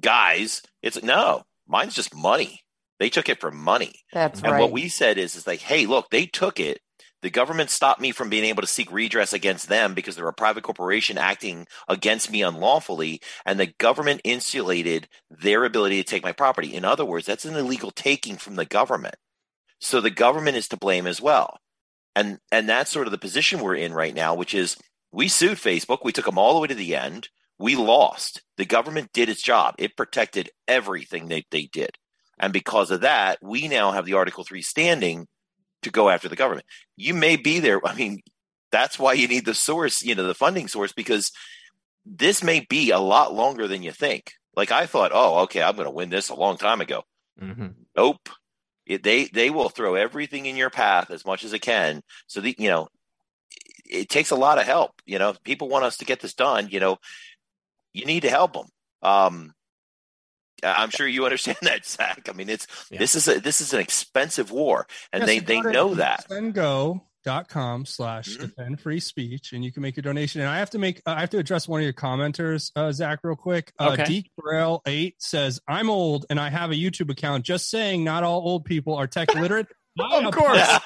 [0.00, 0.62] guys.
[0.82, 2.62] It's no mine's just money.
[2.98, 3.94] They took it for money.
[4.12, 4.60] That's and right.
[4.60, 6.80] what we said is is like hey look they took it.
[7.20, 10.32] The government stopped me from being able to seek redress against them because they're a
[10.32, 16.30] private corporation acting against me unlawfully and the government insulated their ability to take my
[16.30, 16.74] property.
[16.74, 19.16] In other words that's an illegal taking from the government
[19.80, 21.58] so the government is to blame as well.
[22.14, 24.76] And and that's sort of the position we're in right now which is
[25.12, 25.98] we sued facebook.
[26.04, 27.28] We took them all the way to the end.
[27.58, 28.42] We lost.
[28.56, 29.74] The government did its job.
[29.78, 31.90] It protected everything that they did.
[32.38, 35.26] And because of that we now have the article 3 standing
[35.82, 36.66] to go after the government.
[36.96, 37.84] You may be there.
[37.86, 38.20] I mean
[38.72, 41.30] that's why you need the source you know the funding source because
[42.04, 44.32] this may be a lot longer than you think.
[44.56, 47.04] Like i thought oh okay i'm going to win this a long time ago.
[47.40, 47.68] Mm-hmm.
[47.96, 48.28] Nope
[48.88, 52.02] it, they they will throw everything in your path as much as it can.
[52.26, 52.88] So the you know
[53.50, 56.34] it, it takes a lot of help you know people want us to get this
[56.34, 56.98] done you know
[57.92, 58.66] you need to help them
[59.02, 59.54] um
[60.62, 62.28] i'm sure you understand that zach.
[62.28, 65.60] I mean it's this is a this is an expensive war and Yeah, they they
[65.60, 65.94] go to know
[67.24, 70.40] that com slash defend free speech and you can make your donation.
[70.40, 72.92] And i have to make uh, i have to address one of your commenters uh,
[72.92, 73.72] zach real quick.
[73.78, 74.04] Uh, Okay.
[74.04, 77.44] Deke Burrell 8 says i'm old and i have a youtube account.
[77.44, 79.66] Just saying not all old people are tech literate.
[80.00, 80.78] Of course.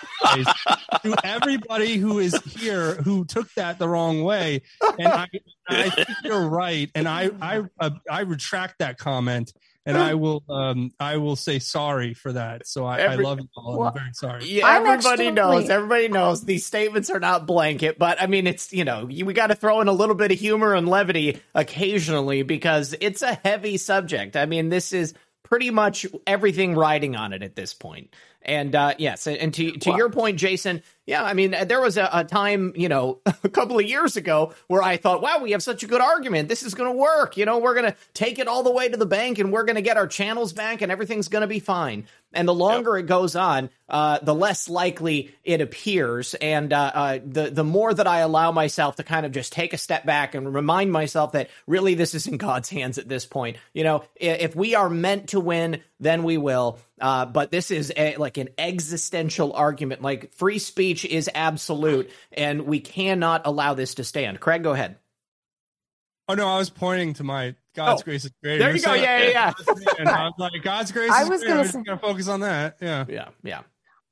[1.03, 4.63] to everybody who is here who took that the wrong way,
[4.99, 5.27] and I,
[5.69, 9.53] I think you're right, and I I uh, I retract that comment
[9.87, 12.67] and I will um I will say sorry for that.
[12.67, 13.79] So I, Every, I love you all.
[13.79, 14.45] Well, I'm very sorry.
[14.45, 15.69] Yeah, everybody knows.
[15.69, 19.49] Everybody knows these statements are not blanket, but I mean it's you know we got
[19.49, 23.77] to throw in a little bit of humor and levity occasionally because it's a heavy
[23.77, 24.37] subject.
[24.37, 28.15] I mean this is pretty much everything riding on it at this point.
[28.45, 32.09] And uh, yes, and to to your point, Jason, yeah, I mean, there was a,
[32.13, 35.63] a, time, you know, a couple of years ago where I thought, wow, we have
[35.63, 36.49] such a good argument.
[36.49, 37.37] This is going to work.
[37.37, 39.65] You know, we're going to take it all the way to the bank and we're
[39.65, 42.07] going to get our channels back and everything's going to be fine.
[42.33, 43.05] And the longer yep.
[43.05, 46.35] it goes on, uh, the less likely it appears.
[46.35, 49.75] And uh, uh, the the more that I allow myself to kind of just take
[49.75, 53.27] a step back and remind myself that really this is in God's hands at this
[53.27, 53.59] point.
[53.75, 56.79] You know, if we are meant to win, then we will.
[57.01, 60.03] Uh, but this is a, like an existential argument.
[60.03, 64.41] Like free speech speech is absolute, and we cannot allow this to stand.
[64.41, 64.97] Craig, go ahead.
[66.29, 68.59] Oh no, I was pointing to my God's oh, grace is great.
[68.59, 68.95] There you go.
[68.95, 69.53] Yeah, yeah,
[69.99, 70.11] yeah.
[70.11, 72.77] I was like, God's grace I was Gonna, say, gonna focus on that.
[72.81, 73.63] Yeah, yeah, yeah.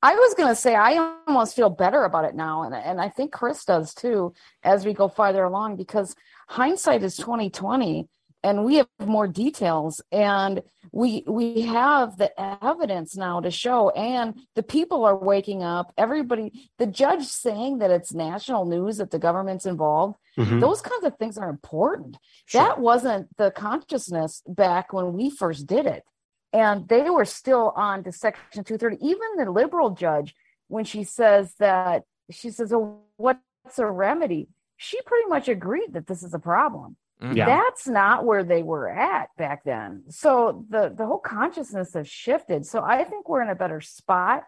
[0.03, 3.09] I was going to say I almost feel better about it now, and and I
[3.09, 6.15] think Cris does too as we go farther along because
[6.47, 8.07] hindsight is twenty twenty,
[8.43, 12.31] and we have more details and we we have the
[12.63, 17.91] evidence now to show and the people are waking up everybody the judge saying that
[17.91, 20.59] it's national news that the government's involved mm-hmm.
[20.59, 22.61] those kinds of things are important sure.
[22.61, 26.03] that wasn't the consciousness back when we first did it
[26.51, 30.35] and they were still on to section 230 even the liberal judge
[30.67, 33.39] when she says that she says oh what's
[33.77, 34.49] a remedy
[34.83, 36.97] she pretty much agreed that this is a problem.
[37.21, 37.37] Mm-hmm.
[37.37, 37.45] Yeah.
[37.45, 40.03] That's not where they were at back then.
[40.09, 42.65] So the the whole consciousness has shifted.
[42.65, 44.43] So I think we're in a better spot.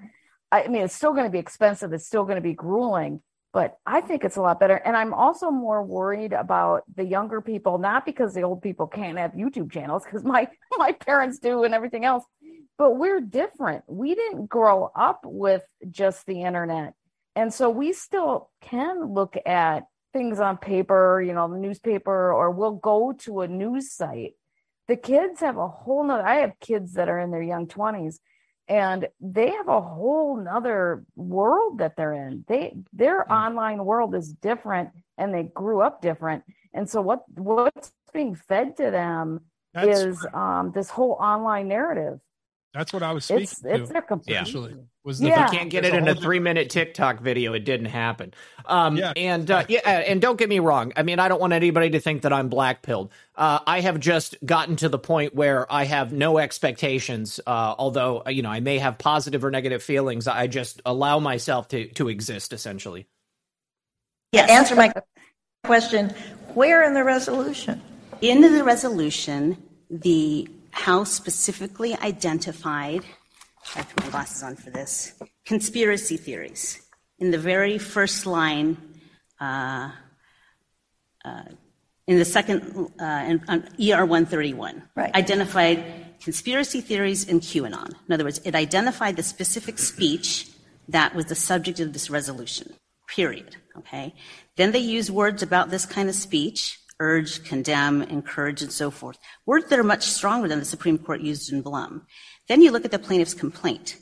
[0.52, 1.94] I mean, it's still going to be expensive.
[1.94, 3.22] It's still going to be grueling,
[3.54, 4.76] but I think it's a lot better.
[4.76, 9.18] And I'm also more worried about the younger people, not because the old people can't
[9.18, 10.48] have YouTube channels, because my
[10.78, 12.24] my parents do and everything else.
[12.80, 13.84] But we're different.
[13.88, 16.96] We didn't grow up with just the internet,
[17.36, 19.84] and so we still can look at
[20.14, 24.36] things on paper, you know, the newspaper, or we'll go to a news site.
[24.88, 28.20] The kids have a whole nother, I have kids that are in their young 20s
[28.68, 32.46] and they have a whole nother world that they're in.
[32.48, 33.32] They their mm.
[33.32, 36.44] online world is different and they grew up different.
[36.74, 39.42] And so what what's being fed to them
[39.74, 42.20] That's is um, this whole online narrative.
[42.74, 43.74] That's what I was speaking it's, to.
[43.76, 44.36] It's their complete.
[44.36, 45.46] Actually, was the, yeah.
[45.46, 48.34] if you can't get it in a three minute TikTok video, it didn't happen.
[48.66, 49.14] Um, yeah.
[49.16, 50.94] and uh, yeah, and don't get me wrong.
[50.96, 53.12] I mean, I don't want anybody to think that I'm black pilled.
[53.36, 57.40] Uh, I have just gotten to the point where I have no expectations.
[57.46, 60.28] Uh, although you know, I may have positive or negative feelings.
[60.28, 63.08] I just allow myself to to exist essentially.
[64.32, 64.46] Yeah.
[64.50, 64.94] Answer my
[65.64, 66.14] question.
[66.54, 67.82] Where in the resolution?
[68.22, 69.58] In the resolution,
[69.90, 73.04] the House specifically identified,
[73.76, 75.14] I have to put my glasses on for this,
[75.46, 76.82] conspiracy theories.
[77.20, 78.78] In the very first line,
[79.40, 79.92] uh,
[81.24, 81.44] uh,
[82.08, 85.14] in the second, uh, in, on ER 131, right.
[85.16, 85.84] identified
[86.22, 87.94] conspiracy theories and QAnon.
[88.08, 90.50] In other words, it identified the specific speech
[90.90, 92.74] that was the subject of this resolution,
[93.08, 93.56] period.
[93.78, 94.14] Okay?
[94.58, 99.18] Then they use words about this kind of speech urge, condemn, encourage, and so forth.
[99.46, 102.06] Words that are much stronger than the Supreme Court used in Blum.
[102.48, 103.98] Then you look at the plaintiff's complaint,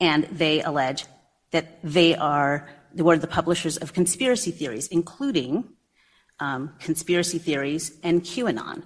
[0.00, 1.04] and they allege
[1.50, 5.64] that they are one of the publishers of conspiracy theories, including
[6.40, 8.82] um, conspiracy theories and QAnon.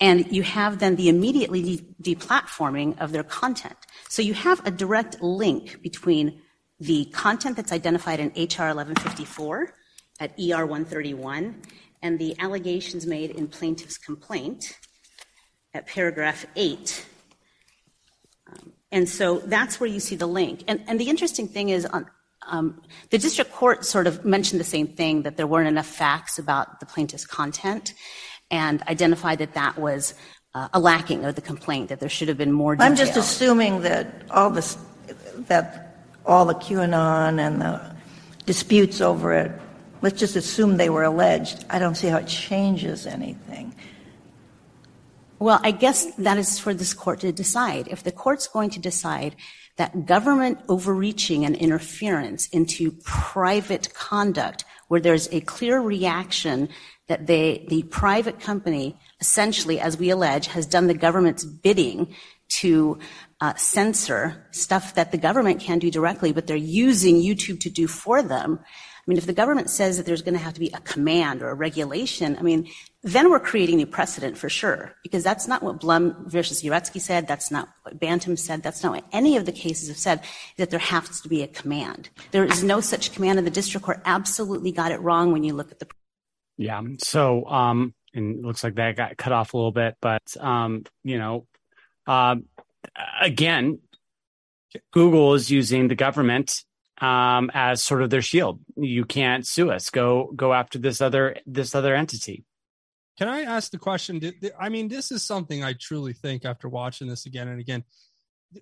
[0.00, 3.76] And you have then the immediately deplatforming of their content.
[4.08, 6.40] So you have a direct link between
[6.78, 9.74] the content that's identified in HR 1154
[10.20, 11.62] at ER 131
[12.02, 14.78] and the allegations made in plaintiff's complaint
[15.74, 17.06] at paragraph 8.
[18.90, 20.64] Um, and so that's where you see the link.
[20.68, 22.06] And, and the interesting thing is, on,
[22.46, 26.38] um, the district court sort of mentioned the same thing that there weren't enough facts
[26.38, 27.94] about the plaintiff's content
[28.50, 30.14] and identified that that was
[30.54, 32.90] uh, a lacking of the complaint, that there should have been more detail.
[32.90, 34.78] I'm just assuming that all this,
[35.48, 37.94] that all the QAnon and the
[38.46, 39.52] disputes over it
[40.00, 41.64] Let's just assume they were alleged.
[41.70, 43.74] I don't see how it changes anything.
[45.38, 47.88] Well, I guess that is for this court to decide.
[47.88, 49.36] If the court's going to decide
[49.76, 56.68] that government overreaching and interference into private conduct, where there's a clear reaction
[57.06, 62.14] that they, the private company, essentially, as we allege, has done the government's bidding
[62.48, 62.98] to
[63.40, 67.86] uh, censor stuff that the government can do directly, but they're using YouTube to do
[67.86, 68.58] for them.
[68.60, 71.42] I mean, if the government says that there's going to have to be a command
[71.42, 72.68] or a regulation, I mean,
[73.02, 77.28] then we're creating new precedent for sure, because that's not what Blum versus Yaretsky said.
[77.28, 78.62] That's not what Bantam said.
[78.62, 80.20] That's not what any of the cases have said,
[80.56, 82.10] that there has to be a command.
[82.32, 85.54] There is no such command, and the district court absolutely got it wrong when you
[85.54, 85.86] look at the.
[86.56, 86.82] Yeah.
[86.98, 90.84] So, um, and it looks like that got cut off a little bit, but, um,
[91.04, 91.46] you know,
[92.06, 92.36] uh,
[93.20, 93.78] again,
[94.92, 96.64] Google is using the government
[97.00, 98.60] um, as sort of their shield.
[98.76, 99.90] You can't sue us.
[99.90, 102.44] Go go after this other this other entity.
[103.18, 104.20] Can I ask the question?
[104.58, 107.82] I mean, this is something I truly think after watching this again and again.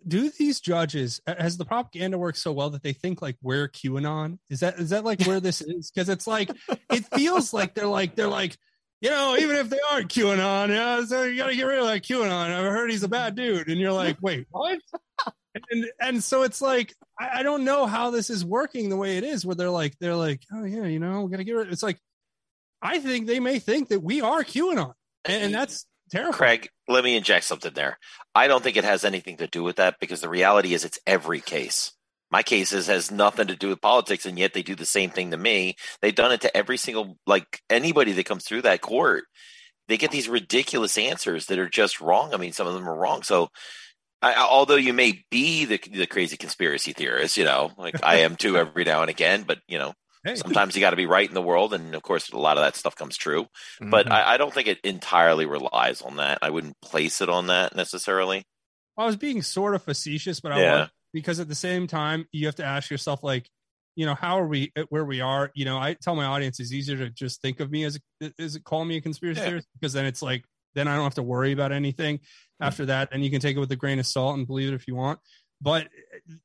[0.08, 4.38] Do these judges has the propaganda worked so well that they think like we're QAnon?
[4.50, 5.90] Is that is that like where this is?
[5.90, 6.50] Because it's like
[6.90, 8.56] it feels like they're like they're like
[9.00, 11.86] you know even if they aren't QAnon, yeah, so you got to get rid of
[11.86, 12.32] that QAnon.
[12.32, 14.80] I've heard he's a bad dude, and you're like, wait, what?
[15.70, 19.18] and and so it's like I, I, don't know how this is working the way
[19.18, 21.72] it is, where they're like they're like, oh yeah, you know, we're gonna get rid.
[21.72, 21.98] It's like
[22.86, 24.92] I think they may think that we are QAnon,
[25.24, 26.34] and, and that's terrible.
[26.34, 27.98] Craig, let me inject something there.
[28.34, 31.00] I don't think it has anything to do with that because the reality is it's
[31.06, 31.92] every case.
[32.30, 35.32] My cases has nothing to do with politics, and yet they do the same thing
[35.32, 35.74] to me.
[36.00, 39.24] They've done it to every single like anybody that comes through that court.
[39.88, 42.34] They get these ridiculous answers that are just wrong.
[42.34, 43.22] I mean, some of them are wrong.
[43.22, 43.48] So
[44.22, 48.36] I, although you may be the, the crazy conspiracy theorist, you know, like I am
[48.36, 49.94] too every now and again, but you know,
[50.26, 50.34] hey.
[50.36, 52.64] sometimes you got to be right in the world, and of course, a lot of
[52.64, 53.44] that stuff comes true.
[53.44, 53.90] Mm-hmm.
[53.90, 56.38] But I, I, don't think it entirely relies on that.
[56.42, 58.44] I wouldn't place it on that necessarily.
[58.98, 60.80] I was being sort of facetious, but I yeah.
[60.80, 63.48] was because at the same time, you have to ask yourself, like,
[63.94, 65.50] you know, how are we where we are?
[65.54, 67.98] You know, I tell my audience it's easier to just think of me as
[68.38, 69.46] is it call me a conspiracy yeah.
[69.46, 70.44] theorist because then it's like
[70.74, 72.20] then I don't have to worry about anything
[72.60, 73.08] after that.
[73.12, 74.94] and you can take it with a grain of salt and believe it if you
[74.94, 75.18] want.
[75.60, 75.88] But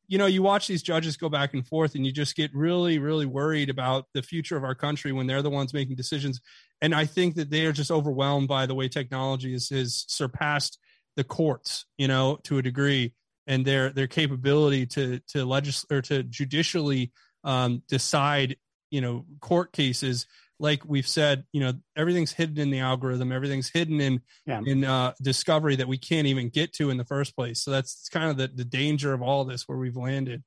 [0.08, 2.98] you know, you watch these judges go back and forth, and you just get really,
[3.00, 6.40] really worried about the future of our country when they're the ones making decisions.
[6.82, 10.80] And I think that they are just overwhelmed by the way technology has, has surpassed
[11.16, 13.14] the courts, you know, to a degree,
[13.48, 17.12] and their their capability to to legislate or to judicially
[17.44, 18.56] um, decide,
[18.92, 20.26] you know, court cases
[20.62, 24.62] like we've said, you know, everything's hidden in the algorithm, everything's hidden in yeah.
[24.64, 27.62] in uh, discovery that we can't even get to in the first place.
[27.62, 30.44] So that's kind of the, the danger of all this where we've landed.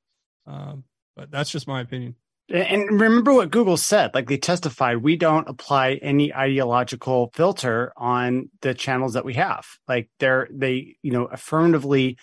[0.47, 0.85] Um,
[1.16, 2.15] but that's just my opinion.
[2.49, 8.51] And remember what Google said, like they testified, we don't apply any ideological filter on
[8.61, 9.65] the channels that we have.
[9.89, 12.19] Like they're, they, you know, affirmatively,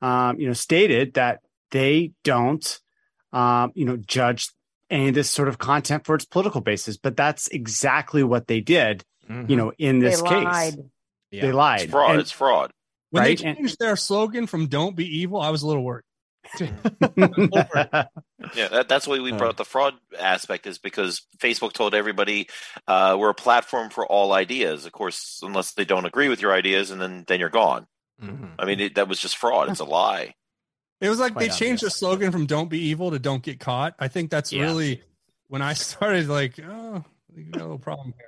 [0.00, 1.40] um, you know, stated that
[1.72, 2.80] they don't,
[3.32, 4.50] um, you know, judge
[4.90, 6.96] any of this sort of content for its political basis.
[6.96, 9.50] But that's exactly what they did, mm-hmm.
[9.50, 10.44] you know, in this they case.
[10.44, 10.90] Lied.
[11.30, 11.42] Yeah.
[11.42, 11.82] They lied.
[11.82, 12.10] It's fraud.
[12.10, 12.72] And, it's fraud.
[13.10, 13.38] When right?
[13.38, 16.04] they changed and, their slogan from "Don't be evil," I was a little worried.
[16.60, 16.68] yeah,
[18.54, 22.48] that, that's why we brought the fraud aspect is because Facebook told everybody
[22.86, 24.86] uh, we're a platform for all ideas.
[24.86, 27.86] Of course, unless they don't agree with your ideas, and then then you're gone.
[28.22, 28.46] Mm-hmm.
[28.58, 29.70] I mean, it, that was just fraud.
[29.70, 30.34] It's a lie.
[31.00, 33.94] It was like they changed the slogan from "Don't be evil" to "Don't get caught."
[33.98, 34.62] I think that's yeah.
[34.62, 35.02] really
[35.48, 36.28] when I started.
[36.28, 37.04] Like, oh,
[37.34, 38.26] we got a little problem here.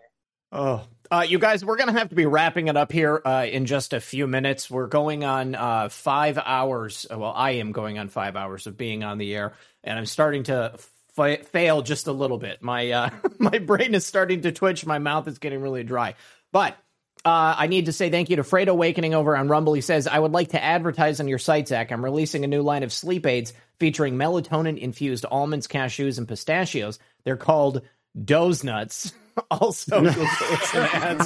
[0.51, 3.66] Oh, uh, you guys, we're gonna have to be wrapping it up here uh, in
[3.66, 4.70] just a few minutes.
[4.70, 7.07] We're going on uh, five hours.
[7.11, 10.07] Uh, well, I am going on five hours of being on the air, and I'm
[10.07, 12.62] starting to f- fail just a little bit.
[12.62, 14.85] My uh, my brain is starting to twitch.
[14.85, 16.15] My mouth is getting really dry.
[16.53, 16.77] But
[17.24, 19.74] uh, I need to say thank you to Freight Awakening over on Rumble.
[19.74, 21.90] He says, I would like to advertise on your site, Zach.
[21.90, 26.99] I'm releasing a new line of sleep aids featuring melatonin infused almonds, cashews, and pistachios.
[27.24, 27.82] They're called
[28.24, 29.12] Doze Nuts.
[29.51, 31.19] also, you had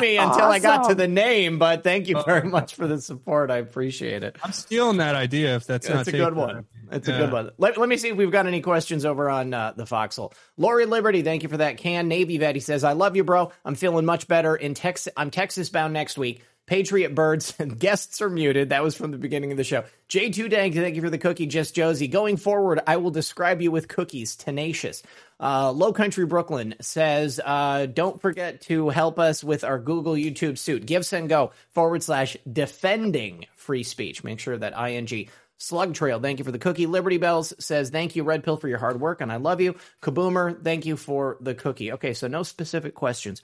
[0.00, 0.50] me until awesome.
[0.50, 3.50] I got to the name, but thank you very much for the support.
[3.50, 4.36] I appreciate it.
[4.42, 6.66] I'm stealing that idea if that's not a good one.
[6.90, 7.14] It's yeah.
[7.14, 7.50] a good one.
[7.58, 10.32] Let, let me see if we've got any questions over on uh, the Foxhole.
[10.56, 11.76] Lori Liberty, thank you for that.
[11.76, 13.52] Can Navy vet, he says, I love you, bro.
[13.64, 15.12] I'm feeling much better in Texas.
[15.16, 16.42] I'm Texas bound next week.
[16.70, 18.68] Patriot Birds and guests are muted.
[18.68, 19.82] That was from the beginning of the show.
[20.08, 22.06] J2 Dank, thank you for the cookie, just Josie.
[22.06, 25.02] Going forward, I will describe you with cookies, tenacious.
[25.40, 30.58] Uh, Low Country Brooklyn says, uh, don't forget to help us with our Google YouTube
[30.58, 30.86] suit.
[30.86, 34.22] Give send go forward slash defending free speech.
[34.22, 35.28] Make sure that ing
[35.58, 36.86] Slug Trail, thank you for the cookie.
[36.86, 39.74] Liberty Bells says, thank you, Red Pill, for your hard work, and I love you.
[40.02, 41.92] Kaboomer, thank you for the cookie.
[41.92, 43.42] Okay, so no specific questions.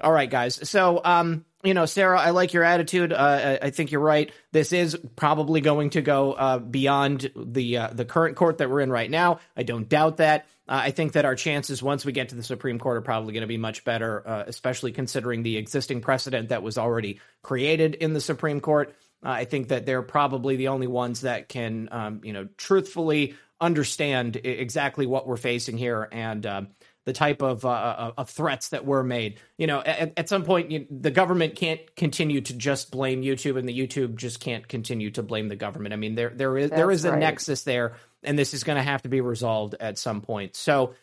[0.00, 0.68] All right, guys.
[0.68, 3.12] So, um, you know, Sarah, I like your attitude.
[3.12, 4.30] Uh, I think you're right.
[4.52, 8.80] This is probably going to go uh, beyond the uh, the current court that we're
[8.80, 9.40] in right now.
[9.56, 10.46] I don't doubt that.
[10.68, 13.32] Uh, I think that our chances once we get to the Supreme Court are probably
[13.32, 17.94] going to be much better, uh, especially considering the existing precedent that was already created
[17.94, 18.94] in the Supreme Court.
[19.24, 23.34] Uh, I think that they're probably the only ones that can, um, you know, truthfully
[23.60, 26.68] understand exactly what we're facing here and um,
[27.08, 29.40] the type of uh, uh, of threats that were made.
[29.56, 33.58] You know, at, at some point, you, the government can't continue to just blame YouTube,
[33.58, 35.94] and the YouTube just can't continue to blame the government.
[35.94, 37.18] I mean, there there is That's there is a right.
[37.18, 40.54] nexus there, and this is going to have to be resolved at some point.
[40.54, 40.94] So.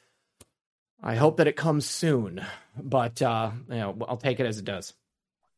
[1.03, 2.43] I hope that it comes soon,
[2.81, 4.93] but uh, you know, I'll take it as it does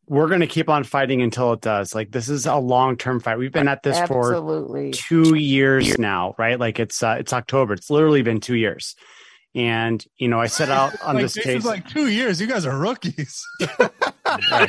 [0.10, 1.94] we're going to keep on fighting until it does.
[1.94, 3.38] Like this is a long term fight.
[3.38, 4.91] We've been at this Absolutely.
[4.91, 6.60] for two years now, right?
[6.60, 7.74] Like it's uh, it's October.
[7.74, 8.95] It's literally been two years.
[9.56, 11.65] And you know, I set out on like, this, this case.
[11.65, 12.40] like two years.
[12.40, 13.44] You guys are rookies.
[14.26, 14.68] I'm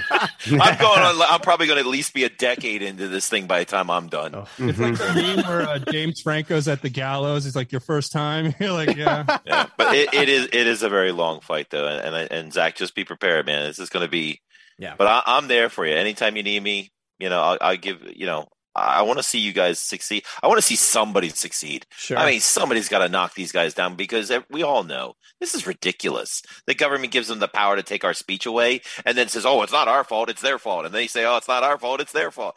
[0.79, 1.03] going.
[1.03, 3.65] On, I'm probably going to at least be a decade into this thing by the
[3.65, 4.35] time I'm done.
[4.35, 4.47] Oh.
[4.59, 7.45] It's like the meme where uh, James Franco's at the gallows.
[7.45, 10.83] He's like, "Your first time." You're like, "Yeah." Yeah, but it, it is it is
[10.83, 13.67] a very long fight though, and and, and Zach, just be prepared, man.
[13.67, 14.41] This is going to be
[14.79, 14.95] yeah.
[14.97, 15.95] But I, am there for you.
[15.95, 19.39] Anytime you need me, you know, I'll, I'll give, you know, I want to see
[19.39, 20.25] you guys succeed.
[20.43, 21.87] I want to see somebody succeed.
[21.91, 22.17] Sure.
[22.17, 25.67] I mean, somebody's got to knock these guys down because we all know this is
[25.67, 26.43] ridiculous.
[26.67, 29.63] The government gives them the power to take our speech away and then says, oh,
[29.63, 30.87] it's not our fault, it's their fault.
[30.87, 32.57] And they say, oh, it's not our fault, it's their fault.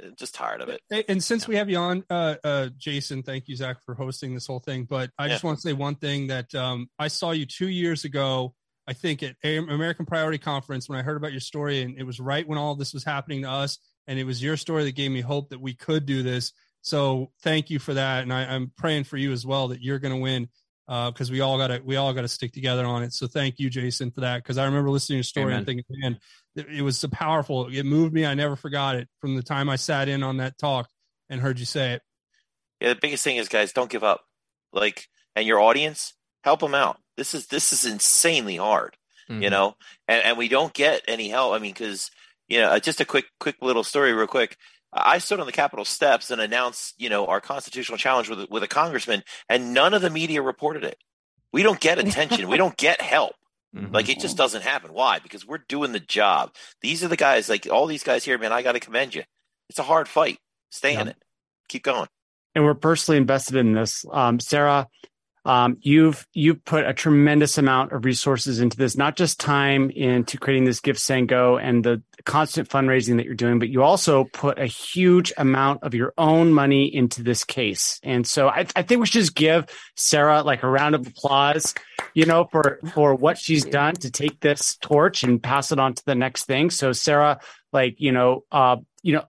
[0.00, 0.80] I'm uh, just tired of it.
[1.08, 4.46] And since we have you on, uh, uh, Jason, thank you, Zach, for hosting this
[4.46, 4.84] whole thing.
[4.84, 8.04] But I just want to say one thing that um, I saw you two years
[8.04, 8.54] ago
[8.86, 12.20] I think at American Priority Conference when I heard about your story, and it was
[12.20, 15.10] right when all this was happening to us, and it was your story that gave
[15.10, 16.52] me hope that we could do this.
[16.82, 19.98] So thank you for that, and I, am praying for you as well that you're
[19.98, 20.48] going to win
[20.86, 23.12] because uh, we all got to we all got to stick together on it.
[23.12, 25.58] So thank you, Jason, for that because I remember listening to your story Amen.
[25.58, 26.18] and thinking, man,
[26.56, 27.68] it, it was so powerful.
[27.68, 28.26] It moved me.
[28.26, 30.88] I never forgot it from the time I sat in on that talk
[31.30, 32.02] and heard you say it.
[32.80, 34.24] Yeah, the biggest thing is, guys, don't give up.
[34.72, 36.12] Like, and your audience,
[36.42, 38.96] help them out this is this is insanely hard,
[39.28, 39.42] mm-hmm.
[39.42, 39.76] you know,
[40.08, 41.54] and and we don't get any help.
[41.54, 42.10] I mean, because
[42.48, 44.56] you know, just a quick quick little story, real quick.
[44.92, 48.62] I stood on the Capitol steps and announced, you know, our constitutional challenge with with
[48.62, 50.98] a congressman, and none of the media reported it.
[51.52, 52.48] We don't get attention.
[52.48, 53.34] we don't get help.
[53.74, 53.92] Mm-hmm.
[53.92, 54.92] Like it just doesn't happen.
[54.92, 55.18] Why?
[55.18, 56.54] Because we're doing the job.
[56.80, 58.52] These are the guys, like all these guys here, man.
[58.52, 59.24] I got to commend you.
[59.68, 60.38] It's a hard fight.
[60.70, 61.00] Stay yeah.
[61.00, 61.16] in it.
[61.68, 62.06] Keep going.
[62.54, 64.04] And we're personally invested in this.
[64.12, 64.86] Um, Sarah,
[65.44, 70.38] um, you've you've put a tremendous amount of resources into this, not just time into
[70.38, 74.66] creating this GiveSendGo and the constant fundraising that you're doing, but you also put a
[74.66, 78.00] huge amount of your own money into this case.
[78.02, 79.66] And so I, I think we should just give
[79.96, 81.74] Sarah like a round of applause,
[82.14, 85.94] you know, for for what she's done to take this torch and pass it on
[85.94, 86.70] to the next thing.
[86.70, 87.38] So Sarah,
[87.70, 89.24] like you know, uh, you know,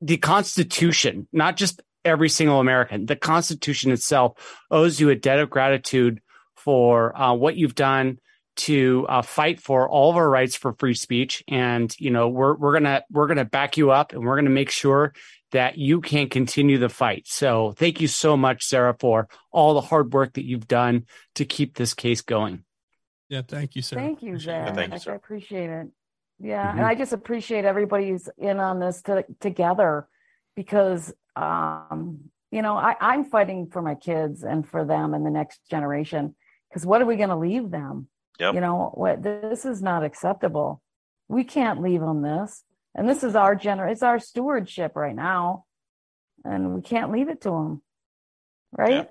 [0.00, 3.06] the Constitution, not just every single American.
[3.06, 6.20] The Constitution itself owes you a debt of gratitude
[6.56, 8.18] for uh, what you've done
[8.56, 11.42] to uh, fight for all of our rights for free speech.
[11.48, 14.70] And you know, we're we're gonna we're gonna back you up, and we're gonna make
[14.70, 15.14] sure
[15.52, 17.26] that you can continue the fight.
[17.26, 21.06] So, thank you so much, Sarah, for all the hard work that you've done
[21.36, 22.64] to keep this case going.
[23.28, 24.02] Yeah, thank you, Sarah.
[24.02, 24.74] Thank you, Zach.
[24.74, 25.12] Thank you, sir.
[25.12, 25.88] I appreciate it.
[26.38, 26.78] Yeah, mm-hmm.
[26.78, 30.08] and I just appreciate everybody's in on this to, together
[30.60, 32.18] because um,
[32.50, 36.36] you know, I, I'm fighting for my kids and for them and the next generation
[36.68, 38.08] because what are we going to leave them?
[38.38, 38.54] Yep.
[38.54, 40.82] You know, what this is not acceptable.
[41.28, 42.62] We can't leave them this,
[42.94, 43.90] and this is our gener.
[43.90, 45.64] It's our stewardship right now,
[46.44, 47.82] and we can't leave it to them.
[48.76, 49.08] Right?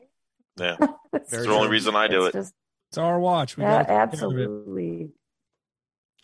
[0.57, 0.88] Yeah, yeah.
[1.11, 2.39] that's the only reason I do it's it.
[2.39, 2.53] Just,
[2.91, 3.57] it's our watch.
[3.57, 5.09] We yeah, absolutely.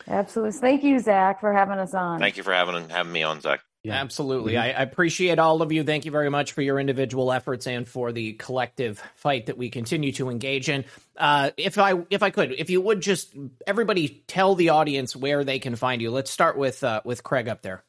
[0.06, 0.60] Absolutely.
[0.60, 2.20] Thank you, Zach, for having us on.
[2.20, 3.60] Thank you for having having me on, Zach.
[3.86, 4.00] Yeah.
[4.00, 4.54] Absolutely.
[4.54, 4.62] Mm-hmm.
[4.62, 5.84] I, I, appreciate all of you.
[5.84, 9.70] Thank you very much for your individual efforts and for the collective fight that we
[9.70, 10.84] continue to engage in.
[11.16, 13.32] Uh, if I if I could, if you would just
[13.64, 16.10] everybody tell the audience where they can find you.
[16.10, 17.84] Let's start with uh, with Craig up there.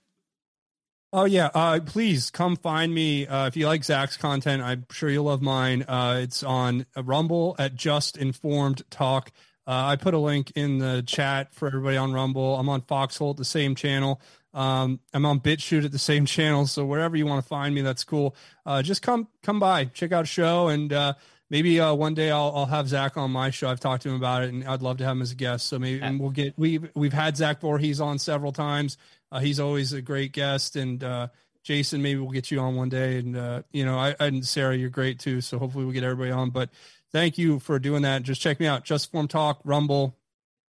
[1.11, 4.61] Oh yeah, uh, please come find me uh, if you like Zach's content.
[4.61, 5.83] I'm sure you'll love mine.
[5.87, 9.31] Uh, it's on Rumble at Just Informed Talk.
[9.65, 12.55] Uh, I put a link in the chat for everybody on Rumble.
[12.55, 14.21] I'm on Foxhole at the same channel.
[14.53, 17.81] Um, I'm on BitChute at the same channel, so wherever you want to find me,
[17.81, 18.35] that's cool.
[18.65, 21.13] Uh, just come come by, check out a show, and uh,
[21.49, 23.69] maybe uh, one day I'll, I'll have Zach on my show.
[23.69, 25.67] I've talked to him about it, and I'd love to have him as a guest.
[25.67, 28.97] So maybe we'll get we've we've had Zach Vorhies on several times.
[29.31, 31.27] Uh, he's always a great guest, and uh,
[31.63, 33.17] Jason, maybe we'll get you on one day.
[33.17, 35.41] And uh, you know, I and Sarah, you're great too.
[35.41, 36.49] So hopefully we'll get everybody on.
[36.49, 36.69] But
[37.11, 38.23] thank you for doing that.
[38.23, 40.15] Just check me out, Just Form Talk, Rumble.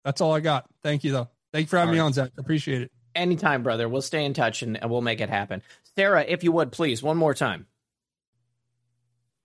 [0.04, 0.66] That's all I got.
[0.82, 1.28] Thank you though.
[1.52, 2.30] Thank you for having me on, Zach.
[2.38, 2.95] Appreciate it.
[3.16, 3.88] Anytime, brother.
[3.88, 5.62] We'll stay in touch and, and we'll make it happen.
[5.96, 7.66] Sarah, if you would, please, one more time.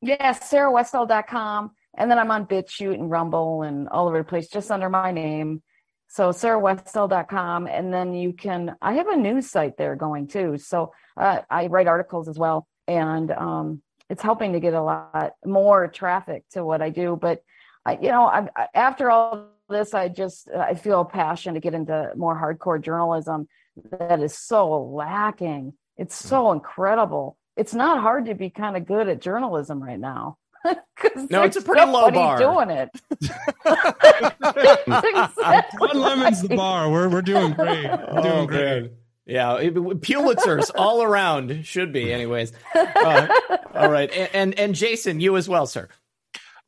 [0.01, 1.71] Yes, sarahwestall.com.
[1.97, 5.11] And then I'm on BitChute and Rumble and all over the place, just under my
[5.11, 5.61] name.
[6.07, 8.75] So sarahwestall.com, and then you can.
[8.81, 10.57] I have a news site there going too.
[10.57, 15.31] So uh, I write articles as well, and um, it's helping to get a lot
[15.45, 17.17] more traffic to what I do.
[17.19, 17.43] But
[17.85, 21.73] I, you know, I, after all this, I just I feel a passion to get
[21.73, 23.47] into more hardcore journalism
[23.91, 25.73] that is so lacking.
[25.97, 27.37] It's so incredible.
[27.55, 30.37] It's not hard to be kind of good at journalism right now.
[31.29, 32.37] no, it's a pretty low bar.
[32.37, 32.89] Doing it.
[35.77, 36.89] One lemon's the bar.
[36.89, 37.85] We're we're doing great.
[37.85, 38.81] We're oh, doing great.
[38.83, 38.91] Man.
[39.25, 42.53] Yeah, Pulitzers all around should be, anyways.
[42.75, 43.27] Uh,
[43.73, 45.87] all right, and, and, and Jason, you as well, sir.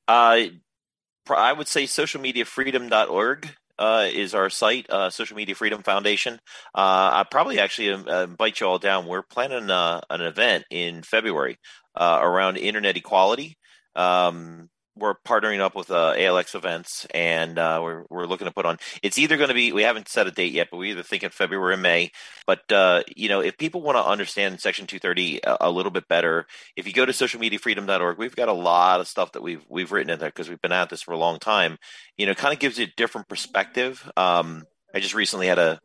[0.08, 0.46] Uh,
[1.30, 3.50] I would say socialmediafreedom.org
[3.84, 6.36] uh, is our site, uh, Social Media Freedom Foundation.
[6.74, 9.08] Uh, I probably actually uh, invite you all down.
[9.08, 11.58] We're planning uh, an event in February
[12.00, 13.58] around internet equality.
[13.96, 18.66] Um, we're partnering up with uh, ALX events, and uh, we're we're looking to put
[18.66, 18.78] on.
[19.02, 21.24] It's either going to be we haven't set a date yet, but we either think
[21.24, 22.12] in February or May.
[22.46, 26.08] But uh, you know, if people want to understand Section 230 a, a, little bit
[26.08, 26.46] better,
[26.76, 30.12] if you go to socialmediafreedom.org, we've got a lot of stuff that we've we've written
[30.12, 31.78] in there because we've been at this for a long time.
[32.18, 34.10] You know, kind of gives you a different perspective.
[34.16, 35.80] Um, I just recently had a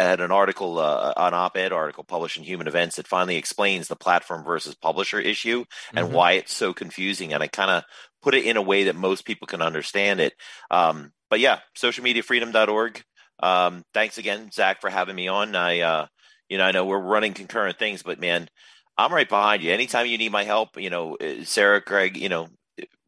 [0.00, 3.96] had an article, uh, an op-ed article published in Human Events that finally explains the
[3.96, 6.14] platform versus publisher issue and mm-hmm.
[6.14, 7.32] why it's so confusing.
[7.32, 7.84] And I kind of
[8.22, 10.34] put it in a way that most people can understand it.
[10.70, 13.02] Um, but yeah, socialmediafreedom.org.
[13.40, 15.54] Um, thanks again, Zach, for having me on.
[15.54, 16.06] I, uh,
[16.48, 18.48] you know, I know we're running concurrent things, but man,
[18.96, 19.72] I'm right behind you.
[19.72, 22.48] Anytime you need my help, you know, uh, Sarah, Craig, you know,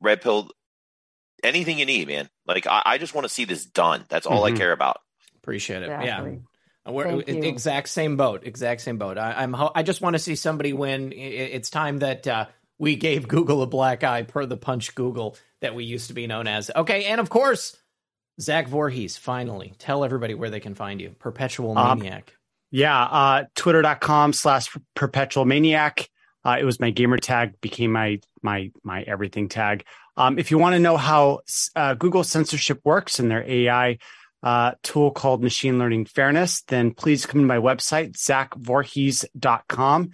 [0.00, 0.50] Red Pill,
[1.42, 2.28] anything you need, man.
[2.46, 4.04] Like I, I just want to see this done.
[4.08, 4.54] That's all mm-hmm.
[4.54, 4.98] I care about.
[5.36, 5.90] Appreciate it.
[5.90, 6.32] Exactly.
[6.32, 6.38] Yeah.
[6.88, 8.42] We're exact same boat.
[8.44, 9.18] Exact same boat.
[9.18, 11.12] I, am I just want to see somebody win.
[11.12, 12.46] It's time that uh,
[12.78, 16.26] we gave Google a black eye per the punch Google that we used to be
[16.26, 16.70] known as.
[16.74, 17.76] Okay, and of course,
[18.40, 19.18] Zach Vorhies.
[19.18, 19.74] finally.
[19.78, 21.10] Tell everybody where they can find you.
[21.18, 22.30] Perpetual um, Maniac.
[22.30, 22.36] Um,
[22.70, 26.08] yeah, uh, twitter.com slash perpetual maniac.
[26.44, 29.84] Uh, it was my gamer tag, became my my my everything tag.
[30.16, 31.40] Um, if you want to know how
[31.74, 33.98] uh, Google censorship works and their AI
[34.42, 40.10] uh, tool called Machine Learning Fairness, then please come to my website, zachvorhies.com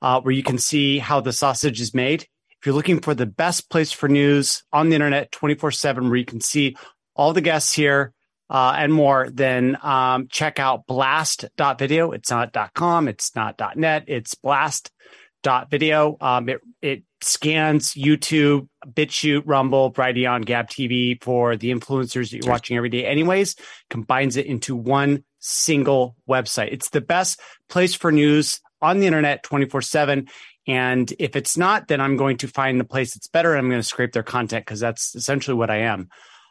[0.00, 2.26] uh, where you can see how the sausage is made.
[2.60, 6.16] If you're looking for the best place for news on the internet 24 7, where
[6.16, 6.76] you can see
[7.14, 8.12] all the guests here
[8.50, 12.12] uh, and more, then um, check out blast.video.
[12.12, 16.16] It's not .com, it's not .net, it's blast.video.
[16.20, 22.52] Um, it, it scans YouTube, BitChute, Rumble, Brighteon, Gab TV for the influencers that you're
[22.52, 23.56] watching every day, anyways,
[23.90, 26.72] combines it into one single website.
[26.72, 30.28] It's the best place for news on the internet 24 7.
[30.66, 33.70] And if it's not, then I'm going to find the place that's better and I'm
[33.70, 36.08] going to scrape their content because that's essentially what I am.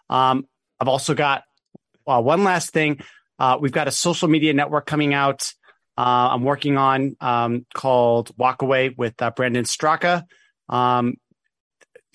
[0.09, 0.47] Um,
[0.79, 1.43] I've also got
[2.07, 2.99] uh, one last thing.
[3.39, 5.53] Uh, we've got a social media network coming out.
[5.97, 10.23] Uh, I'm working on um, called Walk Away with uh, Brandon Straka.
[10.69, 11.15] Um,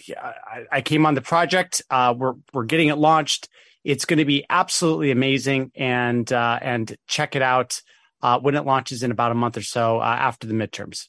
[0.07, 1.83] yeah, I, I, came on the project.
[1.91, 3.49] Uh, we're we're getting it launched.
[3.85, 7.81] It's going to be absolutely amazing, and uh, and check it out
[8.21, 11.09] uh, when it launches in about a month or so uh, after the midterms.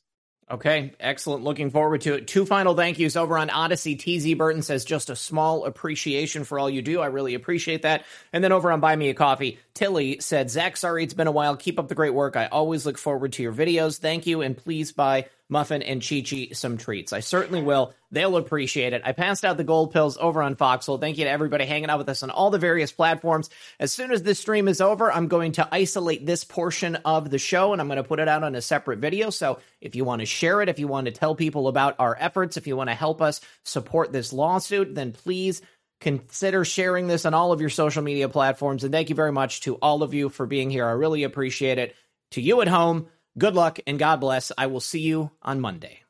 [0.51, 1.43] Okay, excellent.
[1.43, 2.27] Looking forward to it.
[2.27, 3.95] Two final thank yous over on Odysee.
[3.95, 6.99] TZ Burton says just a small appreciation for all you do.
[6.99, 8.03] I really appreciate that.
[8.33, 11.31] And then over on Buy Me a Coffee, Tilly said, Zach, sorry it's been a
[11.31, 11.55] while.
[11.55, 12.35] Keep up the great work.
[12.35, 13.97] I always look forward to your videos.
[13.97, 14.41] Thank you.
[14.41, 17.13] And please buy Muffin and Chi Chi some treats.
[17.13, 17.93] I certainly will.
[18.11, 19.01] They'll appreciate it.
[19.05, 20.97] I passed out the gold pills over on Foxhole.
[20.97, 23.49] Thank you to everybody hanging out with us on all the various platforms.
[23.79, 27.39] As soon as this stream is over, I'm going to isolate this portion of the
[27.39, 29.29] show and I'm going to put it out on a separate video.
[29.29, 32.15] So if you want to share it, if you want to tell people about our
[32.19, 35.61] efforts, if you want to help us support this lawsuit, then please
[35.99, 38.83] consider sharing this on all of your social media platforms.
[38.83, 40.85] And thank you very much to all of you for being here.
[40.85, 41.95] I really appreciate it.
[42.31, 43.07] To you at home,
[43.37, 44.51] good luck and God bless.
[44.57, 46.02] I will see you on Monday.